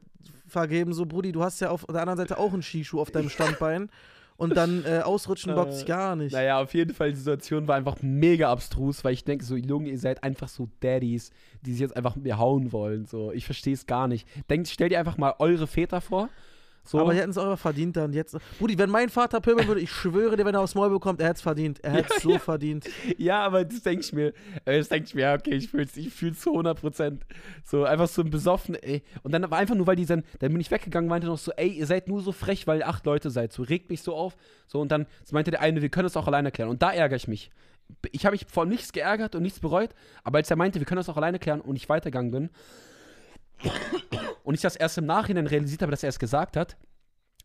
vergeben, 0.46 0.94
so 0.94 1.04
Brudi, 1.04 1.32
du 1.32 1.42
hast 1.42 1.60
ja 1.60 1.68
auf 1.70 1.84
der 1.84 2.00
anderen 2.00 2.16
Seite 2.18 2.38
auch 2.38 2.52
einen 2.54 2.62
Skischuh 2.62 3.00
auf 3.00 3.10
deinem 3.10 3.28
Standbein 3.28 3.90
und 4.36 4.56
dann 4.56 4.84
äh, 4.84 5.00
ausrutschen 5.00 5.54
bockt 5.54 5.74
sich 5.74 5.84
Äh, 5.84 5.86
gar 5.86 6.16
nicht. 6.16 6.32
Naja, 6.32 6.60
auf 6.60 6.74
jeden 6.74 6.94
Fall, 6.94 7.10
die 7.10 7.18
Situation 7.18 7.68
war 7.68 7.76
einfach 7.76 7.96
mega 8.02 8.50
abstrus, 8.50 9.04
weil 9.04 9.12
ich 9.12 9.24
denke 9.24 9.44
so, 9.44 9.56
Junge, 9.56 9.90
ihr 9.90 9.98
seid 9.98 10.24
einfach 10.24 10.48
so 10.48 10.68
Daddies, 10.80 11.30
die 11.62 11.72
sich 11.72 11.80
jetzt 11.80 11.96
einfach 11.96 12.16
mit 12.16 12.24
mir 12.24 12.38
hauen 12.38 12.72
wollen. 12.72 13.06
So, 13.06 13.32
ich 13.32 13.44
verstehe 13.44 13.74
es 13.74 13.86
gar 13.86 14.08
nicht. 14.08 14.26
Denkt, 14.50 14.68
stell 14.68 14.88
dir 14.88 14.98
einfach 14.98 15.18
mal 15.18 15.34
eure 15.38 15.66
Väter 15.66 16.00
vor. 16.00 16.28
So. 16.84 17.00
Aber 17.00 17.12
die 17.14 17.18
hätten 17.18 17.30
es 17.30 17.38
auch 17.38 17.46
immer 17.46 17.56
verdient 17.56 17.96
dann. 17.96 18.12
Jetzt, 18.12 18.36
Brudi, 18.58 18.76
wenn 18.76 18.90
mein 18.90 19.08
Vater 19.08 19.40
pöbeln 19.40 19.66
würde, 19.66 19.80
ich 19.80 19.90
schwöre 19.90 20.36
dir, 20.36 20.44
wenn 20.44 20.54
er 20.54 20.60
aufs 20.60 20.74
Maul 20.74 20.90
bekommt, 20.90 21.20
er 21.20 21.28
hätte 21.28 21.36
es 21.36 21.42
verdient. 21.42 21.82
Er 21.82 21.92
hätte 21.92 22.12
es 22.14 22.22
so 22.22 22.38
verdient. 22.38 22.86
ja, 23.16 23.40
aber 23.40 23.64
das 23.64 23.82
denke 23.82 24.04
ich 24.04 24.12
mir, 24.12 24.28
äh, 24.66 24.78
das 24.78 24.90
denke 24.90 25.06
ich 25.08 25.14
mir, 25.14 25.22
ja, 25.22 25.34
okay, 25.34 25.54
ich 25.54 25.70
fühle 25.70 25.84
es 25.84 25.96
ich 25.96 26.12
fühl's 26.12 26.40
zu 26.40 26.50
100 26.50 26.78
Prozent. 26.78 27.24
So, 27.64 27.84
einfach 27.84 28.08
so 28.08 28.22
ein 28.22 28.30
besoffen, 28.30 28.74
ey. 28.74 29.02
Und 29.22 29.32
dann 29.32 29.50
war 29.50 29.58
einfach 29.58 29.74
nur, 29.74 29.86
weil 29.86 29.96
die 29.96 30.04
dann, 30.04 30.24
dann 30.40 30.52
bin 30.52 30.60
ich 30.60 30.70
weggegangen, 30.70 31.08
meinte 31.08 31.26
noch 31.26 31.38
so, 31.38 31.52
ey, 31.52 31.68
ihr 31.68 31.86
seid 31.86 32.06
nur 32.06 32.20
so 32.20 32.32
frech, 32.32 32.66
weil 32.66 32.80
ihr 32.80 32.88
acht 32.88 33.06
Leute 33.06 33.30
seid. 33.30 33.52
So, 33.52 33.62
regt 33.62 33.88
mich 33.88 34.02
so 34.02 34.14
auf. 34.14 34.36
So, 34.66 34.80
und 34.80 34.92
dann 34.92 35.06
meinte 35.32 35.50
der 35.50 35.62
eine, 35.62 35.80
wir 35.80 35.88
können 35.88 36.06
es 36.06 36.16
auch 36.16 36.26
alleine 36.26 36.50
klären. 36.50 36.70
Und 36.70 36.82
da 36.82 36.92
ärgere 36.92 37.16
ich 37.16 37.28
mich. 37.28 37.50
Ich 38.12 38.26
habe 38.26 38.34
mich 38.34 38.46
vor 38.46 38.66
nichts 38.66 38.92
geärgert 38.92 39.34
und 39.34 39.42
nichts 39.42 39.60
bereut, 39.60 39.90
aber 40.22 40.38
als 40.38 40.50
er 40.50 40.56
meinte, 40.56 40.80
wir 40.80 40.86
können 40.86 40.98
das 40.98 41.10
auch 41.10 41.18
alleine 41.18 41.38
klären 41.38 41.60
und 41.60 41.76
ich 41.76 41.88
weitergegangen 41.88 42.30
bin 42.30 42.50
und 44.44 44.54
ich 44.54 44.60
das 44.60 44.76
erst 44.76 44.98
im 44.98 45.06
Nachhinein 45.06 45.46
realisiert 45.46 45.82
habe, 45.82 45.90
dass 45.90 46.02
er 46.02 46.08
es 46.10 46.18
gesagt 46.18 46.56
hat, 46.56 46.76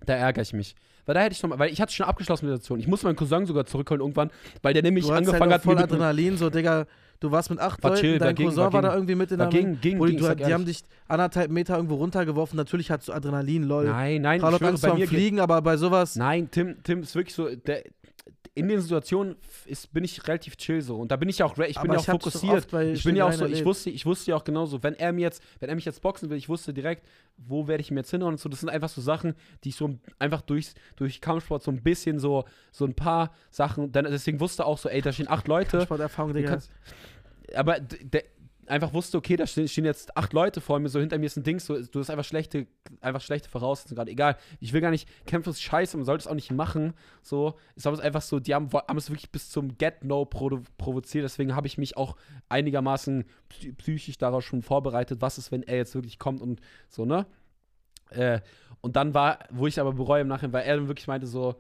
da 0.06 0.14
ärgere 0.14 0.42
ich 0.44 0.54
mich. 0.54 0.76
Weil 1.06 1.16
da 1.16 1.22
hätte 1.22 1.34
ich 1.34 1.42
noch 1.42 1.50
mal, 1.50 1.60
weil 1.60 1.72
ich 1.72 1.82
hatte 1.82 1.92
schon 1.94 2.06
abgeschlossen 2.06 2.46
mit 2.46 2.52
der 2.52 2.58
Situation. 2.58 2.80
Ich 2.80 2.88
muss 2.88 3.04
meinen 3.04 3.16
Cousin 3.16 3.46
sogar 3.46 3.66
zurückholen 3.66 4.02
irgendwann, 4.02 4.30
weil 4.62 4.74
der 4.74 4.84
nämlich 4.84 5.10
angefangen 5.12 5.42
halt 5.52 5.54
hat, 5.54 5.64
voll 5.64 5.76
mit- 5.76 5.84
Adrenalin, 5.86 6.38
so, 6.38 6.50
Digga, 6.50 6.86
du 7.20 7.32
warst 7.32 7.50
mit 7.50 7.60
acht 7.60 7.84
War 7.84 7.92
Leuten, 7.92 8.02
chill, 8.02 8.20
dein 8.20 8.36
ging, 8.36 8.46
Cousin 8.46 8.64
war 8.64 8.74
war, 8.74 8.82
da 8.82 8.94
irgendwie 8.94 9.16
mit 9.16 9.32
in 9.32 9.40
der 9.40 9.48
ging, 9.48 9.80
ging, 9.82 10.00
ging, 10.06 10.18
du, 10.18 10.36
die 10.36 10.54
haben 10.54 10.66
dich 10.66 10.84
anderthalb 11.08 11.50
Meter 11.52 11.76
irgendwo 11.76 11.96
runtergeworfen, 11.96 12.56
natürlich 12.58 12.92
hattest 12.92 13.10
du 13.10 13.14
Adrenalin, 13.14 13.64
lol. 13.64 13.86
Nein, 13.86 14.22
nein, 14.22 14.40
ich 14.42 14.58
schwöre, 14.58 14.70
Angst 14.70 14.84
bei 14.84 14.94
mir 14.94 15.08
Fliegen, 15.08 15.40
aber 15.40 15.62
bei 15.62 15.78
sowas. 15.78 16.16
Nein, 16.16 16.50
Tim, 16.52 16.84
Tim 16.84 17.02
ist 17.02 17.16
wirklich 17.16 17.34
so, 17.34 17.50
der, 17.56 17.84
in 18.60 18.68
den 18.68 18.82
Situationen 18.82 19.36
ist, 19.66 19.92
bin 19.94 20.04
ich 20.04 20.28
relativ 20.28 20.56
chill 20.58 20.82
so. 20.82 20.98
Und 20.98 21.12
da 21.12 21.16
bin 21.16 21.30
ich 21.30 21.42
auch, 21.42 21.58
re- 21.58 21.68
ich 21.68 21.80
bin 21.80 21.92
ja 21.92 21.98
auch 22.00 22.06
fokussiert. 22.06 22.66
Ich 22.94 23.04
bin 23.04 23.16
ja 23.16 23.26
auch 23.26 23.32
so, 23.32 23.38
Schlägereien 23.38 23.38
ich 23.38 23.42
erlebt. 23.42 23.66
wusste, 23.66 23.90
ich 23.90 24.06
wusste 24.06 24.32
ja 24.32 24.38
auch 24.38 24.44
genauso, 24.44 24.84
wenn 24.84 24.94
er 24.96 25.12
mir 25.14 25.22
jetzt, 25.22 25.42
wenn 25.60 25.70
er 25.70 25.76
mich 25.76 25.86
jetzt 25.86 26.02
boxen 26.02 26.30
will, 26.30 26.38
ich 26.38 26.50
wusste 26.50 26.74
direkt, 26.74 27.08
wo 27.38 27.68
werde 27.68 27.82
ich 27.82 27.90
mir 27.92 28.02
jetzt 28.02 28.12
hinhauen 28.12 28.34
und 28.34 28.40
so. 28.40 28.50
Das 28.50 28.60
sind 28.60 28.70
einfach 28.70 28.90
so 28.90 29.02
Sachen, 29.02 29.34
die 29.64 29.70
ich 29.70 29.76
so 29.76 29.98
einfach 30.20 30.42
durch, 30.42 30.74
durch 30.98 31.22
Kampfsport 31.22 31.64
so 31.64 31.72
ein 31.72 31.82
bisschen 31.82 32.20
so, 32.20 32.46
so 32.72 32.86
ein 32.86 32.94
paar 32.94 33.34
Sachen, 33.50 33.92
dann 33.92 34.06
deswegen 34.06 34.40
wusste 34.40 34.66
auch 34.66 34.78
so, 34.78 34.90
ey, 34.90 35.02
da 35.02 35.12
stehen 35.12 35.30
acht 35.30 35.48
Leute. 35.48 35.82
Sporterfahrung, 35.82 36.34
Du 36.34 36.40
Digga. 36.40 36.52
kannst, 36.52 36.72
aber 37.56 37.80
der 37.80 38.24
einfach 38.70 38.94
wusste, 38.94 39.18
okay, 39.18 39.36
da 39.36 39.48
stehen, 39.48 39.86
jetzt 39.86 40.16
acht 40.16 40.34
Leute 40.34 40.62
vor 40.62 40.80
mir, 40.80 40.90
so 40.90 41.00
hinter 41.00 41.18
mir 41.18 41.26
ist 41.26 41.38
ein 41.38 41.44
Ding, 41.44 41.60
so, 41.60 41.82
du 41.82 42.00
hast 42.00 42.10
einfach 42.10 42.24
schlechte, 42.24 42.68
einfach 43.02 43.22
schlechte 43.22 43.50
Voraussetzungen 43.50 43.96
gerade. 43.96 44.12
Egal, 44.12 44.38
ich 44.60 44.74
will 44.74 44.82
gar 44.82 44.92
nicht, 44.92 45.10
Kämpfe 45.26 45.50
ist 45.50 45.62
scheiße, 45.62 45.98
man 45.98 46.06
sollte 46.06 46.24
es 46.24 46.28
auch 46.28 46.36
nicht 46.36 46.52
machen. 46.52 46.94
So, 47.22 47.56
ist 47.76 47.88
aber 47.88 48.00
einfach 48.00 48.22
so, 48.22 48.40
die 48.40 48.54
haben, 48.54 48.72
haben 48.72 48.98
es 48.98 49.10
wirklich 49.10 49.32
bis 49.32 49.50
zum 49.50 49.78
Get-No 49.78 50.26
provo 50.26 50.62
provoziert, 50.78 51.24
deswegen 51.24 51.56
habe 51.56 51.68
ich 51.68 51.78
mich 51.78 51.98
auch 51.98 52.16
einigermaßen 52.48 53.26
psy- 53.50 53.74
psychisch 53.74 54.18
darauf 54.18 54.46
schon 54.46 54.62
vorbereitet, 54.62 55.22
was 55.22 55.38
ist, 55.38 55.52
wenn 55.52 55.64
er 55.64 55.78
jetzt 55.78 55.96
wirklich 55.96 56.20
kommt 56.20 56.42
und 56.42 56.62
so, 56.88 57.06
ne? 57.06 57.26
Äh, 58.10 58.42
und 58.82 58.96
dann 58.96 59.14
war, 59.14 59.40
wo 59.52 59.68
ich 59.68 59.80
aber 59.80 59.94
bereue 59.94 60.22
im 60.22 60.28
Nachhinein, 60.28 60.54
weil 60.54 60.66
er 60.66 60.78
dann 60.78 60.88
wirklich 60.88 61.08
meinte 61.08 61.28
so, 61.28 61.60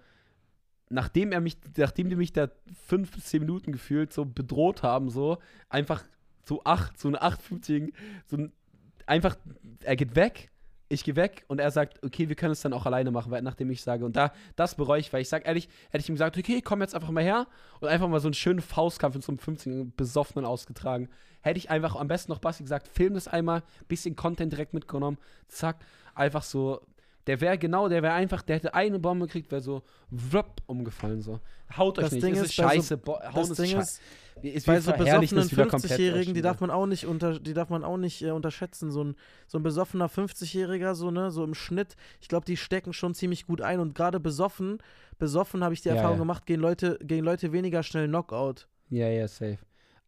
nachdem 0.89 1.32
er 1.32 1.41
mich, 1.41 1.58
nachdem 1.78 2.10
die 2.10 2.15
mich 2.15 2.34
da 2.34 2.50
fünf 2.88 3.12
bis 3.12 3.26
zehn 3.26 3.41
Minuten 3.41 3.72
gefühlt 3.72 4.12
so 4.12 4.26
bedroht 4.26 4.82
haben, 4.82 5.10
so, 5.10 5.38
einfach 5.69 6.04
so 6.50 6.62
acht, 6.66 7.00
so 7.00 7.08
eine 7.08 7.22
850, 7.22 7.94
so 8.26 8.38
ein, 8.38 8.52
einfach, 9.06 9.38
er 9.84 9.96
geht 9.96 10.16
weg, 10.16 10.52
ich 10.90 11.04
gehe 11.04 11.16
weg 11.16 11.46
und 11.48 11.60
er 11.60 11.70
sagt, 11.70 12.04
okay, 12.04 12.30
wir 12.30 12.36
können 12.36 12.52
es 12.52 12.62
dann 12.62 12.74
auch 12.74 12.88
alleine 12.88 13.12
machen, 13.12 13.32
weil, 13.32 13.44
nachdem 13.44 13.70
ich 13.70 13.84
sage. 13.84 14.04
Und 14.04 14.16
da, 14.16 14.34
das 14.56 14.74
bereue 14.74 15.00
ich, 15.00 15.14
weil 15.14 15.22
ich 15.22 15.30
sag 15.30 15.46
ehrlich, 15.46 15.70
hätte 15.92 16.02
ich 16.02 16.10
ihm 16.10 16.16
gesagt, 16.16 16.36
okay, 16.36 16.62
komm 16.62 16.82
jetzt 16.82 16.96
einfach 16.96 17.12
mal 17.12 17.24
her 17.24 17.48
und 17.80 17.88
einfach 17.88 18.08
mal 18.08 18.20
so 18.20 18.28
einen 18.28 18.34
schönen 18.34 18.62
Faustkampf 18.62 19.16
in 19.16 19.22
so 19.22 19.32
einem 19.32 19.38
15 19.38 19.94
Besoffenen 19.96 20.46
ausgetragen. 20.46 21.08
Hätte 21.42 21.60
ich 21.60 21.70
einfach 21.70 21.96
am 21.96 22.08
besten 22.08 22.32
noch 22.32 22.40
Basti 22.40 22.64
gesagt, 22.64 22.88
film 22.88 23.14
das 23.14 23.28
einmal, 23.28 23.62
bisschen 23.88 24.16
Content 24.16 24.52
direkt 24.52 24.74
mitgenommen, 24.74 25.20
zack, 25.48 25.78
einfach 26.16 26.44
so. 26.44 26.82
Der 27.30 27.39
wäre 27.42 27.60
genau, 27.60 27.88
der 27.89 28.02
wäre 28.02 28.13
einfach, 28.13 28.42
der 28.42 28.56
hätte 28.56 28.74
eine 28.74 28.98
Bombe 28.98 29.28
gekriegt, 29.28 29.52
wäre 29.52 29.62
so 29.62 29.84
wrupp, 30.10 30.63
umgefallen 30.65 31.22
so. 31.22 31.39
Haut 31.78 32.00
euch 32.00 32.06
Das 32.06 32.13
nicht, 32.13 32.24
Ding 32.26 32.34
ist, 32.34 32.54
scheiße, 32.56 32.98
Bo- 32.98 33.20
hauen 33.22 33.32
Das 33.50 33.50
Ding 33.54 33.68
schei- 33.78 33.82
ist, 33.82 34.02
ist 34.42 34.65
bei 34.65 34.80
so 34.80 34.92
besoffenen 34.94 35.38
es 35.44 35.52
wieder 35.52 35.68
komplett 35.68 35.92
50-Jährigen, 35.92 36.34
die 36.34 36.42
darf 36.42 36.60
man 36.60 36.72
auch 36.72 36.88
nicht 36.88 37.06
unter, 37.06 37.38
die 37.39 37.54
darf 37.54 37.70
man 37.70 37.84
auch 37.84 37.98
nicht 37.98 38.24
äh, 38.24 38.32
unterschätzen. 38.32 38.89
So 38.92 39.04
ein, 39.04 39.15
so 39.46 39.60
ein 39.60 39.63
besoffener 39.63 40.08
50-Jähriger, 40.10 40.96
so, 40.96 41.12
ne, 41.12 41.30
so 41.30 41.44
im 41.44 41.54
Schnitt, 41.54 41.96
ich 42.20 42.30
glaube, 42.30 42.46
die 42.46 42.58
stecken 42.58 42.94
schon 42.94 43.13
ziemlich 43.13 43.46
gut 43.46 43.62
ein. 43.62 43.80
Und 43.80 43.94
gerade 43.94 44.20
besoffen, 44.20 44.80
besoffen 45.20 45.63
habe 45.63 45.76
ich 45.76 45.82
die 45.82 45.89
Ja, 45.89 45.96
Erfahrung 45.96 46.18
ja. 46.18 46.24
gemacht, 46.24 46.48
gehen 46.48 46.60
Leute, 46.60 46.98
gehen 47.04 47.24
Leute 47.24 47.52
weniger 47.52 47.84
schnell 47.84 48.08
Knockout. 48.08 48.68
Ja, 48.89 49.08
ja, 49.08 49.28
safe. 49.28 49.60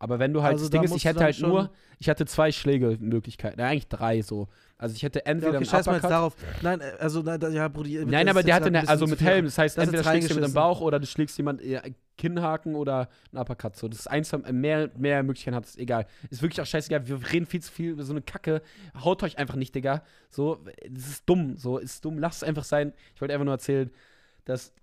Aber 0.04 0.18
wenn 0.18 0.34
du 0.34 0.42
halt, 0.42 0.54
Also 0.54 0.64
das 0.66 0.72
Ding 0.72 0.82
da 0.82 0.86
ist, 0.86 0.96
ich 0.96 1.06
hätte 1.06 1.24
halt 1.24 1.40
nur, 1.42 1.70
ich 2.00 2.10
hatte 2.10 2.26
zwei 2.26 2.52
Schlägemöglichkeiten, 2.52 3.60
ja, 3.60 3.68
eigentlich 3.68 3.88
drei 3.88 4.24
so. 4.24 4.48
Also 4.80 4.96
ich 4.96 5.04
hätte 5.04 5.20
Ja, 5.20 5.26
entweder 5.26 5.50
okay, 5.50 5.58
einen 5.58 5.66
scheiß 5.68 5.86
mal 5.86 5.92
Uppercut. 5.98 6.10
darauf. 6.12 6.36
Nein, 6.64 6.82
äh, 6.82 6.94
also, 6.98 7.22
nein, 7.22 7.40
da- 7.40 7.50
ja, 7.50 7.68
Brudi. 7.68 8.04
Nein, 8.04 8.26
das 8.26 8.36
aber 8.36 8.42
der 8.44 8.56
hatte 8.56 8.66
eine, 8.66 8.88
also 8.90 9.06
mit. 9.06 9.22
Helm, 9.22 9.46
das 9.46 9.60
heißt, 9.60 9.78
Das 9.78 9.84
entweder 9.84 10.04
schlägst 10.04 10.32
du 10.32 10.34
mit 10.34 10.44
dem. 10.44 10.54
Bauch 10.54 10.82
oder 10.82 11.00
du 11.00 11.06
schlägst 11.06 11.38
jemand 11.38 11.62
ja, 11.64 11.84
Kinnhaken 12.18 12.74
oder 12.74 13.10
ein 13.32 13.38
Uppercut. 13.38 13.76
So, 13.76 13.88
das 13.88 14.00
ist 14.00 14.08
eins, 14.08 14.30
von- 14.30 14.42
mehr, 14.60 14.90
mehr 14.98 15.22
Möglichkeiten 15.22 15.56
hat 15.56 15.66
es, 15.66 15.76
egal. 15.78 16.08
Ist 16.32 16.42
wirklich 16.42 16.60
auch 16.62 16.66
scheißegal, 16.66 17.08
wir 17.08 17.32
reden 17.32 17.46
viel 17.46 17.62
zu 17.62 17.72
viel 17.72 17.92
über 17.92 18.04
so 18.04 18.14
eine 18.14 18.24
Kacke. 18.24 18.64
Haut 19.04 19.22
euch 19.22 19.38
einfach 19.38 19.56
nicht, 19.56 19.76
Digga. 19.76 20.02
So, 20.32 20.66
das 20.90 21.08
ist 21.10 21.30
dumm, 21.30 21.58
so, 21.58 21.78
ist 21.78 22.04
dumm, 22.04 22.18
lasst 22.18 22.42
es 22.42 22.48
einfach 22.50 22.64
sein. 22.64 22.94
Ich 23.14 23.22
wollte 23.22 23.36
einfach 23.36 23.46
nur 23.46 23.54
erzählen, 23.54 23.92
dass, 24.46 24.74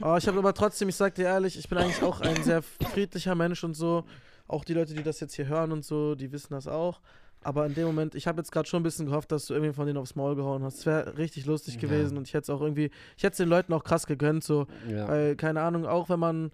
Aber 0.00 0.16
ich 0.16 0.26
habe 0.26 0.38
aber 0.38 0.54
trotzdem, 0.54 0.88
ich 0.88 0.96
sag 0.96 1.14
dir 1.16 1.24
ehrlich, 1.26 1.58
ich 1.58 1.68
bin 1.68 1.76
eigentlich 1.76 2.02
auch 2.02 2.22
ein 2.22 2.42
sehr 2.42 2.62
friedlicher 2.62 3.34
Mensch 3.34 3.62
und 3.62 3.74
so. 3.74 4.04
Auch 4.48 4.64
die 4.64 4.74
Leute, 4.74 4.94
die 4.94 5.02
das 5.02 5.20
jetzt 5.20 5.34
hier 5.34 5.46
hören 5.48 5.72
und 5.72 5.84
so, 5.84 6.14
die 6.14 6.30
wissen 6.32 6.52
das 6.54 6.66
auch. 6.68 7.00
Aber 7.42 7.66
in 7.66 7.74
dem 7.74 7.86
Moment, 7.86 8.14
ich 8.14 8.26
habe 8.26 8.38
jetzt 8.40 8.52
gerade 8.52 8.66
schon 8.68 8.80
ein 8.80 8.84
bisschen 8.84 9.06
gehofft, 9.06 9.30
dass 9.32 9.46
du 9.46 9.54
irgendwie 9.54 9.72
von 9.74 9.86
denen 9.86 9.98
aufs 9.98 10.14
Maul 10.14 10.34
gehauen 10.34 10.62
hast. 10.62 10.78
Es 10.78 10.86
wäre 10.86 11.16
richtig 11.18 11.44
lustig 11.46 11.74
Ja. 11.74 11.80
gewesen 11.82 12.16
und 12.16 12.26
ich 12.26 12.32
hätte 12.34 12.44
es 12.44 12.50
auch 12.50 12.62
irgendwie, 12.62 12.90
ich 13.16 13.22
hätte 13.22 13.32
es 13.32 13.36
den 13.38 13.48
Leuten 13.48 13.72
auch 13.74 13.84
krass 13.84 14.06
gegönnt, 14.06 14.44
so. 14.44 14.66
ja. 14.88 15.06
Weil, 15.08 15.36
keine 15.36 15.60
Ahnung, 15.60 15.84
auch 15.86 16.08
wenn 16.08 16.18
man, 16.20 16.52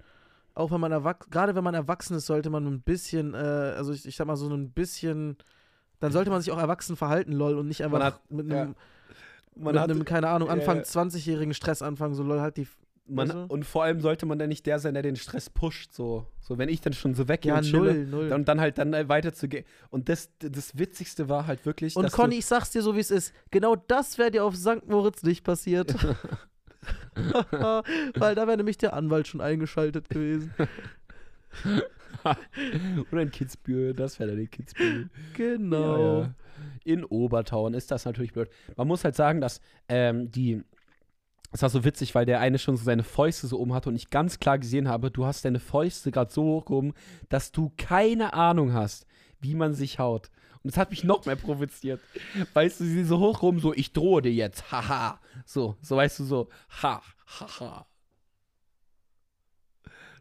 auch 0.54 0.70
wenn 0.72 0.80
man 0.80 0.90
erwachsen, 0.90 1.30
gerade 1.30 1.54
wenn 1.54 1.62
man 1.64 1.74
erwachsen 1.74 2.16
ist, 2.16 2.26
sollte 2.26 2.50
man 2.50 2.66
ein 2.66 2.80
bisschen, 2.80 3.34
äh, 3.34 3.36
also 3.36 3.92
ich, 3.92 4.04
ich 4.06 4.16
sag 4.16 4.26
mal 4.26 4.34
so 4.36 4.48
ein 4.48 4.70
bisschen, 4.70 5.36
dann 6.00 6.10
sollte 6.10 6.30
man 6.30 6.40
sich 6.42 6.50
auch 6.52 6.58
erwachsen 6.58 6.96
verhalten, 6.96 7.32
lol, 7.32 7.56
und 7.56 7.68
nicht 7.68 7.84
einfach 7.84 7.98
Man 7.98 8.06
hat- 8.06 8.30
mit 8.30 8.48
ja. 8.50 8.62
einem, 8.62 8.74
Man 9.54 9.74
mit 9.74 9.82
hat- 9.82 9.90
einem, 9.90 10.04
keine 10.04 10.28
Ahnung, 10.28 10.48
Ja, 10.48 10.54
Anfang 10.54 10.78
ja. 10.78 10.82
20-jährigen 10.82 11.54
Stress 11.54 11.82
anfangen, 11.82 12.14
so 12.14 12.24
lol, 12.24 12.40
halt 12.40 12.56
die, 12.56 12.66
Man, 13.10 13.28
du? 13.28 13.44
Und 13.46 13.64
vor 13.64 13.84
allem 13.84 14.00
sollte 14.00 14.26
man 14.26 14.38
dann 14.38 14.48
nicht 14.48 14.66
der 14.66 14.78
sein, 14.78 14.94
der 14.94 15.02
den 15.02 15.16
Stress 15.16 15.50
pusht. 15.50 15.92
So, 15.92 16.26
so 16.40 16.58
wenn 16.58 16.68
ich 16.68 16.80
dann 16.80 16.92
schon 16.92 17.14
so 17.14 17.28
weggehe 17.28 17.52
ja, 17.52 17.58
und 17.58 17.64
chille, 17.64 18.06
null, 18.06 18.06
null. 18.06 18.32
und 18.32 18.48
dann 18.48 18.60
halt 18.60 18.78
dann 18.78 18.94
äh, 18.94 19.08
weiter 19.08 19.32
zu 19.32 19.48
gehen. 19.48 19.64
Und 19.90 20.08
das, 20.08 20.30
das 20.38 20.78
Witzigste 20.78 21.28
war 21.28 21.46
halt 21.46 21.66
wirklich, 21.66 21.96
Und 21.96 22.10
Conny, 22.12 22.38
ich 22.38 22.46
sag's 22.46 22.70
dir 22.70 22.82
so, 22.82 22.94
wie 22.96 23.00
es 23.00 23.10
ist. 23.10 23.34
Genau 23.50 23.76
das 23.76 24.18
wäre 24.18 24.30
dir 24.30 24.44
auf 24.44 24.56
St. 24.56 24.86
Moritz 24.86 25.22
nicht 25.22 25.44
passiert. 25.44 25.94
Weil 27.14 28.34
da 28.34 28.46
wäre 28.46 28.56
nämlich 28.56 28.78
der 28.78 28.94
Anwalt 28.94 29.28
schon 29.28 29.40
eingeschaltet 29.40 30.08
gewesen. 30.08 30.54
du, 31.64 31.80
oder 33.12 33.22
in 33.22 33.30
Kitzbühel, 33.30 33.94
das 33.94 34.18
wäre 34.18 34.30
dann 34.30 34.38
in 34.38 34.50
Kitzbühel. 34.50 35.10
Genau. 35.34 35.96
Ja, 35.96 36.20
ja. 36.20 36.34
In 36.84 37.04
Obertauern 37.04 37.74
ist 37.74 37.90
das 37.90 38.04
natürlich 38.04 38.32
blöd. 38.32 38.50
Man 38.76 38.86
muss 38.88 39.04
halt 39.04 39.16
sagen, 39.16 39.40
dass 39.40 39.60
ähm, 39.88 40.30
die. 40.30 40.62
Es 41.52 41.62
war 41.62 41.70
so 41.70 41.84
witzig, 41.84 42.14
weil 42.14 42.26
der 42.26 42.40
eine 42.40 42.58
schon 42.58 42.76
so 42.76 42.84
seine 42.84 43.02
Fäuste 43.02 43.46
so 43.48 43.58
oben 43.58 43.74
hatte 43.74 43.88
und 43.88 43.96
ich 43.96 44.10
ganz 44.10 44.38
klar 44.38 44.58
gesehen 44.58 44.88
habe, 44.88 45.10
du 45.10 45.26
hast 45.26 45.44
deine 45.44 45.58
Fäuste 45.60 46.10
gerade 46.12 46.32
so 46.32 46.42
hochgehoben, 46.44 46.92
dass 47.28 47.50
du 47.50 47.72
keine 47.76 48.34
Ahnung 48.34 48.72
hast, 48.72 49.06
wie 49.40 49.54
man 49.54 49.74
sich 49.74 49.98
haut. 49.98 50.30
Und 50.62 50.70
das 50.72 50.76
hat 50.78 50.90
mich 50.90 51.02
noch 51.04 51.24
mehr 51.26 51.36
provoziert. 51.36 52.00
Weißt 52.52 52.80
du, 52.80 52.84
sie 52.84 53.02
so 53.04 53.18
hochgehoben, 53.18 53.60
so, 53.60 53.74
ich 53.74 53.92
drohe 53.92 54.22
dir 54.22 54.32
jetzt, 54.32 54.70
haha. 54.70 55.18
So, 55.44 55.76
so 55.80 55.96
weißt 55.96 56.20
du, 56.20 56.24
so, 56.24 56.48
ha, 56.82 57.02
haha. 57.40 57.86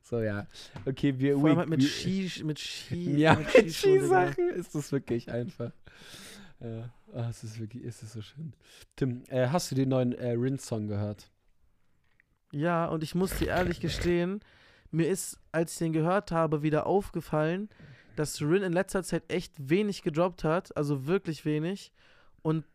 So, 0.02 0.22
ja. 0.22 0.48
Okay, 0.86 1.20
wir. 1.20 1.36
Vor 1.38 1.46
allem 1.46 1.56
we- 1.58 1.60
halt 1.60 1.70
mit 1.70 1.84
Ski, 1.84 2.32
mit 2.44 2.58
Ski. 2.60 3.18
ja, 3.18 3.36
mit. 3.36 3.72
Skisachen 3.72 4.50
ist 4.56 4.74
das 4.74 4.92
wirklich 4.92 5.30
einfach. 5.32 5.72
Ja, 6.60 6.90
ah, 7.14 7.30
es 7.30 7.44
ist 7.44 7.60
wirklich, 7.60 7.84
es 7.86 8.04
ist 8.04 8.14
so 8.14 8.22
schön. 8.22 8.54
Tim, 8.96 9.24
äh, 9.30 9.48
hast 9.48 9.72
du 9.72 9.76
den 9.76 9.90
neuen 9.90 10.14
äh, 10.14 10.32
Rin-Song 10.32 10.88
gehört? 10.88 11.32
Ja, 12.52 12.86
und 12.88 13.04
ich 13.04 13.16
muss 13.16 13.38
dir 13.38 13.50
ehrlich 13.50 13.80
gestehen, 13.80 14.42
mir 14.92 15.08
ist, 15.08 15.40
als 15.52 15.74
ich 15.74 15.78
den 15.80 15.94
gehört 15.94 16.32
habe, 16.32 16.64
wieder 16.64 16.88
aufgefallen, 16.88 17.70
dass 18.16 18.42
Rin 18.42 18.64
in 18.64 18.74
letzter 18.74 19.04
Zeit 19.04 19.32
echt 19.32 19.54
wenig 19.58 20.02
gedroppt 20.02 20.44
hat, 20.44 20.76
also 20.76 21.06
wirklich 21.06 21.46
wenig. 21.46 21.94
Und 22.42 22.66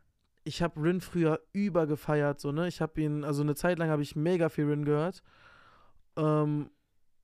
ich 0.45 0.63
habe 0.63 0.83
Rin 0.83 1.01
früher 1.01 1.41
übergefeiert, 1.53 2.41
so, 2.41 2.53
ne? 2.53 2.69
Ich 2.69 2.81
habe 2.81 3.01
ihn, 3.01 3.25
also 3.25 3.43
eine 3.43 3.55
Zeit 3.55 3.79
lang 3.79 3.89
habe 3.89 4.03
ich 4.03 4.17
mega 4.17 4.49
viel 4.49 4.67
Rin 4.67 4.85
gehört. 4.85 5.23
Ähm, 6.17 6.71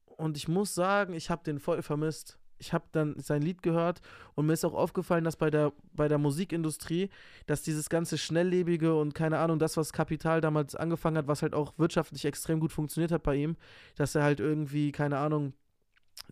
und 0.04 0.36
ich 0.36 0.48
muss 0.48 0.74
sagen, 0.74 1.14
ich 1.14 1.30
habe 1.30 1.44
den 1.44 1.58
voll 1.60 1.82
vermisst. 1.82 2.38
Ich 2.60 2.72
habe 2.72 2.84
dann 2.92 3.18
sein 3.18 3.42
Lied 3.42 3.62
gehört 3.62 4.00
und 4.34 4.46
mir 4.46 4.52
ist 4.52 4.64
auch 4.64 4.74
aufgefallen, 4.74 5.24
dass 5.24 5.36
bei 5.36 5.50
der, 5.50 5.72
bei 5.94 6.08
der 6.08 6.18
Musikindustrie, 6.18 7.10
dass 7.46 7.62
dieses 7.62 7.88
ganze 7.88 8.18
Schnelllebige 8.18 8.94
und 8.94 9.14
keine 9.14 9.38
Ahnung, 9.38 9.58
das, 9.58 9.76
was 9.76 9.92
Kapital 9.92 10.40
damals 10.40 10.76
angefangen 10.76 11.16
hat, 11.16 11.26
was 11.26 11.42
halt 11.42 11.54
auch 11.54 11.72
wirtschaftlich 11.78 12.24
extrem 12.24 12.60
gut 12.60 12.72
funktioniert 12.72 13.12
hat 13.12 13.22
bei 13.22 13.34
ihm, 13.34 13.56
dass 13.96 14.14
er 14.14 14.22
halt 14.22 14.40
irgendwie, 14.40 14.92
keine 14.92 15.18
Ahnung, 15.18 15.54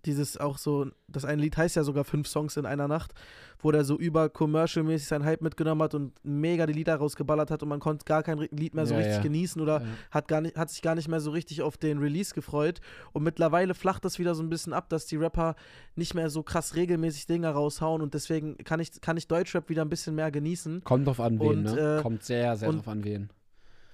dieses 0.05 0.39
auch 0.39 0.59
so, 0.59 0.87
das 1.09 1.25
eine 1.25 1.43
Lied 1.43 1.57
heißt 1.57 1.75
ja 1.77 1.83
sogar 1.83 2.05
fünf 2.05 2.29
Songs 2.29 2.57
in 2.57 2.67
einer 2.67 2.87
Nacht, 2.87 3.13
wo 3.61 3.73
der 3.73 3.85
so 3.85 3.99
über 3.99 4.29
commercial-mäßig 4.29 5.09
seinen 5.09 5.25
Hype 5.25 5.43
mitgenommen 5.43 5.83
hat 5.83 5.95
und 5.95 6.13
mega 6.23 6.67
die 6.67 6.73
Lieder 6.73 6.95
rausgeballert 6.97 7.51
hat 7.51 7.65
und 7.65 7.69
man 7.69 7.81
konnte 7.81 8.05
gar 8.05 8.23
kein 8.23 8.39
Lied 8.53 8.75
mehr 8.75 8.87
so 8.87 8.95
Ja, 8.95 9.01
richtig 9.01 9.17
ja. 9.17 9.23
genießen 9.23 9.61
oder 9.61 9.81
Ja. 9.81 9.87
hat, 10.13 10.29
gar 10.29 10.41
nicht, 10.41 10.57
hat 10.57 10.71
sich 10.71 10.83
gar 10.83 10.95
nicht 10.95 11.09
mehr 11.09 11.19
so 11.21 11.33
richtig 11.33 11.63
auf 11.63 11.77
den 11.77 11.99
Release 11.99 12.33
gefreut. 12.33 12.81
Und 13.13 13.25
mittlerweile 13.25 13.75
flacht 13.75 14.05
das 14.05 14.21
wieder 14.21 14.37
so 14.37 14.43
ein 14.45 14.49
bisschen 14.49 14.73
ab, 14.73 14.89
dass 14.89 15.07
die 15.07 15.17
Rapper 15.17 15.57
nicht 15.97 16.15
mehr 16.15 16.31
so 16.31 16.45
krass 16.45 16.77
regelmäßig 16.77 17.27
Dinge 17.27 17.49
raushauen 17.49 18.01
und 18.01 18.15
deswegen 18.15 18.57
kann 18.59 18.79
ich, 18.79 19.01
kann 19.01 19.17
ich 19.17 19.27
Deutschrap 19.27 19.69
wieder 19.69 19.83
ein 19.83 19.91
bisschen 19.91 20.15
mehr 20.15 20.31
genießen. 20.31 20.85
Kommt 20.85 21.09
drauf 21.09 21.19
an, 21.21 21.41
wen, 21.41 21.49
Und, 21.49 21.63
ne? 21.65 21.99
äh, 21.99 22.03
Kommt 22.03 22.23
sehr, 22.23 22.57
sehr 22.57 22.71
drauf 22.71 22.87
an, 22.87 23.03
wen. 23.03 23.31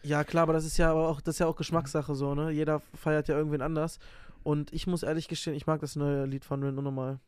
Ja, 0.02 0.22
klar, 0.22 0.42
aber 0.42 0.52
das 0.52 0.66
ist 0.66 0.76
ja 0.76 0.90
aber 0.90 1.08
auch, 1.08 1.22
das 1.22 1.36
ist 1.36 1.38
ja 1.38 1.46
auch 1.46 1.56
Geschmackssache 1.56 2.14
so, 2.14 2.34
ne? 2.34 2.50
Jeder 2.50 2.82
feiert 2.92 3.26
ja 3.28 3.38
irgendwen 3.38 3.62
anders. 3.62 3.98
Und 4.44 4.72
ich 4.72 4.86
muss 4.86 5.02
ehrlich 5.02 5.26
gestehen, 5.28 5.54
ich 5.56 5.66
mag 5.66 5.80
das 5.80 5.96
neue 5.96 6.26
Lied 6.26 6.44
von 6.44 6.62
Rin 6.62 6.78
unnormal. 6.78 7.18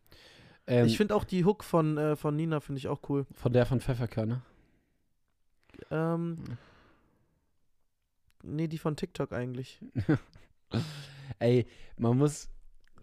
Ähm, 0.69 0.87
ich 0.87 0.97
finde 0.97 1.15
auch 1.17 1.25
die 1.25 1.45
Hook 1.45 1.65
von, 1.65 1.97
äh, 1.99 2.15
von 2.17 2.37
Nina, 2.37 2.61
finde 2.61 2.79
ich 2.79 2.89
auch 2.89 3.01
cool. 3.09 3.27
von 3.33 3.53
der 3.53 3.67
von 3.67 3.81
Pfefferkörner. 3.81 4.43
Ähm, 5.91 6.39
nee, 8.43 8.69
die 8.69 8.79
von 8.79 8.97
TikTok 8.97 9.33
eigentlich. 9.33 9.81
Ey, 11.39 11.67
man 11.97 12.17
muss, 12.19 12.49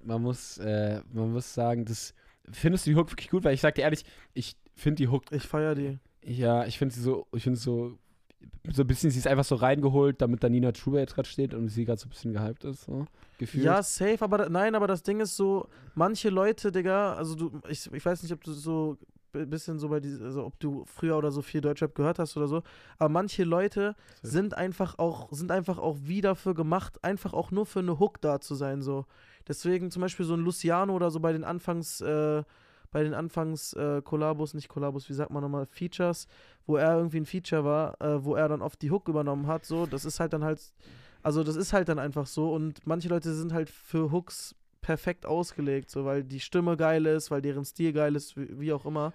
man 0.03 0.21
muss, 0.21 0.57
äh, 0.57 1.01
man 1.11 1.31
muss 1.33 1.53
sagen, 1.53 1.85
das 1.85 2.13
findest 2.51 2.85
du 2.85 2.91
die 2.91 2.95
Hook 2.95 3.11
wirklich 3.11 3.29
gut, 3.29 3.43
weil 3.43 3.53
ich 3.53 3.61
sag 3.61 3.75
dir 3.75 3.81
ehrlich, 3.83 4.03
ich 4.33 4.55
finde 4.75 4.97
die 5.03 5.07
Hook, 5.07 5.31
Ich 5.31 5.43
feiere 5.43 5.75
die. 5.75 5.99
ja, 6.23 6.65
ich 6.65 6.77
finde 6.77 6.93
sie 6.95 7.01
so, 7.01 7.27
ich 7.33 7.43
finde 7.43 7.59
so, 7.59 7.97
so 8.71 8.83
ein 8.83 8.87
bisschen, 8.87 9.11
sie 9.11 9.19
ist 9.19 9.27
einfach 9.27 9.43
so 9.43 9.55
reingeholt, 9.55 10.21
damit 10.21 10.43
da 10.43 10.49
Nina 10.49 10.71
Truber 10.71 10.99
jetzt 10.99 11.15
gerade 11.15 11.27
steht 11.27 11.53
und 11.53 11.69
sie 11.69 11.85
gerade 11.85 11.99
so 11.99 12.07
ein 12.07 12.09
bisschen 12.09 12.33
gehypt 12.33 12.63
ist, 12.63 12.85
so, 12.85 13.05
gefühlt. 13.37 13.63
Ja, 13.63 13.83
safe, 13.83 14.21
aber 14.21 14.49
nein, 14.49 14.75
aber 14.75 14.87
das 14.87 15.03
Ding 15.03 15.19
ist 15.19 15.35
so, 15.35 15.67
manche 15.95 16.29
Leute, 16.29 16.71
Digga, 16.71 17.13
also 17.13 17.35
du, 17.35 17.61
ich, 17.67 17.91
ich 17.91 18.05
weiß 18.05 18.23
nicht, 18.23 18.31
ob 18.31 18.43
du 18.43 18.53
so 18.53 18.97
ein 19.33 19.49
bisschen 19.49 19.79
so 19.79 19.89
bei 19.89 19.99
diese, 19.99 20.23
also 20.23 20.45
ob 20.45 20.59
du 20.59 20.85
früher 20.85 21.17
oder 21.17 21.31
so 21.31 21.41
viel 21.41 21.59
Deutschrap 21.59 21.95
gehört 21.95 22.19
hast 22.19 22.37
oder 22.37 22.47
so, 22.47 22.63
aber 22.97 23.09
manche 23.09 23.43
Leute 23.43 23.95
Safe. 24.21 24.27
sind 24.27 24.53
einfach 24.53 24.97
auch, 24.99 25.31
sind 25.31 25.51
einfach 25.51 25.77
auch 25.79 25.97
wie 26.03 26.21
dafür 26.21 26.53
gemacht, 26.53 27.03
einfach 27.03 27.33
auch 27.33 27.51
nur 27.51 27.65
für 27.65 27.79
eine 27.79 27.99
Hook 27.99 28.21
da 28.21 28.39
zu 28.39 28.55
sein, 28.55 28.81
so. 28.81 29.05
Deswegen 29.47 29.91
zum 29.91 30.01
Beispiel 30.01 30.25
so 30.25 30.35
ein 30.35 30.39
Luciano 30.39 30.95
oder 30.95 31.11
so 31.11 31.19
bei 31.19 31.33
den 31.33 31.43
Anfangs, 31.43 31.99
äh, 31.99 32.43
bei 32.93 33.03
den 33.03 33.13
Anfangs 33.13 33.73
äh, 33.73 34.01
nicht 34.53 34.69
Kollabos, 34.69 35.09
wie 35.09 35.13
sagt 35.13 35.31
man 35.31 35.41
nochmal, 35.41 35.65
Features, 35.65 36.27
wo 36.65 36.77
er 36.77 36.95
irgendwie 36.95 37.17
ein 37.17 37.25
Feature 37.25 37.65
war, 37.65 37.99
äh, 37.99 38.23
wo 38.23 38.35
er 38.35 38.47
dann 38.47 38.61
oft 38.61 38.81
die 38.81 38.91
Hook 38.91 39.09
übernommen 39.09 39.47
hat, 39.47 39.65
so, 39.65 39.85
das 39.85 40.05
ist 40.05 40.21
halt 40.21 40.31
dann 40.31 40.43
halt, 40.43 40.61
also 41.23 41.43
das 41.43 41.57
ist 41.57 41.73
halt 41.73 41.89
dann 41.89 41.99
einfach 41.99 42.27
so 42.27 42.53
und 42.53 42.85
manche 42.85 43.09
Leute 43.09 43.33
sind 43.33 43.51
halt 43.51 43.69
für 43.69 44.11
Hooks 44.11 44.55
perfekt 44.81 45.25
ausgelegt, 45.25 45.89
so, 45.89 46.05
weil 46.05 46.23
die 46.23 46.39
Stimme 46.39 46.77
geil 46.77 47.05
ist, 47.05 47.31
weil 47.31 47.41
deren 47.41 47.65
Stil 47.65 47.91
geil 47.93 48.15
ist, 48.15 48.37
wie, 48.37 48.59
wie 48.59 48.71
auch 48.71 48.85
immer. 48.85 49.11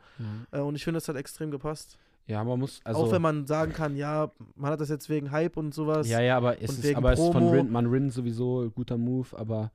Ja. 0.53 0.59
Äh, 0.59 0.63
und 0.63 0.75
ich 0.75 0.83
finde, 0.83 0.97
das 0.97 1.09
hat 1.09 1.17
extrem 1.17 1.51
gepasst. 1.51 1.99
ja, 2.27 2.43
man 2.43 2.59
muss, 2.59 2.81
also, 2.85 3.01
auch 3.01 3.13
wenn 3.13 3.23
man 3.23 3.47
sagen 3.47 3.73
kann, 3.73 3.95
ja, 3.95 4.33
man 4.57 4.73
hat 4.73 4.81
das 4.81 4.89
jetzt 4.89 5.09
wegen 5.09 5.31
Hype 5.31 5.57
und 5.57 5.73
sowas. 5.73 6.09
ja, 6.09 6.21
ja, 6.21 6.37
aber 6.37 6.61
es 6.61 6.71
ist, 6.71 6.83
wegen 6.83 6.97
aber 6.97 7.13
es 7.13 7.21
ist 7.21 7.33
von. 7.33 7.49
Rin, 7.49 7.71
man 7.71 7.87
Rin 7.87 8.11
sowieso 8.11 8.71
guter 8.75 8.99
Move, 8.99 9.39
aber 9.39 9.71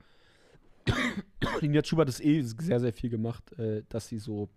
Truber 1.83 2.01
hat 2.01 2.07
das 2.07 2.19
eh 2.19 2.41
sehr, 2.41 2.79
sehr 2.79 2.93
viel 2.93 3.09
gemacht, 3.09 3.57
äh, 3.57 3.83
dass 3.89 4.07
sie 4.07 4.19
so, 4.19 4.49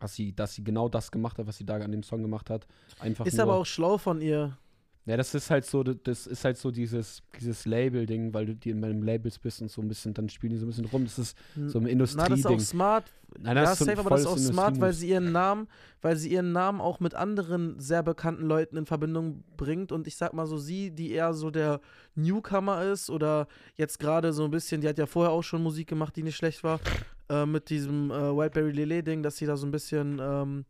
dass 0.00 0.14
sie, 0.14 0.34
dass 0.34 0.54
sie 0.54 0.64
genau 0.64 0.88
das 0.88 1.10
gemacht 1.10 1.38
hat, 1.38 1.46
was 1.46 1.56
sie 1.56 1.64
da 1.64 1.76
an 1.76 1.92
dem 1.92 2.02
Song 2.02 2.22
gemacht 2.22 2.50
hat. 2.50 2.66
Einfach 2.98 3.26
Ist 3.26 3.40
aber 3.40 3.54
auch 3.54 3.66
schlau 3.66 3.98
von 3.98 4.20
ihr. 4.20 4.58
Ja, 5.06 5.16
das 5.16 5.32
ist 5.36 5.50
halt 5.50 5.64
so, 5.64 5.84
das 5.84 6.26
ist 6.26 6.44
halt 6.44 6.58
so 6.58 6.72
dieses, 6.72 7.22
dieses 7.40 7.64
Label-Ding, 7.64 8.34
weil 8.34 8.46
du 8.46 8.56
die 8.56 8.70
in 8.70 8.80
meinem 8.80 9.04
Labels 9.04 9.38
bist 9.38 9.62
und 9.62 9.70
so 9.70 9.80
ein 9.80 9.86
bisschen, 9.86 10.12
dann 10.14 10.28
spielen 10.28 10.50
die 10.50 10.58
so 10.58 10.66
ein 10.66 10.68
bisschen 10.68 10.86
rum. 10.86 11.04
Das 11.04 11.16
ist 11.16 11.36
so 11.68 11.78
ein 11.78 11.84
Na, 11.84 12.28
das 12.28 12.40
ist 12.40 12.46
auch 12.46 12.58
smart. 12.58 13.04
Nein, 13.38 13.56
ja, 13.56 13.62
das 13.62 13.72
ist 13.72 13.78
so 13.78 13.84
ein 13.84 13.96
safe, 13.96 14.00
aber 14.00 14.10
das 14.10 14.20
ist 14.22 14.26
auch 14.26 14.36
smart, 14.36 14.80
weil 14.80 14.92
sie 14.92 15.10
ihren 15.10 15.30
Namen, 15.30 15.68
weil 16.02 16.16
sie 16.16 16.32
ihren 16.32 16.50
Namen 16.50 16.80
auch 16.80 16.98
mit 16.98 17.14
anderen 17.14 17.78
sehr 17.78 18.02
bekannten 18.02 18.46
Leuten 18.46 18.76
in 18.76 18.84
Verbindung 18.84 19.44
bringt. 19.56 19.92
Und 19.92 20.08
ich 20.08 20.16
sag 20.16 20.32
mal 20.32 20.48
so, 20.48 20.58
sie, 20.58 20.90
die 20.90 21.12
eher 21.12 21.34
so 21.34 21.52
der 21.52 21.80
Newcomer 22.16 22.82
ist 22.82 23.08
oder 23.08 23.46
jetzt 23.76 24.00
gerade 24.00 24.32
so 24.32 24.44
ein 24.44 24.50
bisschen, 24.50 24.80
die 24.80 24.88
hat 24.88 24.98
ja 24.98 25.06
vorher 25.06 25.30
auch 25.30 25.42
schon 25.42 25.62
Musik 25.62 25.86
gemacht, 25.88 26.16
die 26.16 26.24
nicht 26.24 26.36
schlecht 26.36 26.64
war, 26.64 26.80
äh, 27.28 27.46
mit 27.46 27.70
diesem 27.70 28.10
äh, 28.10 28.36
Wildberry 28.36 28.72
Lele-Ding, 28.72 29.22
dass 29.22 29.36
sie 29.36 29.46
da 29.46 29.56
so 29.56 29.66
ein 29.68 29.70
bisschen, 29.70 30.20
ähm, 30.20 30.64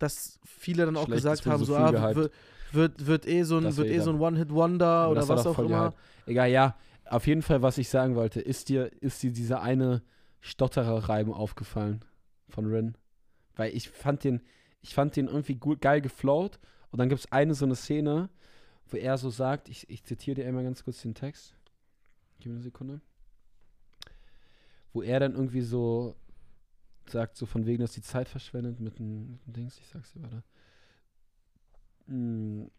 dass 0.00 0.40
viele 0.44 0.86
dann 0.86 0.96
auch 0.96 1.04
Schlecht, 1.04 1.22
gesagt 1.22 1.46
haben, 1.46 1.64
so 1.64 1.76
ah, 1.76 1.92
wird, 2.14 2.32
wird, 2.72 3.06
wird 3.06 3.26
eh 3.28 3.42
so 3.44 3.58
ein, 3.58 3.64
Das 3.64 3.76
wird 3.76 3.88
eh 3.88 4.00
so 4.00 4.10
ein 4.10 4.18
One-Hit-Wonder 4.20 5.10
oder 5.10 5.28
was 5.28 5.46
auch 5.46 5.58
immer. 5.58 5.90
gehypt. 5.90 5.98
Egal, 6.26 6.50
ja. 6.50 6.76
Auf 7.04 7.26
jeden 7.26 7.42
Fall, 7.42 7.60
was 7.62 7.76
ich 7.78 7.88
sagen 7.88 8.14
wollte, 8.14 8.40
ist 8.40 8.68
dir, 8.68 8.90
ist 9.02 9.22
dir 9.22 9.32
dieser 9.32 9.62
eine 9.62 10.02
Stotterer-Reim 10.40 11.32
aufgefallen 11.32 12.04
von 12.48 12.66
Rin? 12.66 12.96
Weil 13.56 13.74
ich 13.76 13.90
fand 13.90 14.24
den, 14.24 14.40
ich 14.80 14.94
fand 14.94 15.16
den 15.16 15.26
irgendwie 15.26 15.56
gut, 15.56 15.80
geil 15.80 16.00
geflowt. 16.00 16.58
Und 16.90 16.98
dann 16.98 17.08
gibt 17.08 17.20
es 17.20 17.30
eine 17.30 17.54
so 17.54 17.66
eine 17.66 17.76
Szene, 17.76 18.30
wo 18.88 18.96
er 18.96 19.18
so 19.18 19.28
sagt, 19.28 19.68
ich, 19.68 19.90
ich 19.90 20.04
zitiere 20.04 20.36
dir 20.36 20.46
einmal 20.46 20.64
ganz 20.64 20.82
kurz 20.82 21.02
den 21.02 21.14
Text. 21.14 21.54
Gib 22.38 22.52
mir 22.52 22.56
eine 22.56 22.62
Sekunde. 22.62 23.00
Wo 24.92 25.02
er 25.02 25.20
dann 25.20 25.34
irgendwie 25.34 25.60
so 25.60 26.16
sagt, 27.10 27.36
so 27.36 27.46
von 27.46 27.66
wegen, 27.66 27.82
dass 27.82 27.92
die 27.92 28.02
Zeit 28.02 28.28
verschwendet 28.28 28.80
mit 28.80 28.98
dem, 28.98 29.38
Dings. 29.46 29.78
Ich 29.78 29.88
sag's 29.88 30.12
dir, 30.12 30.22
warte. 30.22 30.42
Hm. 32.06 32.70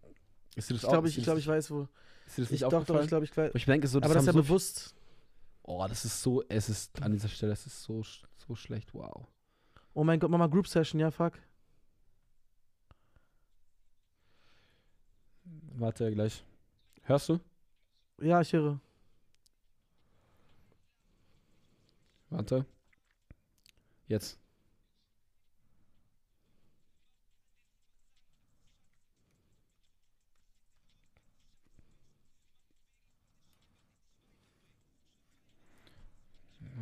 Ist 0.55 0.69
dir 0.69 0.73
das 0.73 0.83
Ich 0.83 0.89
glaube, 0.89 1.07
ich, 1.07 1.17
ich, 1.17 1.23
glaub, 1.23 1.37
ich 1.37 1.47
weiß, 1.47 1.71
wo. 1.71 1.87
ist 2.25 2.37
dir 2.37 2.41
das 2.41 2.45
Ich 2.45 2.51
nicht 2.51 2.63
doch, 2.63 2.69
doch, 2.69 2.79
aufgefallen? 2.79 3.03
ich 3.03 3.09
glaube, 3.09 3.25
ich 3.25 3.37
weiß. 3.37 3.51
Ich 3.55 3.65
denke 3.65 3.87
so, 3.87 3.99
das 3.99 4.05
Aber 4.07 4.13
das 4.15 4.23
ist 4.23 4.27
ja 4.27 4.33
so 4.33 4.41
bewusst. 4.41 4.95
Oh, 5.63 5.85
das 5.87 6.05
ist 6.05 6.21
so, 6.21 6.43
es 6.49 6.69
ist 6.69 7.01
an 7.01 7.11
dieser 7.11 7.27
Stelle, 7.29 7.53
es 7.53 7.65
ist 7.65 7.83
so, 7.83 8.03
so 8.35 8.55
schlecht, 8.55 8.93
wow. 8.93 9.27
Oh 9.93 10.03
mein 10.03 10.19
Gott, 10.19 10.31
Mama 10.31 10.47
Group 10.47 10.67
Session, 10.67 10.99
ja, 10.99 11.11
fuck. 11.11 11.33
Warte 15.73 16.11
gleich. 16.11 16.43
Hörst 17.03 17.29
du? 17.29 17.39
Ja, 18.19 18.41
ich 18.41 18.53
höre. 18.53 18.79
Warte. 22.29 22.65
Jetzt. 24.11 24.37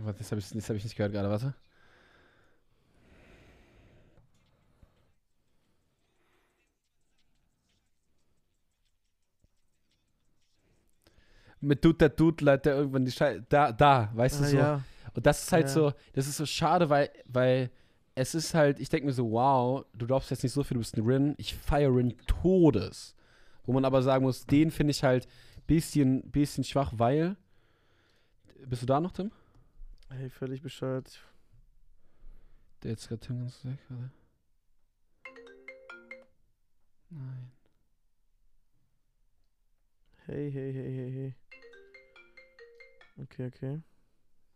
Warte, 0.03 0.17
das 0.19 0.31
habe 0.31 0.39
ich, 0.39 0.49
das 0.49 0.69
hab 0.69 0.75
ich 0.75 0.83
nicht 0.83 0.95
gehört 0.95 1.11
gerade, 1.13 1.29
warte. 1.29 1.53
Mit 11.61 11.83
Dude, 11.83 11.97
der 11.97 12.09
Dude 12.09 12.43
leitet 12.45 12.67
er 12.67 12.77
irgendwann 12.77 13.05
die 13.05 13.11
Scheiße. 13.11 13.45
Da, 13.49 13.71
da, 13.71 14.09
weißt 14.13 14.39
du 14.39 14.43
Ah, 14.43 14.47
so. 14.47 14.57
ja. 14.57 14.81
Und 15.19 15.25
das 15.25 15.43
ist 15.43 15.51
halt 15.51 15.67
Ja. 15.67 15.73
so, 15.73 15.93
das 16.13 16.27
ist 16.27 16.37
so 16.37 16.45
schade, 16.45 16.89
weil, 16.89 17.09
weil 17.25 17.69
es 18.15 18.35
ist 18.35 18.53
halt, 18.53 18.79
ich 18.79 18.87
denke 18.87 19.05
mir 19.05 19.11
so, 19.11 19.29
wow, 19.29 19.85
du 19.93 20.07
glaubst 20.07 20.31
jetzt 20.31 20.43
nicht 20.43 20.53
so 20.53 20.63
viel, 20.63 20.75
du 20.75 20.79
bist 20.79 20.95
ein 20.95 21.05
Rin. 21.05 21.35
Ich 21.37 21.55
feiere 21.55 21.93
Rin 21.93 22.15
Todes. 22.25 23.17
Wo 23.65 23.73
man 23.73 23.83
aber 23.83 24.01
sagen 24.01 24.23
muss, 24.23 24.45
den 24.45 24.71
finde 24.71 24.91
ich 24.91 25.03
halt 25.03 25.27
bisschen, 25.67 26.21
bisschen 26.31 26.63
schwach, 26.63 26.93
weil. 26.95 27.35
Bist 28.65 28.81
du 28.81 28.85
da 28.85 29.01
noch, 29.01 29.11
Tim? 29.11 29.29
Hey, 30.07 30.29
völlig 30.29 30.61
bescheuert. 30.61 31.19
Der 32.81 32.91
jetzt 32.91 33.09
gerade 33.09 33.19
Tim 33.19 33.39
ganz 33.39 33.65
weg, 33.65 33.77
warte. 33.89 34.11
Nein. 37.09 37.51
Hey, 40.27 40.49
hey, 40.49 40.71
hey, 40.71 40.93
hey, 40.95 41.11
hey. 41.11 41.35
Okay, 43.21 43.47
okay. 43.47 43.81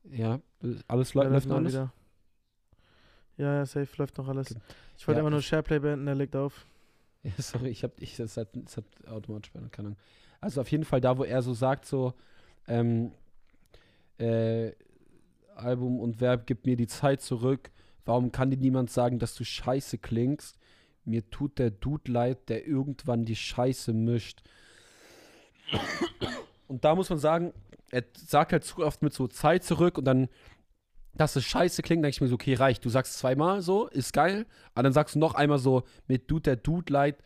Ja, 0.10 0.40
alles 0.88 1.14
Ja, 1.14 1.24
läuft 1.24 1.32
läuft 1.32 1.48
noch 1.48 1.56
alles. 1.58 1.74
wieder. 1.74 1.94
Ja, 3.38 3.56
ja, 3.56 3.66
safe, 3.66 3.88
läuft 3.98 4.18
noch 4.18 4.28
alles. 4.28 4.52
Okay. 4.52 4.62
Ich 4.98 5.08
wollte 5.08 5.18
Ja, 5.18 5.22
immer 5.22 5.32
nur 5.32 5.42
Shareplay 5.42 5.80
beenden, 5.80 6.06
der 6.06 6.16
legt 6.16 6.36
auf. 6.36 6.66
Ja, 7.24 7.32
sorry, 7.38 7.70
ich 7.70 7.86
hab, 7.86 8.02
ich, 8.02 8.18
das 8.18 8.36
hat, 8.36 8.50
das 8.54 8.76
hat 8.78 8.86
automatisch 9.08 9.52
bei 9.54 9.62
keine 9.72 9.88
Ahnung. 9.88 10.00
Also 10.42 10.60
auf 10.60 10.70
jeden 10.70 10.84
Fall 10.84 11.00
da, 11.00 11.18
wo 11.18 11.24
er 11.24 11.42
so 11.42 11.54
sagt, 11.54 11.86
so, 11.86 12.14
ähm, 12.68 13.14
äh, 14.18 14.74
Album 15.56 16.02
und 16.02 16.20
Verb 16.20 16.46
gibt 16.48 16.66
mir 16.66 16.76
die 16.76 16.88
Zeit 16.88 17.22
zurück. 17.22 17.72
Warum 18.04 18.34
kann 18.34 18.52
dir 18.52 18.58
niemand 18.58 18.90
sagen, 18.90 19.20
dass 19.20 19.36
du 19.36 19.44
scheiße 19.46 19.98
klingst? 20.00 20.58
mir 21.06 21.30
tut 21.30 21.60
der 21.60 21.70
Dude 21.72 22.12
leid, 22.12 22.48
der 22.50 22.66
irgendwann 22.66 23.26
die 23.26 23.36
Scheiße 23.36 23.92
mischt. 23.94 24.42
Und 26.68 26.86
da 26.86 26.96
muss 26.96 27.10
man 27.10 27.20
sagen, 27.20 27.54
er 27.94 28.04
sagt 28.16 28.52
halt 28.52 28.64
zu 28.64 28.84
oft 28.84 29.02
mit 29.02 29.14
so 29.14 29.28
Zeit 29.28 29.64
zurück 29.64 29.98
und 29.98 30.06
dann, 30.06 30.28
dass 31.14 31.36
es 31.36 31.46
scheiße 31.46 31.84
klingt, 31.84 32.04
denke 32.04 32.16
ich 32.16 32.22
mir 32.22 32.28
so, 32.28 32.36
okay, 32.36 32.56
reicht. 32.56 32.84
Du 32.84 32.90
sagst 32.90 33.18
zweimal 33.20 33.62
so, 33.62 33.88
ist 33.88 34.14
geil, 34.14 34.46
aber 34.74 34.84
dann 34.84 34.94
sagst 34.94 35.16
du 35.16 35.20
noch 35.20 35.36
einmal 35.36 35.60
so, 35.60 35.84
mir 36.08 36.26
tut 36.26 36.48
der 36.48 36.56
Dude 36.56 36.92
leid, 36.92 37.18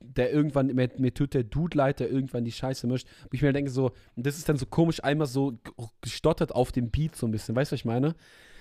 der 0.00 0.32
irgendwann, 0.32 0.68
mir, 0.68 0.90
mir 0.98 1.12
tut 1.12 1.34
der 1.34 1.44
Dude 1.44 1.76
leid, 1.76 1.98
der 1.98 2.10
irgendwann 2.10 2.44
die 2.44 2.52
Scheiße 2.52 2.86
mischt. 2.86 3.08
Wo 3.24 3.30
ich 3.32 3.42
mir 3.42 3.52
denke 3.52 3.70
so, 3.70 3.92
und 4.16 4.26
das 4.26 4.36
ist 4.36 4.48
dann 4.48 4.56
so 4.56 4.66
komisch 4.66 5.02
einmal 5.02 5.26
so 5.26 5.58
gestottert 6.00 6.54
auf 6.54 6.70
dem 6.72 6.90
Beat 6.90 7.16
so 7.16 7.26
ein 7.26 7.32
bisschen, 7.32 7.56
weißt 7.56 7.72
du, 7.72 7.74
was 7.74 7.80
ich 7.80 7.84
meine? 7.84 8.14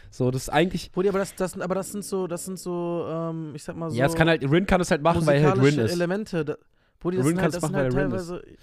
So, 0.10 0.32
das 0.32 0.43
ist 0.43 0.49
eigentlich. 0.49 0.91
Brudi, 0.91 1.10
aber 1.10 1.20
das, 1.20 1.36
das, 1.36 1.60
aber 1.60 1.76
das 1.76 1.91
sind 1.91 2.06
so, 2.06 2.28
das 2.28 2.45
sind 2.45 2.60
so, 2.60 3.06
ähm, 3.10 3.54
ich 3.56 3.64
sag 3.64 3.76
mal 3.76 3.89
so. 3.89 3.97
Ja, 3.97 4.06
es 4.06 4.16
kann 4.16 4.28
halt, 4.28 4.43
Rin 4.49 4.66
kann 4.66 4.80
es 4.80 4.91
halt 4.91 5.01
machen, 5.01 5.26
weil 5.26 5.41
er 5.41 5.49
halt 5.51 5.62
Rin 5.62 5.80
ist. 5.80 5.91
Elemente. 5.91 6.45
Da, 6.45 6.56
Brudi, 6.99 7.18
das 7.18 7.26
Rin 7.26 7.36
sind 7.36 7.41
halt, 7.41 7.54
das 7.54 7.62
sind 7.62 7.72
machen, 7.72 7.84
halt 7.84 7.93
weil 7.93 8.12
er 8.12 8.12
Rin 8.12 8.41
ist. 8.41 8.58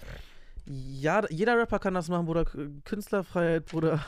Ja, 0.65 1.23
jeder 1.29 1.57
Rapper 1.57 1.79
kann 1.79 1.93
das 1.93 2.07
machen, 2.09 2.25
Bruder. 2.25 2.45
Künstlerfreiheit, 2.85 3.65
Bruder. 3.65 3.99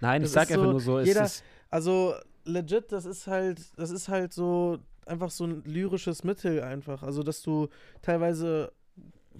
Nein, 0.00 0.22
ich 0.22 0.26
das 0.26 0.32
sag 0.32 0.50
ist 0.50 0.52
einfach 0.52 0.64
so, 0.64 0.70
nur 0.72 0.80
so, 0.80 1.00
jeder- 1.00 1.24
ist. 1.24 1.44
Also 1.70 2.14
legit, 2.44 2.90
das 2.92 3.04
ist 3.04 3.26
halt, 3.26 3.60
das 3.76 3.90
ist 3.90 4.08
halt 4.08 4.32
so 4.32 4.78
einfach 5.06 5.30
so 5.30 5.44
ein 5.44 5.62
lyrisches 5.64 6.24
Mittel 6.24 6.62
einfach. 6.62 7.02
Also 7.02 7.22
dass 7.22 7.42
du 7.42 7.68
teilweise, 8.02 8.72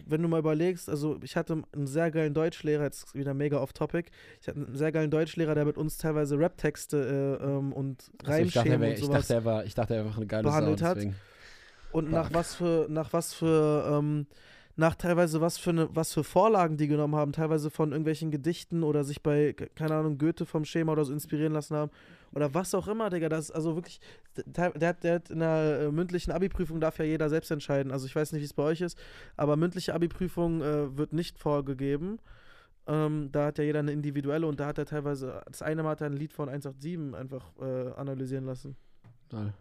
wenn 0.07 0.23
du 0.23 0.29
mal 0.29 0.39
überlegst, 0.39 0.89
also 0.89 1.19
ich 1.23 1.37
hatte 1.37 1.63
einen 1.73 1.87
sehr 1.87 2.11
geilen 2.11 2.33
Deutschlehrer, 2.35 2.85
jetzt 2.85 3.15
wieder 3.15 3.35
mega 3.35 3.59
off 3.59 3.73
Topic. 3.73 4.11
Ich 4.41 4.49
hatte 4.49 4.59
einen 4.65 4.77
sehr 4.77 4.93
geilen 4.93 5.11
Deutschlehrer, 5.11 5.55
der 5.55 5.65
mit 5.65 5.77
uns 5.77 5.99
teilweise 5.99 6.39
Raptexte 6.39 7.39
äh, 7.41 7.45
ähm, 7.45 7.73
und 7.73 8.11
Also 8.25 8.43
ich, 8.43 8.53
dachte, 8.55 8.71
Reimschemen 8.71 8.81
wär, 8.81 8.89
und 8.91 8.95
ich, 8.95 9.05
sowas 9.05 9.21
dachte, 9.23 9.35
er 9.35 9.45
war, 9.45 9.65
ich 9.65 9.75
dachte, 9.75 9.95
er 9.95 10.01
war 10.01 10.07
einfach 10.07 10.17
eine 10.19 10.27
geile 10.27 10.43
behandelt 10.45 10.79
Sau, 10.79 10.87
hat. 10.87 10.99
und 11.93 12.11
nach 12.11 12.33
was 12.33 12.55
für, 12.55 12.87
nach 12.89 13.13
was 13.13 13.35
für, 13.35 13.99
ähm, 13.99 14.27
nach 14.77 14.95
teilweise 14.95 15.41
was 15.41 15.59
für 15.59 15.71
eine, 15.71 15.95
was 15.95 16.15
für 16.15 16.25
Vorlagen 16.25 16.77
die 16.79 16.89
genommen 16.89 17.15
haben, 17.15 17.33
teilweise 17.33 17.71
von 17.71 17.91
irgendwelchen 17.91 18.31
Gedichten 18.31 18.83
oder 18.83 19.05
sich 19.05 19.23
bei, 19.23 19.53
ke- 19.53 19.69
keine 19.75 19.95
Ahnung, 19.95 20.17
Goethe 20.19 20.47
vom 20.47 20.65
Schema 20.65 20.93
oder 20.93 21.05
so 21.05 21.13
inspirieren 21.13 21.53
lassen 21.53 21.77
haben. 21.77 21.91
Oder 22.35 22.55
was 22.55 22.75
auch 22.75 22.89
immer, 22.89 23.11
Digga. 23.11 23.29
Das 23.29 23.47
ist 23.47 23.51
also 23.51 23.75
wirklich, 23.77 24.01
der, 24.47 24.71
der, 24.71 24.89
hat, 24.89 25.05
der 25.05 25.15
hat 25.17 25.31
in 25.31 25.41
der 25.41 25.81
äh, 25.83 25.93
mündlichen 25.93 26.33
Abi-Prüfung 26.33 26.81
darf 26.81 26.99
ja 26.99 27.05
jeder 27.05 27.29
selbst 27.29 27.51
entscheiden. 27.51 27.93
Also 27.93 28.07
ich 28.07 28.17
weiß 28.17 28.33
nicht, 28.33 28.41
wie 28.41 28.47
es 28.47 28.55
bei 28.55 28.63
euch 28.63 28.81
ist, 28.81 28.99
aber 29.37 29.57
mündliche 29.57 29.95
Abi-Prüfung 29.95 30.63
äh, 30.63 30.97
wird 30.97 31.13
nicht 31.13 31.39
vorgegeben. 31.39 32.19
Ähm, 32.87 33.29
da 33.31 33.47
hat 33.47 33.59
ja 33.59 33.65
jeder 33.65 33.81
eine 33.81 33.93
individuelle 33.93 34.47
und 34.47 34.59
da 34.59 34.67
hat 34.67 34.79
er 34.79 34.87
teilweise, 34.87 35.43
das 35.47 35.61
eine 35.63 35.83
Mal 35.83 35.91
hat 35.91 36.01
er 36.01 36.07
ein 36.09 36.15
Lied 36.17 36.33
von 36.33 36.49
187 36.49 37.15
einfach 37.15 37.53
äh, 37.61 37.93
analysieren 37.93 38.45
lassen. 38.47 38.75
Toll. 39.29 39.53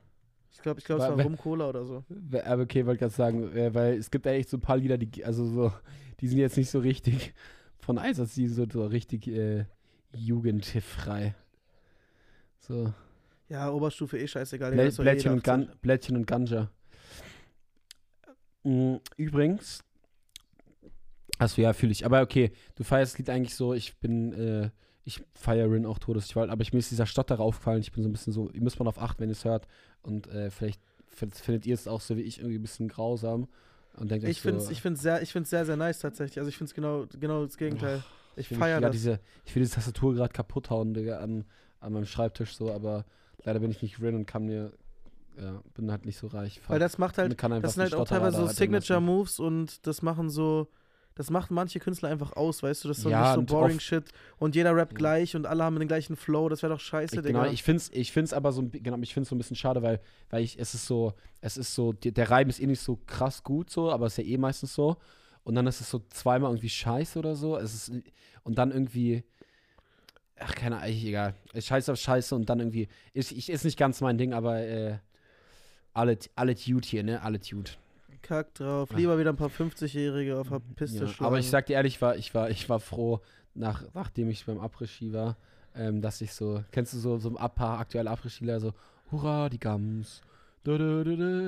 Ich 0.54 0.62
glaube, 0.62 0.80
ich 0.80 0.86
glaube, 0.86 1.02
es 1.02 1.08
Wa- 1.08 1.12
war 1.12 1.18
wa- 1.20 1.24
Rum 1.24 1.38
Cola 1.38 1.70
oder 1.70 1.86
so. 1.86 2.04
Aber 2.46 2.64
okay, 2.64 2.86
wollte 2.86 3.00
gerade 3.00 3.14
sagen, 3.14 3.56
äh, 3.56 3.74
weil 3.74 3.96
es 3.98 4.12
gibt 4.12 4.26
ja 4.26 4.34
echt 4.34 4.50
so 4.50 4.58
ein 4.58 4.62
paar 4.62 4.78
Lieder, 4.78 4.98
die, 4.98 5.24
also 5.26 5.46
so, 5.46 5.72
die 6.20 6.28
sind 6.28 6.38
jetzt 6.40 6.58
nicht 6.58 6.70
so 6.70 6.80
richtig 6.80 7.34
von 7.80 7.98
Einsatz, 7.98 8.36
die 8.36 8.48
sind 8.48 8.72
so, 8.72 8.80
so 8.82 8.86
richtig 8.88 9.28
äh, 9.28 9.66
jugendfrei. 10.16 11.36
So, 12.60 12.94
Ja, 13.50 13.72
Oberstufe 13.72 14.20
eh 14.20 14.28
scheißegal. 14.28 14.72
Blä 14.72 14.90
Blättchen, 14.92 15.32
und 15.34 15.44
Gan 15.44 15.64
18. 15.64 15.80
Blättchen 15.82 16.16
und 16.18 16.28
Ganja. 16.28 16.70
Mm, 18.64 18.98
Übrigens, 19.18 19.84
achso, 21.40 21.62
ja, 21.62 21.74
fühle 21.74 21.92
ich. 21.92 22.06
Aber 22.06 22.22
okay, 22.22 22.52
du 22.76 22.84
feierst 22.84 23.14
das 23.14 23.18
Lied 23.20 23.30
eigentlich 23.30 23.56
so, 23.56 23.74
ich 23.74 23.98
bin, 23.98 24.34
äh, 24.34 24.70
ich 25.04 25.22
feiere 25.34 25.72
Rin 25.72 25.86
auch 25.86 25.98
Todes, 26.00 26.26
ich 26.26 26.36
wollt- 26.36 26.50
aber 26.50 26.62
ich, 26.62 26.74
mir 26.74 26.80
ist 26.80 26.92
dieser 26.92 27.06
Stotterer 27.06 27.40
aufgefallen, 27.42 27.82
ich 27.82 27.92
bin 27.92 28.04
so 28.04 28.10
ein 28.10 28.12
bisschen 28.12 28.34
so, 28.34 28.50
ihr 28.52 28.62
müsst 28.62 28.80
mal 28.80 28.88
auf 28.88 29.02
achten, 29.02 29.22
wenn 29.22 29.30
ihr 29.30 29.34
es 29.34 29.46
hört 29.46 29.68
und 30.04 30.28
äh, 30.28 30.50
vielleicht 30.52 30.82
findet, 31.10 31.66
ihr 31.66 31.74
es 31.74 31.88
auch 31.88 32.02
so 32.02 32.16
wie 32.18 32.22
ich 32.22 32.38
irgendwie 32.40 32.58
ein 32.58 32.62
bisschen 32.62 32.88
grausam 32.88 33.48
und 33.98 34.10
denkt 34.12 34.28
Ich 34.28 34.42
finde 34.42 34.60
es 34.60 34.66
so, 34.66 34.72
ich 34.72 34.82
find's 34.82 35.02
sehr, 35.02 35.22
ich 35.22 35.32
find's 35.32 35.50
sehr, 35.50 35.66
sehr 35.66 35.76
nice 35.76 36.00
tatsächlich. 36.00 36.38
Also 36.40 36.50
ich 36.50 36.58
finde 36.58 36.70
es 36.70 36.74
genau, 36.74 37.06
genau 37.20 37.46
das 37.46 37.58
Gegenteil. 37.58 38.04
Ich 38.38 38.50
will 38.50 38.58
feiere 38.58 38.80
das. 38.80 38.92
Diese, 38.92 39.20
ich 39.44 39.54
will 39.56 39.62
diese 39.64 39.76
Tastatur 39.76 40.14
gerade 40.14 40.32
kaputt 40.32 40.70
hauen, 40.70 40.94
Digga, 40.94 41.20
an, 41.20 41.44
an 41.82 41.92
meinem 41.94 42.06
Schreibtisch 42.06 42.56
so, 42.56 42.72
aber 42.72 43.04
leider 43.44 43.60
bin 43.60 43.72
ich 43.72 43.82
nicht 43.82 44.00
Rin 44.02 44.16
und 44.16 44.26
kann 44.26 44.46
mir, 44.46 44.72
ja, 45.38 45.62
bin 45.74 45.92
halt 45.92 46.06
nicht 46.06 46.18
so 46.18 46.28
reich. 46.28 46.62
Weil 46.68 46.80
das 46.80 46.98
macht 46.98 47.18
halt, 47.18 47.34
das 47.62 47.74
sind 47.74 47.84
halt 47.84 47.96
auch 47.96 48.08
teilweise 48.08 48.38
so 48.38 48.46
drin 48.46 48.56
Signature 48.56 49.00
lassen. 49.00 49.06
Moves 49.06 49.40
und 49.40 49.86
das 49.86 50.02
machen 50.02 50.30
so, 50.30 50.70
das 51.16 51.30
macht 51.30 51.52
manche 51.52 51.80
Künstler 51.80 52.10
einfach 52.10 52.34
aus, 52.34 52.64
weißt 52.64 52.84
du, 52.84 52.88
das 52.88 52.98
ist 52.98 53.04
so 53.04 53.10
Ja, 53.10 53.22
nicht 53.22 53.34
so 53.34 53.42
boring 53.56 53.80
Shit 53.80 54.06
und 54.38 54.56
jeder 54.56 54.76
rappt 54.76 54.94
Ja. 54.94 54.98
gleich 54.98 55.36
und 55.36 55.46
alle 55.46 55.64
haben 55.64 55.78
den 55.78 55.88
gleichen 55.88 56.16
Flow, 56.16 56.48
das 56.50 56.62
wäre 56.64 56.74
doch 56.74 56.80
scheiße, 56.80 57.18
Ich, 57.18 57.22
Digga. 57.22 57.40
genau, 57.44 57.52
ich 57.52 57.64
finde 57.64 57.78
es 57.78 57.90
ich 57.92 58.12
find's 58.12 58.34
aber 58.34 58.52
so, 58.52 58.64
genau, 58.72 58.98
ich 59.00 59.14
find's 59.14 59.30
so 59.30 59.36
ein 59.36 59.38
bisschen 59.38 59.56
schade, 59.58 59.82
weil, 59.82 60.00
weil 60.30 60.44
ich, 60.44 60.58
es 60.58 60.74
ist 60.74 60.86
so, 60.86 61.14
es 61.42 61.58
ist 61.58 61.76
so, 61.76 61.94
der 61.94 62.30
Reim 62.32 62.50
ist 62.50 62.60
eh 62.60 62.68
nicht 62.68 62.82
so 62.82 62.98
krass 63.08 63.44
gut 63.44 63.70
so, 63.70 63.92
aber 63.92 64.08
ist 64.08 64.18
ja 64.18 64.24
eh 64.24 64.38
meistens 64.38 64.74
so. 64.74 64.98
Und 65.44 65.56
dann 65.56 65.66
ist 65.66 65.82
es 65.82 65.90
so 65.90 66.00
zweimal 66.12 66.52
irgendwie 66.52 66.70
scheiße 66.70 67.18
oder 67.18 67.36
so. 67.36 67.58
Es 67.58 67.74
ist, 67.74 67.92
und 68.44 68.58
dann 68.60 68.70
irgendwie, 68.72 69.24
ach, 70.40 70.54
keine 70.54 70.78
Ahnung, 70.78 70.96
egal. 70.96 71.34
Es 71.54 71.66
Scheiße 71.66 71.92
auf 71.92 71.98
Scheiße 72.00 72.36
und 72.36 72.48
dann 72.50 72.60
irgendwie, 72.60 72.88
ist, 73.14 73.32
ich, 73.32 73.50
ist 73.50 73.66
nicht 73.66 73.78
ganz 73.78 74.02
mein 74.02 74.20
Ding, 74.20 74.34
aber 74.34 74.60
äh, 74.60 75.00
alle, 75.94 76.18
alle 76.36 76.54
Dude 76.56 76.88
hier, 76.88 77.04
ne? 77.04 77.22
Alle 77.24 77.40
Dude. 77.40 77.72
Kack 78.22 78.54
drauf. 78.56 78.90
Lieber 78.96 79.18
wieder 79.18 79.32
ein 79.32 79.36
paar 79.36 79.50
50-Jährige 79.50 80.38
auf 80.40 80.50
der 80.50 80.60
Piste 80.76 81.00
Ja, 81.00 81.08
schlagen. 81.08 81.26
aber 81.26 81.40
ich 81.40 81.50
sag 81.50 81.66
dir 81.66 81.74
ehrlich, 81.74 81.96
ich 81.96 82.02
war, 82.02 82.16
ich 82.16 82.34
war, 82.34 82.50
ich 82.50 82.70
war 82.70 82.80
froh, 82.80 83.20
nach, 83.54 83.84
nachdem 83.94 84.30
ich 84.30 84.46
beim 84.46 84.60
Après-Ski 84.60 85.14
war, 85.14 85.38
ähm, 85.76 86.02
dass 86.02 86.22
ich 86.22 86.34
so, 86.34 86.64
kennst 86.72 86.94
du 86.94 86.98
so, 87.00 87.18
so 87.18 87.36
ein 87.36 87.56
paar 87.56 87.80
aktuelle 87.80 88.10
Après-Skiler, 88.10 88.60
so, 88.60 88.74
hurra, 89.12 89.50
die 89.50 89.60
Gams. 89.60 90.22
Du, 90.64 90.78
du, 90.78 91.04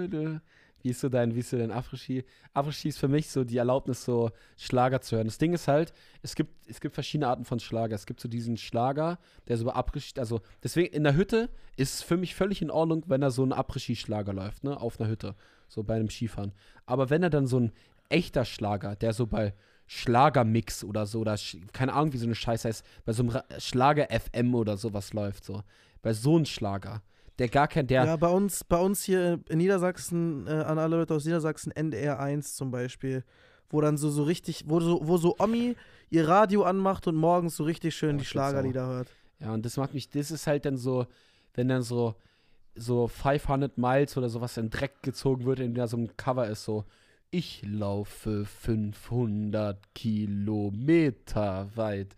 du. 0.08 0.42
Wie 0.82 0.90
ist 0.90 1.00
so 1.00 1.08
dein, 1.08 1.34
wie 1.34 1.40
ist 1.40 1.50
so 1.50 1.58
dein 1.58 1.72
Après-Ski? 1.72 2.26
Après-Ski 2.54 2.90
ist 2.90 2.98
für 2.98 3.08
mich 3.08 3.30
so 3.30 3.46
die 3.46 3.56
Erlaubnis, 3.56 4.04
so 4.04 4.32
Schlager 4.58 5.00
zu 5.00 5.16
hören. 5.16 5.28
Das 5.28 5.38
Ding 5.38 5.54
ist 5.54 5.70
halt, 5.70 5.94
es 6.24 6.36
gibt, 6.36 6.52
es 6.68 6.82
gibt 6.82 6.94
verschiedene 6.94 7.30
Arten 7.30 7.46
von 7.46 7.62
Schlager. 7.62 7.96
Es 7.96 8.06
gibt 8.06 8.20
so 8.20 8.28
diesen 8.28 8.58
Schlager, 8.58 9.18
der 9.48 9.56
so 9.58 9.72
Après-Ski, 9.72 10.20
also 10.20 10.42
deswegen 10.62 10.94
in 10.94 11.04
der 11.06 11.16
Hütte 11.16 11.50
ist 11.78 11.94
es 11.96 12.02
für 12.04 12.18
mich 12.18 12.36
völlig 12.36 12.62
in 12.62 12.70
Ordnung, 12.70 13.04
wenn 13.08 13.22
da 13.22 13.32
so 13.32 13.46
ein 13.46 13.54
Après-Ski-Schlager 13.54 14.34
läuft, 14.34 14.66
ne, 14.66 14.78
auf 14.80 15.00
einer 15.00 15.10
Hütte, 15.10 15.36
so 15.74 15.84
bei 15.84 15.96
einem 15.96 16.10
Skifahren. 16.10 16.54
Aber 16.86 17.10
wenn 17.10 17.24
er 17.24 17.30
dann 17.30 17.48
so 17.48 17.60
ein 17.60 17.72
echter 18.10 18.46
Schlager, 18.46 18.96
der 18.96 19.14
so 19.14 19.26
bei 19.28 19.54
Schlagermix 19.88 20.84
oder 20.84 21.06
so, 21.06 21.20
oder 21.22 21.36
keine 21.72 21.94
Ahnung, 21.94 22.14
wie 22.14 22.18
so 22.18 22.26
eine 22.26 22.36
Scheiße 22.36 22.68
heißt, 22.68 22.86
bei 23.06 23.14
so 23.14 23.24
einem 23.24 23.30
Ra- 23.32 23.44
Schlager-FM 23.58 24.54
oder 24.56 24.78
sowas 24.78 25.14
läuft, 25.14 25.46
so. 25.46 25.64
Bei 26.02 26.14
so 26.14 26.36
einem 26.36 26.46
Schlager, 26.46 27.02
der 27.40 27.48
gar 27.48 27.68
kein, 27.68 27.88
der, 27.88 28.06
Ja, 28.06 28.16
bei 28.18 28.28
uns, 28.28 28.64
bei 28.64 28.78
uns 28.78 29.04
hier 29.04 29.40
in 29.50 29.58
Niedersachsen, 29.58 30.46
äh, 30.48 30.52
an 30.52 30.78
alle 30.78 30.98
Leute 30.98 31.14
aus 31.16 31.26
Niedersachsen, 31.26 31.72
NDR 31.72 32.20
1 32.20 32.56
zum 32.56 32.70
Beispiel, 32.72 33.24
wo 33.70 33.82
dann 33.82 33.98
so, 33.98 34.10
so 34.10 34.24
richtig, 34.24 34.66
wo 34.68 34.80
so, 34.80 35.00
wo 35.04 35.18
so 35.18 35.36
Omi 35.40 35.76
ihr 36.10 36.28
Radio 36.28 36.64
anmacht 36.64 37.08
und 37.08 37.16
morgens 37.16 37.56
so 37.56 37.64
richtig 37.64 37.96
schön 37.96 38.18
Oh, 38.18 38.20
die 38.20 38.26
Schlagerlieder 38.26 38.86
hört. 38.86 39.08
Ja, 39.40 39.54
und 39.54 39.66
das 39.66 39.78
macht 39.78 39.94
mich, 39.94 40.10
das 40.10 40.30
ist 40.32 40.46
halt 40.46 40.66
dann 40.66 40.78
so, 40.78 41.08
wenn 41.56 41.68
dann 41.70 41.82
so, 41.82 42.16
so 42.76 43.08
500 43.08 43.78
Miles 43.78 44.18
oder 44.18 44.30
sowas 44.30 44.58
in 44.58 44.70
Dreck 44.70 45.02
gezogen 45.04 45.46
wird, 45.46 45.60
in 45.60 45.74
der 45.76 45.88
so 45.88 45.98
ein 45.98 46.16
Cover 46.18 46.48
ist, 46.48 46.64
so, 46.64 46.86
ich 47.32 47.64
laufe 47.66 48.46
500 48.46 49.78
Kilometer 49.94 51.70
weit. 51.76 52.16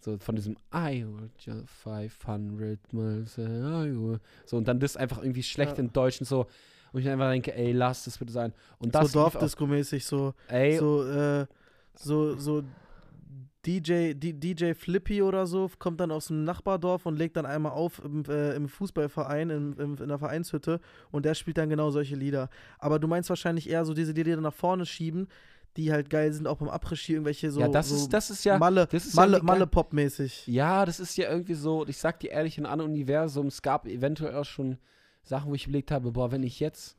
So 0.00 0.18
von 0.18 0.36
diesem 0.36 0.56
I 0.72 1.04
will 1.04 1.30
just 1.38 1.68
500 1.68 2.92
miles. 2.92 3.38
I 3.38 3.42
will. 3.42 4.20
So, 4.44 4.56
und 4.56 4.68
dann 4.68 4.78
das 4.78 4.96
einfach 4.96 5.18
irgendwie 5.18 5.42
schlecht 5.42 5.78
Ja. 5.78 5.84
in 5.84 5.92
Deutsch 5.92 6.20
und 6.20 6.26
so. 6.26 6.46
Und 6.92 7.00
ich 7.00 7.08
einfach 7.08 7.30
denke, 7.30 7.54
ey, 7.54 7.72
lass 7.72 8.04
das 8.04 8.18
bitte 8.18 8.32
sein. 8.32 8.52
Und 8.78 8.94
das 8.94 9.12
so 9.12 9.20
Dorfdisco-mäßig, 9.20 10.04
so, 10.04 10.34
ey, 10.48 10.78
so, 10.78 11.04
äh, 11.04 11.46
so, 11.94 12.36
so 12.36 12.62
DJ, 13.66 14.12
DJ 14.14 14.74
Flippy 14.74 15.22
oder 15.22 15.46
so 15.46 15.68
kommt 15.78 16.00
dann 16.00 16.12
aus 16.12 16.28
dem 16.28 16.44
Nachbardorf 16.44 17.06
und 17.06 17.16
legt 17.16 17.36
dann 17.36 17.46
einmal 17.46 17.72
auf 17.72 18.00
im, 18.04 18.24
äh, 18.28 18.54
im 18.54 18.68
Fußballverein, 18.68 19.50
im, 19.50 19.78
im, 19.78 19.96
in 19.96 20.08
der 20.08 20.18
Vereinshütte 20.18 20.80
und 21.10 21.24
der 21.24 21.34
spielt 21.34 21.58
dann 21.58 21.68
genau 21.68 21.90
solche 21.90 22.14
Lieder. 22.14 22.48
Aber 22.78 22.98
du 22.98 23.08
meinst 23.08 23.28
wahrscheinlich 23.28 23.68
eher 23.68 23.84
so 23.84 23.92
diese 23.92 24.12
Lieder 24.12 24.40
nach 24.40 24.54
vorne 24.54 24.86
schieben, 24.86 25.28
die 25.76 25.92
halt 25.92 26.08
geil 26.08 26.32
sind, 26.32 26.46
auch 26.46 26.56
beim 26.56 26.68
Après-Ski 26.68 27.14
irgendwelche 27.14 27.50
so, 27.50 27.60
ja, 27.60 27.68
das 27.68 27.90
so 27.90 27.96
ist, 27.96 28.08
das 28.08 28.30
ist 28.30 28.44
ja, 28.44 28.58
Malle, 28.58 28.86
das 28.90 29.06
ist 29.06 29.14
ja 29.14 29.22
Malle, 29.22 29.36
irgendwie 29.38 29.46
geil. 29.46 29.58
Malle 29.58 29.66
Pop-mäßig. 29.66 30.46
Ja, 30.46 30.86
das 30.86 31.00
ist 31.00 31.16
ja 31.16 31.30
irgendwie 31.30 31.54
so, 31.54 31.86
ich 31.86 31.98
sag 31.98 32.20
dir 32.20 32.30
ehrlich, 32.30 32.56
in 32.56 32.64
einem 32.64 32.72
anderen 32.72 32.92
Universum, 32.92 33.48
es 33.48 33.60
gab 33.60 33.86
eventuell 33.86 34.34
auch 34.36 34.44
schon 34.44 34.78
Sachen, 35.22 35.50
wo 35.50 35.54
ich 35.54 35.66
überlegt 35.66 35.90
habe, 35.90 36.12
boah, 36.12 36.30
wenn 36.30 36.42
ich 36.42 36.60
jetzt. 36.60 36.96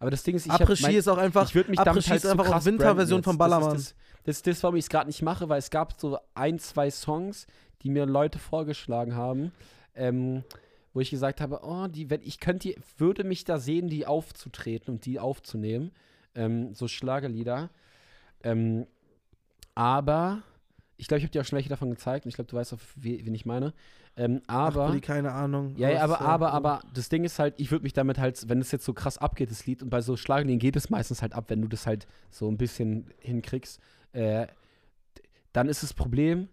Aber 0.00 0.10
das 0.10 0.22
Ding 0.22 0.36
ist, 0.36 0.46
ich 0.46 0.52
Après-Ski 0.52 0.82
mein- 0.82 0.94
ist 0.96 1.08
auch 1.08 1.18
einfach, 1.18 1.48
ich 1.48 1.54
würde 1.54 1.70
mich 1.70 1.80
damit 1.80 2.08
halt 2.08 2.22
ist 2.22 2.30
einfach 2.30 2.44
so 2.44 2.52
krass 2.52 2.64
Winterversion 2.64 3.22
von. 3.22 3.36
Ballermann. 3.38 3.72
Das 3.72 3.82
ist 3.82 3.96
das, 4.24 4.42
das, 4.42 4.42
das 4.42 4.62
warum 4.62 4.76
ich 4.76 4.84
es 4.84 4.88
gerade 4.88 5.06
nicht 5.08 5.22
mache, 5.22 5.48
weil 5.48 5.58
es 5.58 5.70
gab 5.70 6.00
so 6.00 6.18
ein, 6.34 6.58
zwei 6.58 6.90
Songs, 6.90 7.46
die 7.82 7.90
mir 7.90 8.06
Leute 8.06 8.38
vorgeschlagen 8.38 9.14
haben, 9.16 9.52
ähm, 9.94 10.44
wo 10.94 11.00
ich 11.00 11.10
gesagt 11.10 11.40
habe, 11.40 11.60
oh, 11.62 11.86
die, 11.88 12.10
wenn 12.10 12.22
ich 12.22 12.38
könnte, 12.40 12.74
würde 12.96 13.24
mich 13.24 13.44
da 13.44 13.58
sehen, 13.58 13.88
die 13.88 14.06
aufzutreten 14.06 14.94
und 14.94 15.06
die 15.06 15.18
aufzunehmen, 15.18 15.92
ähm, 16.34 16.74
so 16.74 16.86
Schlagerlieder. 16.88 17.70
Ähm, 18.42 18.86
aber 19.74 20.42
Ich 21.00 21.06
glaube, 21.06 21.18
ich 21.18 21.24
habe 21.24 21.30
dir 21.30 21.40
auch 21.40 21.44
schon 21.44 21.56
welche 21.56 21.68
davon 21.68 21.90
gezeigt 21.90 22.26
und 22.26 22.28
ich 22.28 22.34
glaube, 22.34 22.50
du 22.50 22.56
weißt 22.56 22.74
auch, 22.74 22.80
wen 22.96 23.32
ich 23.32 23.46
meine. 23.46 23.72
Ähm, 24.16 24.42
aber. 24.48 24.92
Ach, 24.94 25.00
keine 25.00 25.30
Ahnung. 25.32 25.74
Ja, 25.76 25.88
ja, 25.90 26.02
aber, 26.02 26.20
aber, 26.20 26.52
aber 26.52 26.80
das 26.92 27.08
Ding 27.08 27.22
ist 27.24 27.38
halt, 27.38 27.54
ich 27.58 27.70
würde 27.70 27.84
mich 27.84 27.92
damit 27.92 28.18
halt, 28.18 28.48
wenn 28.48 28.60
es 28.60 28.72
jetzt 28.72 28.84
so 28.84 28.92
krass 28.92 29.16
abgeht, 29.16 29.50
das 29.50 29.64
Lied, 29.64 29.82
und 29.82 29.90
bei 29.90 30.00
so 30.00 30.16
Schlagerliedern 30.16 30.58
geht 30.58 30.74
es 30.74 30.90
meistens 30.90 31.22
halt 31.22 31.34
ab, 31.34 31.44
wenn 31.48 31.62
du 31.62 31.68
das 31.68 31.86
halt 31.86 32.08
so 32.30 32.50
ein 32.50 32.58
bisschen 32.58 33.06
hinkriegst, 33.20 33.80
äh, 34.12 34.48
dann 35.52 35.68
ist 35.68 35.84
das 35.84 35.94
Problem, 35.94 36.48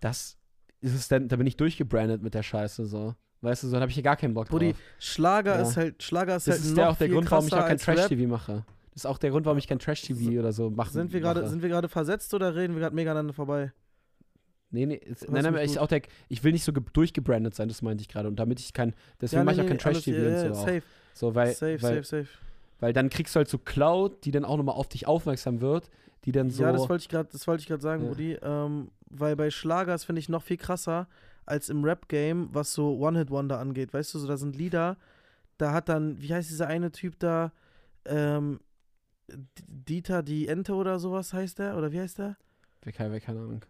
dass 0.00 0.36
ist 0.80 0.94
es 0.94 1.06
dann, 1.06 1.28
da 1.28 1.36
bin 1.36 1.46
ich 1.46 1.56
durchgebrandet 1.56 2.22
mit 2.22 2.34
der 2.34 2.42
Scheiße 2.42 2.84
so. 2.86 3.14
Weißt 3.40 3.62
du, 3.62 3.68
so, 3.68 3.72
dann 3.74 3.82
habe 3.82 3.90
ich 3.90 3.94
hier 3.94 4.02
gar 4.02 4.16
keinen 4.16 4.34
Bock 4.34 4.48
Brudi, 4.48 4.72
drauf. 4.72 4.80
Schlager 4.98 5.54
Ja. 5.56 5.62
ist 5.62 5.76
halt, 5.76 6.02
Schlager 6.02 6.36
ist 6.36 6.48
Das 6.48 6.56
halt 6.56 6.64
ist 6.64 6.70
noch 6.72 6.78
ja 6.78 6.88
auch 6.90 6.96
der 6.96 7.08
Grund, 7.08 7.30
warum 7.30 7.46
ich 7.46 7.54
auch 7.54 7.66
kein. 7.66 7.78
Trash-TV 7.78 8.28
mache. 8.28 8.64
Das 8.94 9.02
ist 9.02 9.06
auch 9.06 9.18
der 9.18 9.30
Grund, 9.30 9.46
warum 9.46 9.58
ich 9.58 9.66
kein 9.66 9.78
Trash-TV 9.78 10.38
oder 10.38 10.52
so 10.52 10.70
mache. 10.70 10.92
Sind 10.92 11.12
wir 11.12 11.20
gerade, 11.20 11.40
mache. 11.40 11.50
sind 11.50 11.62
wir 11.62 11.68
gerade 11.68 11.88
versetzt 11.88 12.32
oder 12.34 12.54
reden 12.54 12.74
wir 12.74 12.80
gerade 12.80 12.94
mega 12.94 13.10
aneinander 13.10 13.32
vorbei? 13.32 13.72
Nee, 14.70 14.86
nee, 14.86 15.00
Was 15.08 15.28
nein, 15.28 15.44
nein, 15.52 15.64
ich, 15.66 15.78
auch 15.78 15.86
der, 15.86 16.00
ich 16.28 16.42
will 16.44 16.52
nicht 16.52 16.64
so 16.64 16.72
ge- 16.72 16.82
durchgebrandet 16.92 17.54
sein, 17.54 17.68
das 17.68 17.82
meinte 17.82 18.00
ich 18.02 18.08
gerade. 18.08 18.28
Und 18.28 18.36
damit 18.36 18.58
ich 18.60 18.72
kein, 18.72 18.94
deswegen 19.20 19.44
mache 19.44 19.56
ich 19.56 19.60
auch 19.62 19.66
kein 19.66 19.78
Trash-TV 19.78 20.18
ja, 20.18 20.26
und 20.26 20.32
ja, 20.32 20.54
so. 20.54 20.60
Auch. 20.60 20.66
Safe, 20.66 20.82
So, 21.14 21.34
weil, 21.34 21.52
safe, 21.52 21.82
weil, 21.82 21.94
safe, 21.96 22.04
safe. 22.04 22.28
Weil 22.80 22.92
dann 22.94 23.10
kriegst 23.10 23.34
du 23.34 23.38
halt 23.38 23.48
so 23.48 23.58
Cloud, 23.58 24.24
die 24.24 24.30
dann 24.30 24.44
auch 24.44 24.56
nochmal 24.56 24.74
auf 24.74 24.88
dich 24.88 25.06
aufmerksam 25.06 25.60
wird, 25.60 25.90
die 26.24 26.32
dann 26.32 26.50
so. 26.50 26.62
Ja, 26.62 26.72
das 26.72 26.88
wollte 26.88 27.02
ich 27.02 27.08
gerade, 27.08 27.28
das 27.30 27.46
wollte 27.46 27.60
ich 27.62 27.66
gerade 27.68 27.82
sagen, 27.82 28.02
Ja. 28.04 28.08
Brudi. 28.08 28.38
Ähm, 28.42 28.90
weil 29.10 29.36
bei 29.36 29.50
Schlagers 29.50 30.04
finde 30.04 30.20
ich 30.20 30.28
noch 30.30 30.42
viel 30.42 30.56
krasser 30.56 31.06
als 31.44 31.68
im 31.68 31.84
Rap-Game, 31.84 32.48
was 32.52 32.72
so 32.72 32.96
One-Hit-Wonder 32.98 33.58
angeht. 33.58 33.92
Weißt 33.92 34.14
du, 34.14 34.18
so 34.18 34.26
da 34.26 34.36
sind 34.38 34.56
Lieder, 34.56 34.96
da 35.58 35.72
hat 35.72 35.88
dann, 35.90 36.20
wie 36.20 36.32
heißt 36.32 36.48
dieser 36.48 36.66
eine 36.68 36.92
Typ 36.92 37.18
da, 37.18 37.52
ähm, 38.06 38.60
Dieter 39.28 40.22
die 40.22 40.48
Ente 40.48 40.74
oder 40.74 40.98
sowas 40.98 41.32
heißt 41.32 41.58
der? 41.58 41.76
Oder 41.76 41.92
wie 41.92 42.00
heißt 42.00 42.18
der? 42.18 42.36
Keine, 42.94 43.20
keine 43.20 43.40
Ahnung. 43.40 43.64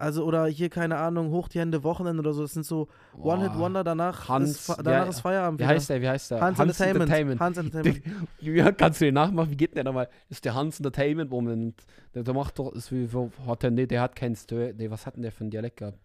Also, 0.00 0.24
oder 0.24 0.46
hier, 0.46 0.70
keine 0.70 0.96
Ahnung, 0.96 1.30
Hoch 1.30 1.48
die 1.48 1.60
Hände 1.60 1.84
Wochenende 1.84 2.20
oder 2.20 2.32
so. 2.32 2.40
Das 2.40 2.54
sind 2.54 2.64
so. 2.64 2.88
One-Hit-Wonder, 3.18 3.84
danach, 3.84 4.30
Hans, 4.30 4.52
ist, 4.52 4.68
danach 4.78 5.04
ja, 5.04 5.04
ist 5.04 5.20
Feierabend. 5.20 5.60
Wie 5.60 5.64
wieder. 5.64 5.74
heißt 5.74 5.90
der? 5.90 6.00
Wie 6.00 6.08
heißt 6.08 6.30
der? 6.30 6.40
Hans, 6.40 6.58
Entertainment. 6.58 7.38
Hans 7.38 7.58
Entertainment. 7.58 8.02
Ja, 8.40 8.72
kannst 8.72 9.02
du 9.02 9.04
den 9.04 9.14
nachmachen? 9.14 9.50
Wie 9.50 9.56
geht 9.56 9.72
denn 9.72 9.74
der 9.74 9.84
nochmal? 9.84 10.08
Ist 10.30 10.46
der 10.46 10.54
Hans 10.54 10.78
Entertainment 10.78 11.30
Moment. 11.30 11.84
Der, 12.14 12.22
der 12.22 12.32
macht 12.32 12.58
doch, 12.58 12.72
ist 12.72 12.90
wie, 12.90 13.08
hat 13.46 13.62
der, 13.62 13.70
nee, 13.72 13.86
der 13.86 14.00
hat 14.00 14.16
keinen 14.16 14.36
Stö 14.36 14.72
Nee, 14.74 14.90
was 14.90 15.04
hat 15.04 15.16
denn 15.16 15.22
der 15.22 15.32
für 15.32 15.42
einen 15.42 15.50
Dialekt 15.50 15.76
gehabt? 15.76 15.98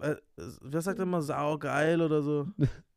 Äh, 0.00 0.16
wer 0.62 0.80
sagt 0.80 1.00
immer 1.00 1.20
saugeil 1.20 2.00
oder 2.00 2.22
so? 2.22 2.46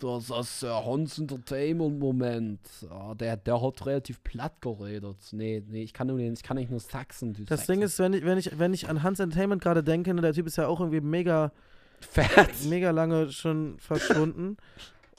Das 0.00 0.30
ist 0.30 0.62
der 0.62 0.84
Hans 0.84 1.18
Entertainment 1.18 1.98
Moment. 1.98 2.60
Ah, 2.90 3.14
der, 3.14 3.36
der 3.36 3.60
hat 3.60 3.86
relativ 3.86 4.22
platt 4.24 4.60
geredet. 4.60 5.16
Nee, 5.32 5.62
nee, 5.68 5.82
ich 5.82 5.92
kann, 5.92 6.06
nur 6.06 6.18
den, 6.18 6.32
ich 6.32 6.42
kann 6.42 6.56
nicht 6.56 6.70
nur 6.70 6.80
Sachsen. 6.80 7.34
du 7.34 7.44
Das 7.44 7.60
Sachsen. 7.60 7.72
Ding 7.72 7.82
ist, 7.82 7.98
wenn 7.98 8.12
ich, 8.14 8.24
wenn 8.24 8.38
ich, 8.38 8.58
wenn 8.58 8.72
ich 8.74 8.88
an 8.88 9.02
Hans 9.02 9.20
Entertainment 9.20 9.62
gerade 9.62 9.82
denke, 9.84 10.12
ne, 10.14 10.20
der 10.22 10.32
Typ 10.32 10.46
ist 10.46 10.56
ja 10.56 10.66
auch 10.66 10.80
irgendwie 10.80 11.00
mega, 11.00 11.52
Fett. 12.00 12.64
mega 12.68 12.90
lange 12.90 13.30
schon 13.30 13.78
verschwunden. 13.78 14.56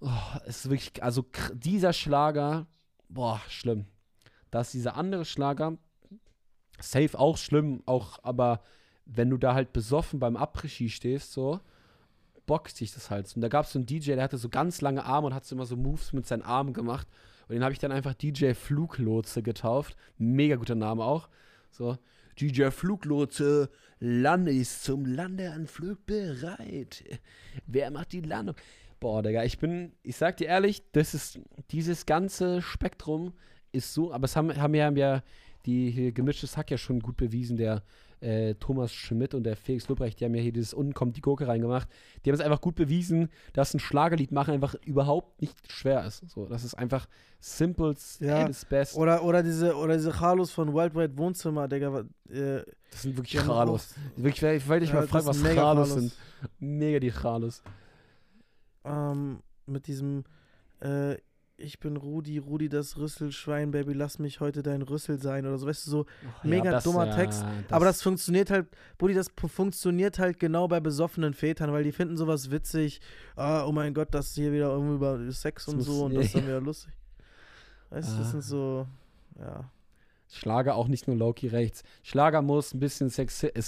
oh, 0.01 0.09
es 0.45 0.65
ist 0.65 0.69
wirklich, 0.69 1.03
also 1.03 1.25
dieser 1.53 1.93
Schlager, 1.93 2.67
boah, 3.09 3.41
schlimm. 3.47 3.87
Das 4.55 4.67
ist 4.67 4.75
dieser 4.75 4.95
andere 4.95 5.25
Schlager, 5.25 5.77
safe 6.79 7.19
auch 7.19 7.37
schlimm, 7.37 7.83
auch, 7.85 8.19
aber 8.23 8.61
wenn 9.05 9.29
du 9.29 9.37
da 9.37 9.53
halt 9.53 9.73
besoffen 9.73 10.19
beim 10.19 10.37
Après-Ski 10.37 10.89
stehst, 10.89 11.33
so, 11.33 11.59
bockt 12.45 12.75
sich 12.75 12.93
das 12.93 13.09
halt. 13.09 13.33
Und 13.35 13.41
da 13.41 13.49
gab 13.49 13.65
es 13.65 13.73
so 13.73 13.79
einen 13.79 13.85
DJ, 13.85 14.13
der 14.13 14.23
hatte 14.23 14.37
so 14.37 14.47
ganz 14.47 14.79
lange 14.79 15.03
Arme 15.03 15.27
und 15.27 15.33
hat 15.33 15.45
so 15.45 15.55
immer 15.55 15.65
so 15.65 15.75
Moves 15.75 16.13
mit 16.13 16.25
seinen 16.25 16.41
Armen 16.41 16.73
gemacht. 16.73 17.05
Und 17.47 17.55
den 17.55 17.63
habe 17.63 17.73
ich 17.73 17.79
dann 17.79 17.91
einfach 17.91 18.13
DJ 18.13 18.53
Fluglotse 18.53 19.43
getauft. 19.43 19.97
Mega 20.17 20.55
guter 20.55 20.75
Name 20.75 21.03
auch. 21.03 21.27
So, 21.69 21.97
DJ 22.39 22.69
Fluglotse, 22.69 23.69
Lande 23.99 24.53
ist 24.53 24.83
zum 24.83 25.05
Landeanflug 25.05 26.05
bereit. 26.05 27.03
Wer 27.67 27.91
macht 27.91 28.13
die 28.13 28.21
Landung? 28.21 28.55
Boah, 29.01 29.21
Digga, 29.21 29.43
ich 29.43 29.59
bin, 29.59 29.91
ich 30.01 30.15
sag 30.15 30.37
dir 30.37 30.47
ehrlich, 30.47 30.83
das 30.93 31.13
ist, 31.13 31.39
dieses 31.71 32.05
ganze 32.05 32.61
Spektrum 32.61 33.33
ist 33.75 33.93
so, 33.93 34.11
aber 34.13 34.25
es 34.25 34.35
haben, 34.35 34.55
haben 34.59 34.73
ja, 34.75 34.85
haben 34.85 34.97
ja 34.97 35.21
die 35.65 35.89
hier 35.91 36.11
gemischtes 36.11 36.57
Hack 36.57 36.69
ja 36.71 36.77
schon 36.77 36.99
gut 36.99 37.17
bewiesen, 37.17 37.57
der 37.57 37.81
äh, 38.21 38.53
Thomas 38.55 38.93
Schmidt 38.93 39.33
und 39.33 39.43
der 39.43 39.55
Felix 39.55 39.87
Lobrecht, 39.89 40.19
die 40.19 40.25
haben 40.25 40.35
ja 40.35 40.41
hier 40.41 40.53
dieses 40.53 40.73
Unten 40.73 40.93
kommt 40.93 41.17
die 41.17 41.21
Gurke 41.21 41.47
reingemacht. 41.47 41.89
Die 42.23 42.29
haben 42.29 42.35
es 42.35 42.41
einfach 42.41 42.61
gut 42.61 42.75
bewiesen, 42.75 43.29
dass 43.53 43.73
ein 43.73 43.79
Schlagerlied 43.79 44.31
machen 44.31 44.53
einfach 44.53 44.75
überhaupt 44.85 45.41
nicht 45.41 45.71
schwer 45.71 46.05
ist. 46.05 46.23
So, 46.29 46.45
das 46.45 46.63
ist 46.63 46.75
einfach 46.75 47.07
simples 47.39 48.19
Ja, 48.19 48.43
at 48.43 48.49
its 48.49 48.63
best. 48.65 48.95
Oder, 48.95 49.23
oder 49.23 49.41
diese, 49.43 49.75
oder 49.75 49.95
diese 49.95 50.11
Carlos 50.11 50.51
von 50.51 50.73
Wild 50.73 50.93
Wild 50.95 51.17
Wohnzimmer, 51.17 51.67
Digga. 51.67 52.05
Äh, 52.29 52.63
Das 52.91 53.01
sind 53.01 53.17
wirklich 53.17 53.41
Chalos. 53.41 53.95
Wirklich, 54.15 54.43
ich 54.61 54.67
wollte 54.67 54.85
dich 54.85 54.93
Ja, 54.93 55.01
mal 55.01 55.07
fragen, 55.07 55.25
was 55.25 55.41
Chalos 55.41 55.55
Chalos. 55.55 55.93
sind. 55.93 56.13
Mega 56.59 56.99
die 56.99 57.11
Chalos. 57.11 57.63
ähm, 58.85 59.39
mit 59.65 59.87
diesem, 59.87 60.23
äh, 60.79 61.15
ich 61.57 61.79
bin 61.79 61.95
Rudi, 61.97 62.37
Rudi 62.37 62.67
das 62.69 62.97
Rüsselschwein, 62.97 63.71
Baby, 63.71 63.93
lass 63.93 64.19
mich 64.19 64.39
heute 64.39 64.61
dein 64.61 64.81
Rüssel 64.81 65.21
sein 65.21 65.45
oder 65.45 65.57
so, 65.57 65.67
weißt 65.67 65.87
du, 65.87 65.91
so. 65.91 66.05
Mega 66.43 66.79
dummer 66.81 67.15
Text, 67.15 67.45
Aber 67.69 67.85
das 67.85 68.01
funktioniert 68.01 68.49
halt, 68.49 68.67
Buddy, 68.97 69.13
das 69.13 69.29
funktioniert 69.47 70.19
halt 70.19 70.39
genau 70.39 70.67
bei 70.67 70.79
besoffenen 70.79 71.33
Vätern, 71.33 71.71
weil 71.71 71.83
die 71.83 71.91
finden 71.91 72.17
sowas 72.17 72.51
witzig. 72.51 72.99
Ah, 73.35 73.65
oh 73.65 73.71
mein 73.71 73.93
Gott, 73.93 74.09
das 74.11 74.27
ist 74.27 74.35
hier 74.35 74.51
wieder 74.51 74.69
irgendwie 74.71 74.95
über 74.95 75.31
Sex 75.31 75.65
Das 75.65 75.73
und 75.73 75.81
so 75.81 76.05
und 76.05 76.11
ja, 76.11 76.17
das 76.17 76.25
ist 76.27 76.35
dann 76.35 76.41
ja. 76.43 76.47
wieder 76.49 76.61
lustig. 76.61 76.93
Weißt 77.89 78.13
du, 78.13 78.17
das 78.17 78.27
Ah. 78.27 78.31
sind 78.31 78.41
so, 78.43 78.87
ja. 79.39 79.69
Schlager 80.27 80.75
auch 80.75 80.87
nicht 80.87 81.07
nur 81.07 81.15
Loki 81.15 81.47
rechts. 81.47 81.83
Schlager 82.03 82.41
muss 82.41 82.73
ein 82.73 82.79
bisschen 82.79 83.09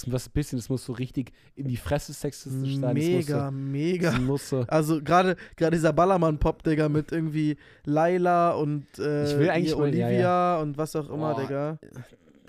muss 0.06 0.26
ein 0.26 0.32
bisschen, 0.32 0.58
es 0.58 0.68
muss 0.68 0.84
so 0.84 0.92
richtig 0.92 1.32
in 1.54 1.68
die 1.68 1.76
Fresse 1.76 2.12
sexistisch 2.12 2.76
sein. 2.78 2.94
Mega, 2.94 3.50
mega. 3.50 4.12
So, 4.12 4.18
muss 4.22 4.48
so 4.48 4.64
Also 4.68 5.00
gerade 5.02 5.36
gerade 5.56 5.76
dieser 5.76 5.92
Ballermann-Pop, 5.92 6.62
Digga, 6.64 6.88
mit 6.88 7.12
irgendwie 7.12 7.56
Laila 7.84 8.52
und 8.52 8.86
äh, 8.98 9.30
Ich 9.32 9.38
will 9.38 9.50
eigentlich 9.50 9.68
hier 9.68 9.78
mal- 9.78 9.94
ja, 9.94 10.06
Olivia 10.08 10.60
und 10.60 10.76
was 10.78 10.96
auch 10.96 11.08
immer, 11.08 11.34
Boah. 11.34 11.42
Digga. 11.42 11.78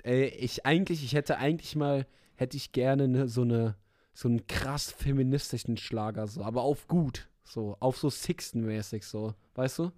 ey, 0.02 0.24
ich 0.26 0.66
eigentlich, 0.66 1.04
ich 1.04 1.14
hätte 1.14 1.38
eigentlich 1.38 1.76
mal, 1.76 2.06
hätte 2.34 2.56
ich 2.56 2.72
gerne 2.72 3.06
ne, 3.06 3.28
so 3.28 3.42
eine, 3.42 3.76
so 4.12 4.28
einen 4.28 4.46
krass 4.48 4.90
feministischen 4.90 5.76
Schlager, 5.76 6.26
so, 6.26 6.42
aber 6.42 6.62
auf 6.62 6.88
gut, 6.88 7.28
so, 7.44 7.76
auf 7.80 7.96
so 7.96 8.10
Sixten-mäßig, 8.10 9.04
so, 9.06 9.34
weißt 9.54 9.78
du? 9.78 9.92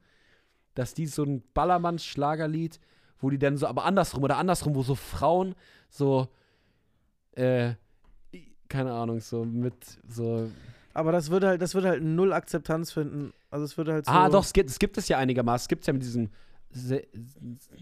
Dass 0.75 0.95
die 0.95 1.07
so 1.07 1.23
ein 1.25 1.43
Ballermann-Schlagerlied, 1.55 2.79
wo 3.23 3.31
die 3.31 3.39
dann 3.39 3.57
so, 3.57 3.67
aber 3.67 3.85
andersrum 3.87 4.23
oder 4.23 4.37
andersrum, 4.37 4.75
wo 4.75 4.83
so 4.83 4.95
Frauen 4.95 5.55
so, 5.89 6.29
äh, 7.33 7.73
keine 8.69 8.93
Ahnung, 8.93 9.21
so 9.21 9.45
mit 9.45 9.75
so 10.09 10.51
Aber 10.95 11.13
das 11.13 11.31
würde 11.31 11.49
halt, 11.49 11.63
das 11.63 11.75
würde 11.75 11.89
halt 11.89 12.03
null 12.03 12.33
Akzeptanz 12.35 12.93
finden. 12.93 13.33
Also 13.51 13.65
es 13.65 13.77
würde 13.79 13.93
halt 13.95 14.05
so. 14.07 14.13
Ah, 14.13 14.29
doch, 14.29 14.45
es 14.45 14.53
gibt, 14.53 14.69
es 14.71 14.79
gibt 14.79 14.99
es 14.99 15.09
ja 15.09 15.17
einigermaßen. 15.19 15.65
Es 15.65 15.69
gibt 15.69 15.83
es 15.83 15.87
ja 15.87 15.93
mit 15.95 16.03
diesem 16.03 16.29
se- 16.71 17.07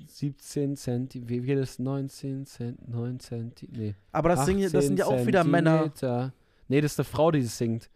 17 0.06 0.76
Cent, 0.76 1.14
wie 1.14 1.40
geht 1.40 1.58
es? 1.58 1.78
19 1.78 2.46
Cent, 2.46 2.88
9 2.88 3.18
Cent, 3.20 3.66
nee. 3.70 3.94
Aber 4.12 4.28
das, 4.30 4.40
singen, 4.46 4.70
das 4.72 4.86
sind 4.86 4.98
ja 4.98 5.06
auch 5.06 5.26
wieder 5.26 5.44
Männer. 5.50 5.82
Nee, 6.68 6.80
das 6.80 6.92
ist 6.92 6.98
eine 7.00 7.04
Frau, 7.04 7.30
die 7.30 7.42
das 7.42 7.56
singt. 7.58 7.88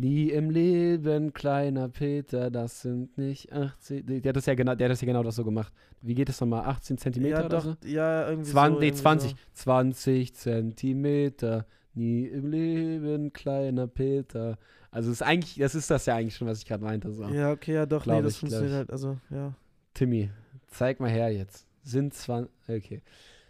Nie 0.00 0.30
im 0.30 0.50
Leben, 0.50 1.32
kleiner 1.32 1.88
Peter, 1.88 2.52
das 2.52 2.82
sind 2.82 3.18
nicht 3.18 3.52
18. 3.52 4.04
nee, 4.06 4.20
Der 4.20 4.28
hat 4.30 4.36
das 4.36 4.46
ja 4.46 4.54
genau, 4.54 4.76
der 4.76 4.84
hat 4.86 4.92
das 4.92 5.00
ja 5.00 5.06
genau 5.06 5.24
das 5.24 5.34
so 5.34 5.44
gemacht. 5.44 5.72
Wie 6.02 6.14
geht 6.14 6.28
das 6.28 6.40
nochmal? 6.40 6.66
18 6.66 6.98
Zentimeter 6.98 7.40
Ja, 7.40 7.46
oder 7.46 7.48
doch, 7.48 7.64
so? 7.64 7.76
ja, 7.84 8.28
irgendwie. 8.30 8.48
20, 8.48 8.74
so, 8.74 8.80
nee, 8.80 8.86
irgendwie 8.86 9.02
20. 9.02 9.30
So. 9.30 9.36
20 9.54 10.34
Zentimeter. 10.34 11.66
Nie 11.94 12.26
im 12.26 12.46
Leben, 12.46 13.32
kleiner 13.32 13.88
Peter. 13.88 14.56
Also 14.92 15.10
ist 15.10 15.22
eigentlich, 15.22 15.56
das 15.56 15.74
ist 15.74 15.90
das 15.90 16.06
ja 16.06 16.14
eigentlich 16.14 16.36
schon, 16.36 16.46
was 16.46 16.60
ich 16.60 16.66
gerade 16.66 16.84
meinte. 16.84 17.12
So. 17.12 17.24
Ja, 17.24 17.50
okay, 17.50 17.74
ja, 17.74 17.84
doch, 17.86 18.04
Glaub 18.04 18.18
nee, 18.18 18.22
das 18.22 18.34
ich, 18.34 18.38
funktioniert 18.38 18.72
halt. 18.72 18.92
Also, 18.92 19.18
ja. 19.30 19.52
Timmy, 19.94 20.30
zeig 20.68 21.00
mal 21.00 21.10
her 21.10 21.30
jetzt. 21.30 21.66
Sind 21.82 22.14
20. 22.14 22.48
Okay. 22.68 23.02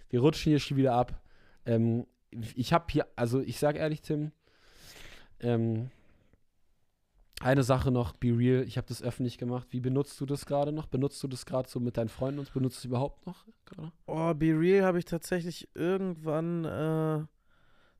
Wir 0.08 0.20
rutschen 0.20 0.48
hier 0.48 0.60
schon 0.60 0.78
wieder 0.78 0.94
ab. 0.94 1.20
Ähm, 1.66 2.06
ich 2.30 2.72
habe 2.72 2.86
hier, 2.90 3.06
also 3.16 3.40
ich 3.40 3.58
sag 3.58 3.76
ehrlich, 3.76 4.00
Tim, 4.00 4.32
ähm, 5.40 5.90
Eine 7.40 7.62
Sache 7.62 7.92
noch, 7.92 8.16
be 8.16 8.36
real, 8.36 8.64
ich 8.64 8.76
habe 8.76 8.88
das 8.88 9.00
öffentlich 9.00 9.38
gemacht. 9.38 9.68
Wie 9.70 9.80
benutzt 9.80 10.20
du 10.20 10.26
das 10.26 10.44
gerade 10.44 10.72
noch? 10.72 10.86
Benutzt 10.86 11.22
du 11.22 11.28
das 11.28 11.46
gerade 11.46 11.68
so 11.68 11.78
mit 11.78 11.96
deinen 11.96 12.08
Freunden 12.08 12.40
und 12.40 12.52
benutzt 12.52 12.78
du 12.78 12.80
es 12.80 12.84
überhaupt 12.86 13.26
noch 13.26 13.44
gerade? 13.64 13.92
Oh, 14.06 14.34
Be 14.34 14.58
Real 14.58 14.84
habe 14.84 14.98
ich 14.98 15.04
tatsächlich 15.04 15.68
irgendwann 15.74 16.64
äh, 16.64 17.24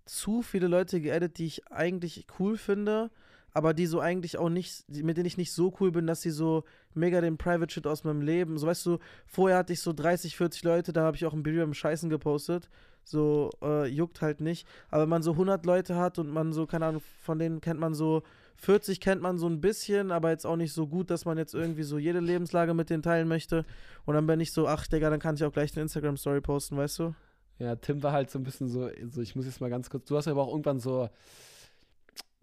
zu 0.07 0.43
viele 0.43 0.67
Leute 0.67 1.01
geaddet, 1.01 1.39
die 1.39 1.47
ich 1.47 1.71
eigentlich 1.71 2.27
cool 2.41 2.57
finde, 2.57 3.11
aber 3.53 3.75
die 3.75 3.87
so 3.87 4.01
eigentlich 4.01 4.39
auch 4.39 4.49
nicht, 4.49 4.89
mit 4.89 5.17
denen 5.17 5.27
ich 5.27 5.37
nicht 5.37 5.53
so 5.53 5.73
cool 5.81 5.93
bin, 5.93 6.09
dass 6.09 6.23
sie 6.23 6.31
so 6.31 6.65
mega 6.95 7.21
den 7.21 7.39
Private 7.39 7.73
Shit 7.73 7.87
aus 7.87 8.03
meinem 8.03 8.23
Leben, 8.23 8.59
so 8.59 8.67
weißt 8.67 8.87
du, 8.87 8.99
vorher 9.27 9.59
hatte 9.59 9.73
ich 9.73 9.81
so 9.81 9.93
30, 9.93 10.37
40 10.37 10.65
Leute, 10.65 10.93
da 10.93 11.03
habe 11.05 11.17
ich 11.17 11.25
auch 11.25 11.33
ein 11.33 11.45
Be 11.45 11.51
Real 11.51 11.65
im 11.65 11.75
Scheißen 11.75 12.11
gepostet, 12.11 12.69
so 13.05 13.51
äh, 13.63 13.87
juckt 13.87 14.21
halt 14.21 14.41
nicht, 14.41 14.67
aber 14.91 15.03
wenn 15.03 15.09
man 15.11 15.23
so 15.23 15.33
100 15.33 15.65
Leute 15.65 15.95
hat 15.95 16.19
und 16.19 16.29
man 16.29 16.53
so, 16.53 16.67
keine 16.67 16.87
Ahnung, 16.87 17.03
von 17.23 17.39
denen 17.39 17.61
kennt 17.61 17.79
man 17.79 17.95
so 17.95 18.23
40 18.61 19.01
kennt 19.01 19.23
man 19.23 19.39
so 19.39 19.49
ein 19.49 19.61
bisschen, 19.61 20.11
aber 20.11 20.31
jetzt 20.31 20.45
auch 20.45 20.57
nicht 20.57 20.73
so 20.73 20.87
gut, 20.87 21.11
dass 21.11 21.25
man 21.25 21.39
jetzt 21.39 21.55
irgendwie 21.55 21.85
so 21.85 21.97
jede 21.97 22.21
Lebenslage 22.21 22.75
mit 22.75 22.91
denen 22.91 23.03
teilen 23.03 23.29
möchte. 23.29 23.65
Und 24.05 24.15
dann 24.15 24.27
bin 24.27 24.41
ich 24.41 24.53
so, 24.53 24.67
ach 24.67 24.87
Digga, 24.87 25.11
dann 25.11 25.21
kann 25.21 25.37
ich 25.37 25.45
auch 25.45 25.53
gleich 25.53 25.73
eine 25.75 25.83
Instagram-Story 25.83 26.41
posten, 26.41 26.77
weißt 26.77 26.99
du? 26.99 27.15
Ja, 27.61 27.77
Tim 27.77 28.03
war 28.03 28.13
halt 28.13 28.31
so 28.31 28.39
ein 28.39 28.43
bisschen 28.43 28.69
so, 28.69 28.91
so, 29.11 29.21
ich 29.21 29.37
muss 29.37 29.47
jetzt 29.47 29.61
mal 29.61 29.71
ganz 29.71 29.91
kurz, 29.91 30.07
du 30.07 30.17
hast 30.17 30.29
aber 30.29 30.43
auch 30.43 30.51
irgendwann 30.51 30.81
so, 30.81 31.09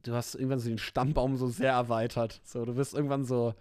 du 0.03 0.13
hast 0.13 0.35
irgendwann 0.35 0.59
so 0.59 0.69
den 0.69 0.77
Stammbaum 0.77 1.35
so 1.35 1.47
sehr 1.47 1.71
erweitert. 1.71 2.41
So, 2.43 2.63
du 2.63 2.75
wirst 2.77 2.93
irgendwann 2.93 3.25
so, 3.25 3.53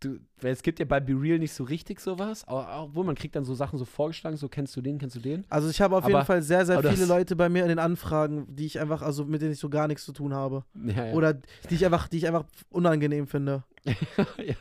du, 0.00 0.18
es 0.42 0.62
gibt 0.62 0.78
ja 0.78 0.84
bei 0.84 1.00
Be 1.00 1.12
Real 1.12 1.38
nicht 1.38 1.52
so 1.52 1.64
richtig 1.64 2.00
sowas, 2.00 2.46
aber 2.46 2.84
obwohl 2.84 3.04
man 3.04 3.14
kriegt 3.14 3.36
dann 3.36 3.44
so 3.44 3.54
Sachen 3.54 3.78
so 3.78 3.84
vorgeschlagen, 3.84 4.36
so 4.36 4.48
kennst 4.48 4.76
du 4.76 4.80
den, 4.80 4.98
kennst 4.98 5.16
du 5.16 5.20
den? 5.20 5.44
Also 5.48 5.68
ich 5.68 5.80
habe 5.80 5.96
auf 5.96 6.04
jeden 6.04 6.16
Aber- 6.16 6.24
Fall 6.24 6.42
sehr, 6.42 6.64
sehr 6.66 6.82
viele 6.82 7.06
Leute 7.06 7.36
bei 7.36 7.48
mir 7.48 7.62
in 7.62 7.68
den 7.68 7.78
Anfragen, 7.78 8.46
die 8.48 8.66
ich 8.66 8.80
einfach, 8.80 9.02
also 9.02 9.24
mit 9.24 9.42
denen 9.42 9.52
ich 9.52 9.58
so 9.58 9.68
gar 9.68 9.88
nichts 9.88 10.04
zu 10.04 10.12
tun 10.12 10.34
habe. 10.34 10.64
Ja, 10.74 11.06
ja. 11.06 11.12
Oder 11.14 11.34
die 11.34 11.74
ich 11.74 11.84
einfach, 11.84 12.08
die 12.08 12.18
ich 12.18 12.26
einfach 12.26 12.44
unangenehm 12.70 13.26
finde. 13.26 13.64
ja. 13.84 14.54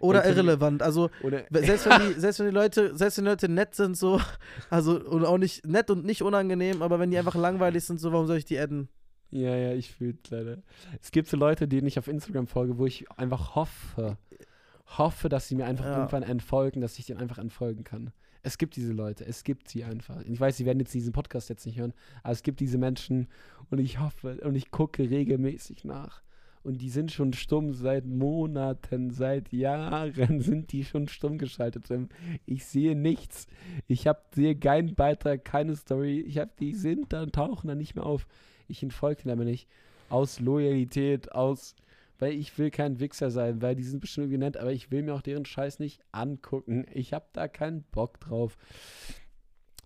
Oder 0.00 0.24
irrelevant. 0.24 0.82
Also 0.82 1.10
Oder, 1.22 1.42
selbst 1.50 1.86
wenn 1.86 2.08
die, 2.14 2.20
selbst 2.20 2.38
wenn 2.38 2.46
die 2.46 2.54
Leute, 2.54 2.96
selbst 2.96 3.18
wenn 3.18 3.24
die 3.24 3.30
Leute 3.30 3.48
nett 3.48 3.74
sind, 3.74 3.96
so, 3.96 4.20
also 4.70 5.00
und 5.00 5.24
auch 5.24 5.38
nicht 5.38 5.66
nett 5.66 5.90
und 5.90 6.04
nicht 6.04 6.22
unangenehm, 6.22 6.82
aber 6.82 6.98
wenn 6.98 7.10
die 7.10 7.18
einfach 7.18 7.34
langweilig 7.34 7.84
sind, 7.84 7.98
so, 8.00 8.12
warum 8.12 8.26
soll 8.26 8.36
ich 8.36 8.44
die 8.44 8.58
adden? 8.58 8.88
ja, 9.30 9.54
ja, 9.54 9.74
ich 9.74 9.92
fühle 9.92 10.16
leider. 10.30 10.58
Es 11.02 11.10
gibt 11.10 11.28
so 11.28 11.36
Leute, 11.36 11.68
denen 11.68 11.86
ich 11.86 11.98
auf 11.98 12.08
Instagram 12.08 12.46
folge, 12.46 12.78
wo 12.78 12.86
ich 12.86 13.10
einfach 13.12 13.54
hoffe, 13.56 14.16
hoffe, 14.96 15.28
dass 15.28 15.48
sie 15.48 15.54
mir 15.54 15.66
einfach 15.66 15.84
Ja. 15.84 15.96
irgendwann 15.98 16.22
entfolgen, 16.22 16.80
dass 16.80 16.98
ich 16.98 17.06
denen 17.06 17.20
einfach 17.20 17.38
entfolgen 17.38 17.84
kann. 17.84 18.12
Es 18.42 18.56
gibt 18.56 18.76
diese 18.76 18.92
Leute, 18.92 19.26
es 19.26 19.44
gibt 19.44 19.68
sie 19.68 19.84
einfach. 19.84 20.22
Ich 20.22 20.38
weiß, 20.40 20.56
sie 20.56 20.64
werden 20.64 20.78
jetzt 20.78 20.94
diesen 20.94 21.12
Podcast 21.12 21.48
jetzt 21.50 21.66
nicht 21.66 21.78
hören, 21.78 21.92
aber 22.22 22.32
es 22.32 22.42
gibt 22.42 22.60
diese 22.60 22.78
Menschen 22.78 23.26
und 23.70 23.78
ich 23.78 24.00
hoffe 24.00 24.38
und 24.42 24.54
ich 24.54 24.70
gucke 24.70 25.10
regelmäßig 25.10 25.84
nach. 25.84 26.22
Und 26.62 26.80
die 26.80 26.90
sind 26.90 27.12
schon 27.12 27.32
stumm 27.32 27.72
seit 27.72 28.04
Monaten, 28.06 29.10
seit 29.10 29.52
Jahren 29.52 30.12
sind 30.40 30.72
die 30.72 30.84
schon 30.84 31.08
stumm 31.08 31.38
geschaltet. 31.38 31.90
Ähm, 31.90 32.08
Ich 32.46 32.64
sehe 32.66 32.94
nichts. 32.96 33.46
Ich 33.86 34.06
hab, 34.06 34.34
sehe 34.34 34.56
keinen 34.56 34.94
Beitrag, 34.94 35.44
keine 35.44 35.76
Story. 35.76 36.20
Ich 36.20 36.38
habe, 36.38 36.50
die 36.58 36.74
sind 36.74 37.12
da 37.12 37.22
und 37.22 37.34
tauchen 37.34 37.68
da 37.68 37.74
nicht 37.74 37.94
mehr 37.94 38.06
auf. 38.06 38.26
Ich 38.66 38.82
entfolge 38.82 39.22
denen 39.22 39.32
aber 39.32 39.44
nicht. 39.44 39.68
Aus 40.10 40.40
Loyalität, 40.40 41.32
aus, 41.32 41.74
weil 42.18 42.32
ich 42.32 42.58
will 42.58 42.70
kein 42.70 43.00
Wichser 43.00 43.30
sein, 43.30 43.62
weil 43.62 43.76
die 43.76 43.84
sind 43.84 44.00
bestimmt 44.00 44.24
irgendwie 44.24 44.38
nett, 44.38 44.56
aber 44.56 44.72
ich 44.72 44.90
will 44.90 45.02
mir 45.02 45.14
auch 45.14 45.22
deren 45.22 45.44
Scheiß 45.44 45.78
nicht 45.78 46.00
angucken. 46.12 46.86
Ich 46.92 47.12
habe 47.12 47.26
da 47.32 47.48
keinen 47.48 47.84
Bock 47.84 48.20
drauf. 48.20 48.56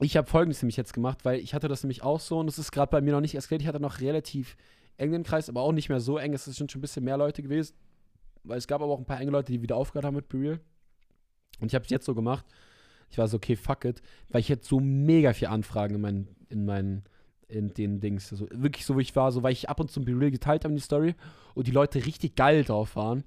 Ich 0.00 0.16
habe 0.16 0.28
folgendes 0.28 0.62
nämlich 0.62 0.76
jetzt 0.76 0.94
gemacht, 0.94 1.24
weil 1.24 1.40
ich 1.40 1.54
hatte 1.54 1.68
das 1.68 1.82
nämlich 1.82 2.02
auch 2.02 2.20
so 2.20 2.38
und 2.38 2.48
es 2.48 2.58
ist 2.58 2.72
gerade 2.72 2.90
bei 2.90 3.00
mir 3.00 3.12
noch 3.12 3.20
nicht 3.20 3.34
eskaliert. 3.34 3.62
Ich 3.62 3.68
hatte 3.68 3.80
noch 3.80 4.00
relativ 4.00 4.56
engen 4.96 5.22
Kreis, 5.22 5.48
aber 5.48 5.62
auch 5.62 5.72
nicht 5.72 5.88
mehr 5.88 6.00
so 6.00 6.18
eng. 6.18 6.32
Es 6.32 6.44
sind 6.44 6.70
schon 6.70 6.78
ein 6.78 6.82
bisschen 6.82 7.04
mehr 7.04 7.16
Leute 7.16 7.42
gewesen, 7.42 7.74
weil 8.44 8.58
es 8.58 8.66
gab 8.66 8.82
aber 8.82 8.92
auch 8.92 8.98
ein 8.98 9.04
paar 9.04 9.20
enge 9.20 9.30
Leute, 9.30 9.52
die 9.52 9.62
wieder 9.62 9.76
aufgehört 9.76 10.04
haben 10.04 10.16
mit 10.16 10.28
Bereal. 10.28 10.60
Und 11.60 11.68
ich 11.68 11.74
habe 11.74 11.84
es 11.84 11.90
jetzt 11.90 12.06
so 12.06 12.14
gemacht. 12.14 12.46
Ich 13.10 13.18
war 13.18 13.28
so, 13.28 13.36
okay, 13.36 13.56
fuck 13.56 13.84
it, 13.84 14.00
weil 14.30 14.40
ich 14.40 14.48
jetzt 14.48 14.66
so 14.66 14.80
mega 14.80 15.34
viel 15.34 15.48
Anfragen 15.48 15.96
in 15.96 16.00
meinen, 16.00 16.28
in 16.48 16.64
meinen, 16.64 17.04
in 17.52 17.74
den 17.74 18.00
Dings, 18.00 18.32
also 18.32 18.48
wirklich 18.50 18.86
so, 18.86 18.96
wie 18.96 19.02
ich 19.02 19.14
war, 19.14 19.30
so, 19.32 19.42
weil 19.42 19.52
ich 19.52 19.68
ab 19.68 19.80
und 19.80 19.90
zu 19.90 20.04
Be 20.04 20.12
Real 20.12 20.30
geteilt 20.30 20.64
habe 20.64 20.72
in 20.72 20.76
die 20.76 20.82
Story 20.82 21.14
und 21.54 21.66
die 21.66 21.72
Leute 21.72 22.04
richtig 22.04 22.34
geil 22.34 22.64
drauf 22.64 22.96
waren, 22.96 23.24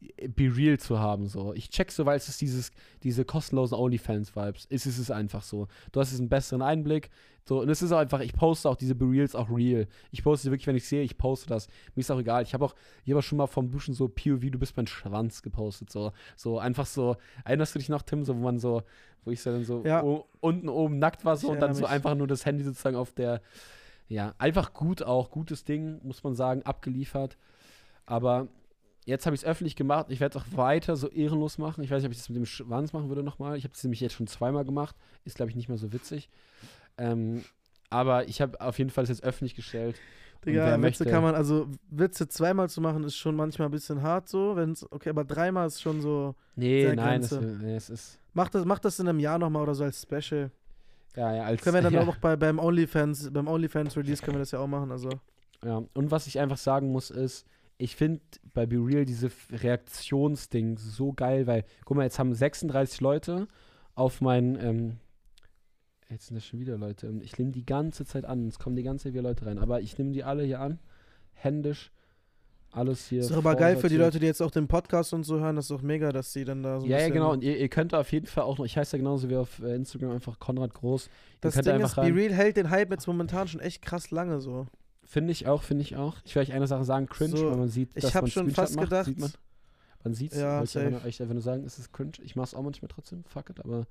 Be 0.00 0.54
Real 0.54 0.78
zu 0.78 0.98
haben, 0.98 1.26
so. 1.26 1.54
Ich 1.54 1.70
check 1.70 1.90
so, 1.90 2.04
weil 2.04 2.16
es 2.16 2.28
ist 2.28 2.40
dieses, 2.40 2.70
diese 3.02 3.24
kostenlosen 3.24 3.78
OnlyFans-Vibes. 3.78 4.66
Es 4.68 4.86
ist 4.86 4.98
es 4.98 5.10
einfach 5.10 5.42
so. 5.42 5.68
Du 5.92 6.00
hast 6.00 6.10
jetzt 6.10 6.20
einen 6.20 6.28
besseren 6.28 6.62
Einblick, 6.62 7.10
so, 7.44 7.60
und 7.60 7.68
es 7.68 7.80
ist 7.80 7.92
auch 7.92 7.98
einfach, 7.98 8.20
ich 8.20 8.32
poste 8.34 8.68
auch 8.68 8.76
diese 8.76 8.94
Be 8.94 9.04
Reals 9.04 9.34
auch 9.34 9.48
real. 9.50 9.86
Ich 10.10 10.22
poste 10.24 10.50
wirklich, 10.50 10.66
wenn 10.66 10.76
ich 10.76 10.86
sehe, 10.86 11.02
ich 11.02 11.16
poste 11.16 11.46
das. 11.46 11.68
Mir 11.94 12.00
ist 12.00 12.10
auch 12.10 12.18
egal. 12.18 12.42
Ich 12.42 12.54
habe 12.54 12.64
auch, 12.64 12.74
ich 13.04 13.12
habe 13.12 13.20
auch 13.20 13.24
schon 13.24 13.38
mal 13.38 13.46
vom 13.46 13.70
Duschen 13.70 13.94
so 13.94 14.08
POV, 14.08 14.50
du 14.50 14.58
bist 14.58 14.76
mein 14.76 14.86
Schwanz 14.86 15.42
gepostet, 15.42 15.90
so. 15.90 16.12
So 16.36 16.58
einfach 16.58 16.86
so, 16.86 17.16
erinnerst 17.44 17.74
du 17.74 17.78
dich 17.78 17.88
noch, 17.88 18.02
Tim, 18.02 18.24
so, 18.24 18.36
wo 18.36 18.40
man 18.40 18.58
so, 18.58 18.82
wo 19.24 19.30
ich 19.30 19.40
so 19.40 19.52
dann 19.52 19.64
so 19.64 19.82
Ja. 19.84 20.00
unten 20.40 20.68
oben 20.68 20.98
nackt 20.98 21.24
war 21.24 21.36
so 21.36 21.50
und 21.50 21.60
dann 21.60 21.74
so 21.74 21.82
mich. 21.82 21.90
einfach 21.90 22.14
nur 22.16 22.26
das 22.26 22.44
Handy 22.44 22.64
sozusagen 22.64 22.96
auf 22.96 23.12
der, 23.12 23.40
ja, 24.08 24.34
einfach 24.38 24.72
gut 24.72 25.02
auch, 25.02 25.30
gutes 25.30 25.64
Ding, 25.64 26.00
muss 26.02 26.22
man 26.24 26.34
sagen, 26.34 26.62
abgeliefert. 26.64 27.36
Aber 28.06 28.48
jetzt 29.06 29.24
habe 29.24 29.34
ich 29.34 29.42
es 29.42 29.48
öffentlich 29.48 29.74
gemacht. 29.76 30.06
Ich 30.10 30.20
werde 30.20 30.38
es 30.38 30.44
auch 30.44 30.56
weiter 30.56 30.96
so 30.96 31.08
ehrenlos 31.08 31.56
machen. 31.58 31.82
Ich 31.82 31.90
weiß 31.90 32.02
nicht, 32.02 32.06
ob 32.08 32.12
ich 32.12 32.18
das 32.18 32.28
mit 32.28 32.36
dem 32.36 32.44
Schwanz 32.46 32.92
machen 32.92 33.08
würde 33.08 33.22
nochmal. 33.22 33.56
Ich 33.56 33.64
habe 33.64 33.72
es 33.74 33.82
nämlich 33.82 34.00
jetzt 34.00 34.14
schon 34.14 34.26
zweimal 34.26 34.64
gemacht. 34.64 34.94
Ist, 35.24 35.36
glaube 35.36 35.48
ich, 35.50 35.56
nicht 35.56 35.68
mehr 35.68 35.78
so 35.78 35.92
witzig. 35.92 36.28
Ähm, 36.98 37.42
aber 37.88 38.28
ich 38.28 38.40
habe 38.42 38.60
auf 38.60 38.78
jeden 38.78 38.90
Fall 38.90 39.04
es 39.04 39.08
jetzt 39.10 39.24
öffentlich 39.24 39.54
gestellt. 39.54 39.96
Digga, 40.44 40.66
Witze 40.66 40.78
möchte- 40.78 41.04
kann 41.06 41.22
man, 41.22 41.34
also 41.34 41.66
Witze 41.90 42.28
zweimal 42.28 42.68
zu 42.68 42.80
machen, 42.80 43.02
ist 43.04 43.16
schon 43.16 43.34
manchmal 43.34 43.68
ein 43.68 43.72
bisschen 43.72 44.02
hart 44.02 44.28
so, 44.28 44.54
wenn's, 44.54 44.86
okay, 44.92 45.08
aber 45.08 45.24
dreimal 45.24 45.66
ist 45.66 45.80
schon 45.80 46.00
so, 46.00 46.34
Nee, 46.54 46.84
nein, 46.94 46.96
Grenze. 47.20 47.40
nee, 47.40 47.74
es 47.74 47.90
ist. 47.90 48.18
mach 48.32 48.48
das, 48.50 48.64
mach 48.64 48.78
das 48.78 48.98
in 49.00 49.08
einem 49.08 49.18
Jahr 49.18 49.38
nochmal 49.38 49.62
oder 49.62 49.74
so 49.74 49.82
als 49.84 50.02
Special. 50.02 50.50
Ja, 51.16 51.34
ja, 51.34 51.42
als. 51.44 51.62
Können 51.62 51.74
wir 51.74 51.82
dann 51.82 51.92
ja. 51.94 52.06
auch 52.06 52.16
bei, 52.18 52.36
beim 52.36 52.58
OnlyFans, 52.60 53.30
beim 53.32 53.48
OnlyFans 53.48 53.96
Release 53.96 54.22
können 54.22 54.36
wir 54.36 54.40
das 54.40 54.50
ja 54.52 54.58
auch 54.60 54.66
machen, 54.68 54.92
also. 54.92 55.08
Ja, 55.64 55.82
und 55.94 56.10
was 56.10 56.26
ich 56.28 56.38
einfach 56.38 56.58
sagen 56.58 56.92
muss, 56.92 57.10
ist, 57.10 57.46
ich 57.78 57.96
finde 57.96 58.20
bei 58.54 58.66
Be 58.66 58.76
Real 58.76 59.04
diese 59.04 59.30
Reaktionsding 59.50 60.78
so 60.78 61.12
geil, 61.12 61.46
weil, 61.46 61.64
guck 61.84 61.96
mal, 61.96 62.04
jetzt 62.04 62.18
haben 62.18 62.32
36 62.32 63.00
Leute 63.00 63.48
auf 63.94 64.20
mein, 64.20 64.58
ähm, 64.60 64.96
jetzt 66.08 66.26
sind 66.26 66.36
das 66.36 66.46
schon 66.46 66.60
wieder 66.60 66.78
Leute, 66.78 67.06
ähm, 67.06 67.20
ich 67.20 67.38
nehme 67.38 67.52
die 67.52 67.66
ganze 67.66 68.04
Zeit 68.04 68.24
an, 68.24 68.48
es 68.48 68.58
kommen 68.58 68.76
die 68.76 68.82
ganze 68.82 69.04
Zeit 69.04 69.12
wieder 69.12 69.22
Leute 69.22 69.46
rein, 69.46 69.58
aber 69.58 69.80
ich 69.80 69.96
nehme 69.98 70.12
die 70.12 70.24
alle 70.24 70.44
hier 70.44 70.60
an, 70.60 70.78
händisch, 71.32 71.92
alles 72.72 73.06
hier. 73.06 73.20
Ist 73.20 73.30
doch 73.30 73.38
aber 73.38 73.56
geil 73.56 73.76
für 73.76 73.88
die. 73.88 73.96
Leute, 73.96 74.18
die 74.18 74.26
jetzt 74.26 74.42
auch 74.42 74.50
den 74.50 74.68
Podcast 74.68 75.14
und 75.14 75.24
so 75.24 75.40
hören, 75.40 75.56
das 75.56 75.66
ist 75.66 75.70
doch 75.70 75.82
mega, 75.82 76.12
dass 76.12 76.32
sie 76.32 76.44
dann 76.44 76.62
da 76.62 76.80
so 76.80 76.86
Ja, 76.86 76.98
ja, 76.98 77.08
genau. 77.08 77.32
Und 77.32 77.42
ihr, 77.42 77.56
ihr 77.56 77.68
könnt 77.68 77.94
auf 77.94 78.12
jeden 78.12 78.26
Fall 78.26 78.44
auch 78.44 78.58
noch, 78.58 78.66
ich 78.66 78.76
heiße 78.76 78.96
ja 78.96 78.98
genauso 78.98 79.30
wie 79.30 79.36
auf 79.36 79.60
äh, 79.60 79.74
Instagram 79.74 80.10
einfach 80.10 80.38
Konrad 80.38 80.74
Groß. 80.74 81.06
Ihr 81.06 81.10
Das 81.40 81.54
Ding 81.54 81.72
einfach 81.72 82.02
ist, 82.02 82.08
Be. 82.08 82.14
Real 82.14 82.34
hält 82.34 82.56
den 82.56 82.70
Hype 82.70 82.90
jetzt 82.90 83.06
momentan 83.06 83.48
schon 83.48 83.60
echt 83.60 83.82
krass 83.82 84.10
lange 84.10 84.40
so. 84.40 84.66
Finde 85.06 85.32
ich 85.32 85.46
auch, 85.46 85.62
finde 85.62 85.82
ich 85.82 85.96
auch. 85.96 86.16
Ich 86.24 86.34
will 86.34 86.42
euch 86.42 86.52
eine 86.52 86.66
Sache 86.66 86.84
sagen, 86.84 87.06
cringe, 87.06 87.36
So, 87.36 87.50
weil 87.50 87.56
man 87.56 87.68
sieht, 87.68 87.90
ich 87.94 88.02
dass 88.02 88.14
hab 88.14 88.22
man 88.22 88.30
schon 88.30 88.42
Screenshot 88.50 88.56
fast 88.64 88.76
macht, 88.76 88.84
gedacht- 88.90 89.06
Sieht 89.06 89.18
man. 89.18 89.30
Man 90.04 90.14
sieht 90.14 90.32
es. 90.32 90.38
Ja, 90.38 90.58
wollte 90.60 90.88
ich 90.98 91.04
euch 91.04 91.20
einfach 91.22 91.34
nur 91.34 91.42
sagen, 91.42 91.64
es 91.64 91.78
ist 91.78 91.92
cringe. 91.92 92.12
Ich 92.22 92.36
mache 92.36 92.44
es 92.46 92.54
auch 92.54 92.62
manchmal 92.62 92.88
trotzdem, 92.88 93.24
fuck 93.24 93.50
it, 93.50 93.60
aber 93.60 93.86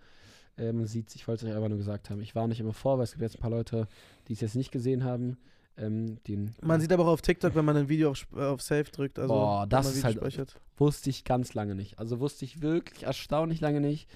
äh, 0.58 0.72
man 0.72 0.86
sieht 0.88 1.14
Ich 1.16 1.28
wollte 1.28 1.46
es 1.46 1.52
euch 1.52 1.56
einfach 1.56 1.70
nur 1.70 1.78
gesagt 1.78 2.10
haben. 2.10 2.22
Ich 2.22 2.36
war 2.36 2.48
nicht 2.48 2.60
immer 2.60 2.74
vor, 2.74 2.98
weil 2.98 3.04
es 3.06 3.12
gibt 3.12 3.22
jetzt 3.22 3.36
ein 3.38 3.42
paar 3.42 3.50
Leute, 3.50 3.88
die 4.28 4.34
es 4.34 4.42
jetzt 4.42 4.56
nicht 4.56 4.72
gesehen 4.72 5.04
haben. 5.04 5.38
Ähm, 5.78 6.24
den 6.24 6.56
Man 6.62 6.80
sieht 6.80 6.94
aber 6.94 7.04
auch 7.04 7.10
auf 7.14 7.22
TikTok, 7.22 7.54
wenn 7.56 7.66
man 7.66 7.76
ein 7.76 7.90
Video 7.90 8.12
auf, 8.12 8.26
äh, 8.34 8.40
auf 8.44 8.62
Save 8.62 8.86
drückt, 8.86 9.20
also 9.20 9.34
Boah, 9.34 9.64
wenn 9.64 9.70
das 9.70 9.94
ist 9.94 10.06
halt- 10.06 10.16
speichert. 10.16 10.56
wusste 10.78 11.10
ich 11.10 11.26
ganz 11.26 11.54
lange 11.54 11.76
nicht. 11.76 12.00
Also 12.00 12.22
wusste 12.22 12.46
ich 12.46 12.62
wirklich 12.62 13.04
erstaunlich 13.04 13.60
lange 13.60 13.82
nicht. 13.82 14.10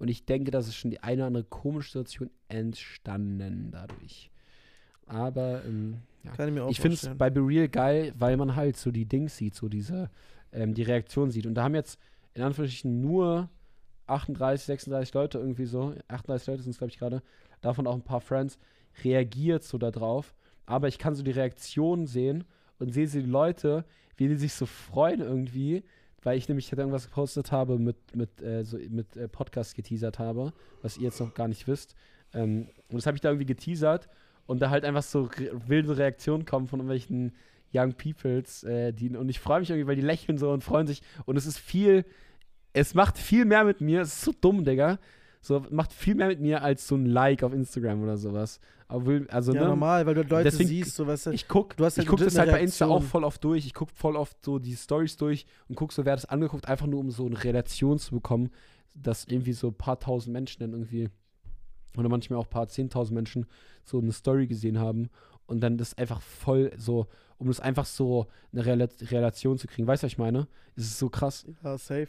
Und 0.00 0.08
ich 0.08 0.24
denke, 0.26 0.50
dass 0.50 0.66
es 0.66 0.74
schon 0.74 0.90
die 0.90 1.04
eine 1.04 1.18
oder 1.22 1.26
andere 1.28 1.44
komische 1.44 1.90
Situation 1.92 2.30
entstanden 2.48 3.68
dadurch. 3.70 4.30
Aber 5.06 5.62
ähm, 5.64 5.98
ja. 6.24 6.32
Kann 6.32 6.48
ich 6.48 6.54
mir 6.54 6.64
auch 6.64 6.70
ich 6.70 6.80
finde 6.80 6.94
es 6.94 7.10
bei 7.16 7.30
Be 7.30 7.40
Real 7.40 7.68
geil, 7.68 8.12
weil 8.18 8.36
man 8.36 8.56
halt 8.56 8.76
so 8.76 8.90
die 8.90 9.04
Dings 9.04 9.36
sieht, 9.36 9.54
so 9.54 9.68
diese, 9.68 10.10
ähm, 10.52 10.74
die 10.74 10.82
Reaktion 10.82 11.30
sieht. 11.30 11.46
Und 11.46 11.54
da 11.54 11.64
haben 11.64 11.74
jetzt 11.74 11.98
in 12.32 12.42
Anführungsstrichen 12.42 13.00
nur 13.00 13.50
38, 14.06 14.64
36 14.66 15.14
Leute 15.14 15.38
irgendwie 15.38 15.66
so, 15.66 15.94
38 16.08 16.46
Leute 16.46 16.62
sind 16.62 16.70
es, 16.72 16.78
glaube 16.78 16.90
ich, 16.90 16.98
gerade, 16.98 17.22
davon 17.60 17.86
auch 17.86 17.94
ein 17.94 18.02
paar 18.02 18.20
Friends, 18.20 18.58
reagiert 19.02 19.64
so 19.64 19.78
da 19.78 19.90
drauf. 19.90 20.34
Aber 20.66 20.88
ich 20.88 20.98
kann 20.98 21.14
so 21.14 21.22
die 21.22 21.30
Reaktion 21.30 22.06
sehen 22.06 22.44
und 22.78 22.92
sehe 22.92 23.06
so 23.06 23.20
die 23.20 23.26
Leute, 23.26 23.84
wie 24.16 24.28
die 24.28 24.36
sich 24.36 24.54
so 24.54 24.66
freuen 24.66 25.20
irgendwie, 25.20 25.84
weil 26.22 26.38
ich 26.38 26.48
nämlich 26.48 26.70
halt 26.70 26.78
irgendwas 26.78 27.06
gepostet 27.06 27.52
habe 27.52 27.78
mit, 27.78 27.96
mit, 28.16 28.40
äh, 28.40 28.64
so, 28.64 28.78
mit 28.78 29.14
äh, 29.16 29.28
Podcast 29.28 29.74
geteasert 29.74 30.18
habe, 30.18 30.52
was 30.80 30.96
ihr 30.96 31.04
jetzt 31.04 31.20
noch 31.20 31.34
gar 31.34 31.48
nicht 31.48 31.66
wisst. 31.68 31.94
Ähm, 32.32 32.68
und 32.88 32.96
das 32.96 33.06
habe 33.06 33.16
ich 33.16 33.20
da 33.20 33.28
irgendwie 33.28 33.46
geteasert 33.46 34.08
und 34.46 34.60
da 34.60 34.70
halt 34.70 34.84
einfach 34.84 35.02
so 35.02 35.28
wilde 35.66 35.96
Reaktionen 35.96 36.44
kommen 36.44 36.66
von 36.66 36.80
irgendwelchen 36.80 37.32
Young 37.72 37.94
Peoples, 37.94 38.62
äh, 38.64 38.92
die, 38.92 39.16
und 39.16 39.28
ich 39.28 39.40
freue 39.40 39.60
mich 39.60 39.70
irgendwie, 39.70 39.86
weil 39.88 39.96
die 39.96 40.02
lächeln 40.02 40.38
so 40.38 40.50
und 40.50 40.62
freuen 40.62 40.86
sich 40.86 41.02
und 41.26 41.36
es 41.36 41.44
ist 41.46 41.58
viel, 41.58 42.04
es 42.72 42.94
macht 42.94 43.18
viel 43.18 43.44
mehr 43.44 43.64
mit 43.64 43.80
mir, 43.80 44.02
es 44.02 44.08
ist 44.14 44.22
so 44.22 44.32
dumm, 44.40 44.64
Digga. 44.64 44.98
So, 45.40 45.62
macht 45.70 45.92
viel 45.92 46.14
mehr 46.14 46.28
mit 46.28 46.40
mir 46.40 46.62
als 46.62 46.88
so 46.88 46.94
ein 46.96 47.04
Like 47.04 47.42
auf 47.42 47.52
Instagram 47.52 48.02
oder 48.02 48.16
sowas. 48.16 48.60
Aber 48.88 49.04
will, 49.04 49.26
also, 49.28 49.52
Ja, 49.52 49.60
ne, 49.60 49.66
normal, 49.68 50.06
weil 50.06 50.14
du 50.14 50.22
Leute 50.22 50.44
Deswegen- 50.44 50.68
siehst, 50.70 50.96
so 50.96 51.06
weißt 51.06 51.26
du. 51.26 51.30
ich 51.32 51.48
guck, 51.48 51.76
Du 51.76 51.84
hast 51.84 51.98
ich 51.98 52.06
halt 52.06 52.08
guck 52.08 52.20
das 52.20 52.38
halt 52.38 52.50
bei 52.50 52.62
Insta 52.62 52.86
auch 52.86 53.02
voll 53.02 53.24
oft 53.24 53.44
durch. 53.44 53.66
Ich 53.66 53.74
guck 53.74 53.90
voll 53.90 54.16
oft 54.16 54.42
so 54.42 54.58
die 54.58 54.74
Stories 54.74 55.18
durch 55.18 55.44
und 55.68 55.74
guck 55.76 55.92
so, 55.92 56.06
wer 56.06 56.14
das 56.14 56.24
angeguckt, 56.24 56.66
einfach 56.66 56.86
nur 56.86 56.98
um 57.00 57.10
so 57.10 57.26
eine 57.26 57.44
Relation 57.44 57.98
zu 57.98 58.14
bekommen, 58.14 58.48
dass 58.94 59.26
irgendwie 59.26 59.52
so 59.52 59.68
ein 59.68 59.74
paar 59.74 60.00
tausend 60.00 60.32
Menschen 60.32 60.60
dann 60.60 60.72
irgendwie 60.72 61.10
oder 61.96 62.08
manchmal 62.08 62.38
auch 62.38 62.46
ein 62.46 62.50
paar 62.50 62.68
zehntausend 62.68 63.14
Menschen 63.14 63.46
so 63.84 63.98
eine 63.98 64.12
Story 64.12 64.46
gesehen 64.46 64.78
haben 64.78 65.10
und 65.46 65.60
dann 65.60 65.78
das 65.78 65.96
einfach 65.96 66.20
voll 66.20 66.72
so, 66.76 67.06
um 67.38 67.48
das 67.48 67.60
einfach 67.60 67.86
so 67.86 68.26
eine 68.52 68.64
Rela 68.64 68.88
Relation 69.00 69.58
zu 69.58 69.66
kriegen. 69.66 69.86
Weißt 69.86 70.02
du, 70.02 70.06
was 70.06 70.12
ich 70.12 70.18
meine? 70.18 70.48
Es 70.76 70.84
ist 70.84 70.98
so 70.98 71.08
krass. 71.08 71.46
Ja, 71.62 71.76
safe. 71.78 72.08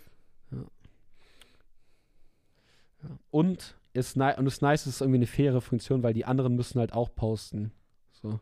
Und 3.31 3.75
ist 3.93 4.17
ni 4.17 4.31
und 4.37 4.45
das 4.45 4.61
Nice 4.61 4.87
ist 4.87 5.01
irgendwie 5.01 5.19
eine 5.19 5.27
faire 5.27 5.61
Funktion, 5.61 6.03
weil 6.03 6.13
die 6.13 6.25
anderen 6.25 6.55
müssen 6.55 6.79
halt 6.79 6.93
auch 6.93 7.13
posten. 7.13 7.71
So. 8.11 8.39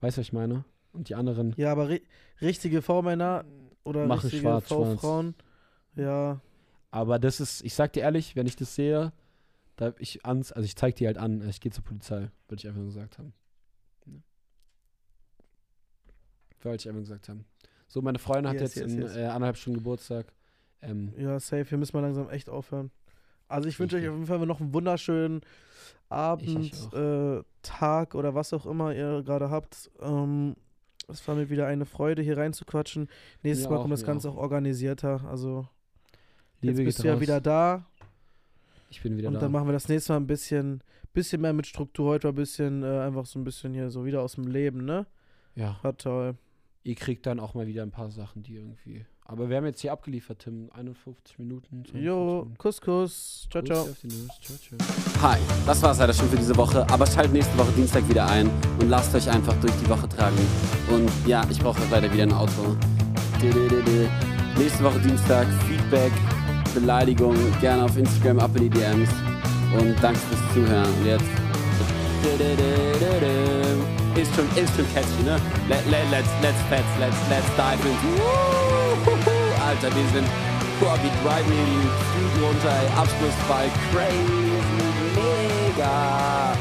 Weißt 0.00 0.16
du, 0.16 0.20
was 0.20 0.26
ich 0.26 0.32
meine? 0.32 0.64
Und 0.92 1.08
die 1.08 1.14
anderen 1.14 1.54
Ja, 1.56 1.72
aber 1.72 1.88
ri 1.88 2.02
richtige 2.40 2.82
V-Männer 2.82 3.44
oder 3.84 4.06
Machen 4.06 4.28
richtige 4.28 4.60
V-Frauen, 4.60 5.34
ja, 5.96 6.40
Aber 6.90 7.18
das 7.18 7.40
ist, 7.40 7.64
ich 7.64 7.74
sag 7.74 7.92
dir 7.92 8.00
ehrlich, 8.00 8.36
wenn 8.36 8.46
ich 8.46 8.56
das 8.56 8.74
sehe, 8.74 9.12
da 9.76 9.86
hab 9.86 10.00
ich 10.00 10.24
ans, 10.24 10.52
also 10.52 10.64
ich 10.64 10.76
zeig 10.76 10.96
dir 10.96 11.08
halt 11.08 11.18
an, 11.18 11.46
ich 11.48 11.60
gehe 11.60 11.72
zur 11.72 11.84
Polizei, 11.84 12.30
würde 12.48 12.60
ich 12.60 12.66
einfach 12.66 12.78
nur 12.78 12.86
gesagt 12.86 13.18
haben. 13.18 13.32
Ja. 14.06 14.12
Wollte 16.62 16.82
ich 16.82 16.88
einfach 16.88 17.02
gesagt 17.02 17.28
haben. 17.28 17.44
So, 17.88 18.00
meine 18.00 18.18
Freundin 18.18 18.48
hat 18.48 18.60
Yes, 18.60 18.74
jetzt 18.74 18.84
yes, 18.84 18.92
in 18.92 19.02
yes. 19.02 19.16
Äh, 19.16 19.24
anderthalb 19.26 19.56
Stunden 19.56 19.78
Geburtstag. 19.78 20.32
Ähm, 20.80 21.12
ja, 21.16 21.38
safe. 21.38 21.64
Hier 21.64 21.78
müssen 21.78 21.94
wir 21.94 22.00
langsam 22.00 22.28
echt 22.30 22.48
aufhören. 22.48 22.90
Also 23.48 23.68
ich 23.68 23.78
wünsche 23.78 23.96
euch 23.96 24.08
auf 24.08 24.14
jeden 24.14 24.26
Fall 24.26 24.38
noch 24.46 24.60
einen 24.60 24.72
wunderschönen 24.72 25.42
Abend, 26.08 26.72
äh, 26.94 27.42
Tag 27.62 28.14
oder 28.14 28.34
was 28.34 28.52
auch 28.52 28.66
immer 28.66 28.94
ihr 28.94 29.22
gerade 29.22 29.50
habt. 29.50 29.90
Ähm, 30.00 30.56
es 31.08 31.26
war 31.26 31.34
mir 31.34 31.50
wieder 31.50 31.66
eine 31.66 31.84
Freude, 31.84 32.22
hier 32.22 32.38
reinzuquatschen. 32.38 33.08
Nächstes 33.42 33.66
Mir 33.66 33.72
Mal 33.72 33.76
auch, 33.76 33.82
kommt 33.82 33.92
das 33.92 34.04
Ganze 34.04 34.30
auch. 34.30 34.36
auch 34.36 34.42
organisierter. 34.42 35.22
Also 35.28 35.68
Liebe 36.60 36.82
jetzt 36.82 36.86
bist 36.86 37.04
du 37.04 37.08
ja 37.08 37.20
wieder 37.20 37.40
da. 37.40 37.86
Ich 38.92 39.00
bin 39.02 39.16
wieder 39.16 39.28
und 39.28 39.34
da. 39.34 39.40
dann 39.40 39.52
machen 39.52 39.66
wir 39.66 39.72
das 39.72 39.88
nächste 39.88 40.12
Mal 40.12 40.18
ein 40.18 40.26
bisschen, 40.26 40.82
bisschen 41.14 41.40
mehr 41.40 41.54
mit 41.54 41.66
Struktur. 41.66 42.10
Heute 42.10 42.24
war 42.24 42.32
ein 42.32 42.36
bisschen, 42.36 42.82
äh, 42.82 43.00
einfach 43.00 43.24
so 43.24 43.38
ein 43.38 43.44
bisschen 43.44 43.72
hier 43.72 43.88
so 43.90 44.04
wieder 44.04 44.20
aus 44.20 44.34
dem 44.34 44.46
Leben, 44.46 44.84
ne? 44.84 45.06
ja, 45.54 45.78
War 45.82 45.96
toll. 45.96 46.34
ihr 46.84 46.94
kriegt 46.94 47.24
dann 47.24 47.40
auch 47.40 47.54
mal 47.54 47.66
wieder 47.66 47.82
ein 47.82 47.90
paar 47.90 48.10
Sachen, 48.10 48.42
die 48.42 48.56
irgendwie. 48.56 49.06
Aber 49.24 49.48
wir 49.48 49.56
haben 49.56 49.64
jetzt 49.64 49.80
hier 49.80 49.92
abgeliefert, 49.92 50.40
Tim. 50.40 50.68
51 50.74 51.38
Minuten. 51.38 51.84
52 51.86 52.02
Jo. 52.04 52.50
Kuss, 52.58 52.80
Kuss. 52.82 53.48
Ciao, 53.50 53.62
ciao. 53.62 53.88
Hi, 55.22 55.38
das 55.64 55.82
war's 55.82 55.98
leider 55.98 56.12
schon 56.12 56.28
für 56.28 56.36
diese 56.36 56.54
Woche, 56.56 56.86
aber 56.90 57.06
schaltet 57.06 57.32
nächste 57.32 57.56
Woche 57.56 57.72
Dienstag 57.72 58.06
wieder 58.10 58.26
ein 58.28 58.50
und 58.78 58.90
lasst 58.90 59.14
euch 59.14 59.30
einfach 59.30 59.58
durch 59.60 59.72
die 59.82 59.88
Woche 59.88 60.06
tragen. 60.06 60.36
Und 60.90 61.10
ja, 61.26 61.46
ich 61.50 61.58
brauche 61.60 61.80
leider 61.90 62.12
wieder 62.12 62.24
ein 62.24 62.32
Auto. 62.32 62.76
Nächste 64.58 64.84
Woche 64.84 65.00
Dienstag, 65.00 65.46
Feedback, 65.66 66.12
Beleidigung, 66.74 67.36
gerne 67.60 67.84
auf 67.84 67.96
Instagram 67.96 68.40
ab 68.40 68.50
in 68.56 68.62
die 68.62 68.70
DMs. 68.70 69.10
Und 69.78 69.96
danke 70.02 70.18
fürs 70.18 70.54
Zuhören. 70.54 70.86
Und 70.86 71.06
jetzt. 71.06 71.24
Ist 74.14 74.34
schon, 74.34 74.44
ist 74.54 74.76
schon 74.76 74.86
catchy, 74.92 75.22
ne? 75.24 75.40
Let, 75.68 75.84
let, 75.90 76.10
let's, 76.10 76.28
let's, 76.42 76.58
let's, 76.70 76.84
let's, 77.00 77.16
let's 77.30 77.48
dive 77.56 77.82
in. 77.88 77.96
Alter, 79.66 79.94
wir 79.96 80.08
sind 80.12 80.28
Boah, 80.82 80.98
wir 81.00 81.10
driven 81.22 81.52
hier 81.52 81.64
die 81.64 81.90
Flügel 82.10 82.48
runter. 82.48 82.74
Abschlussball, 82.96 83.70
crazy, 83.92 84.50
mega. 85.14 86.56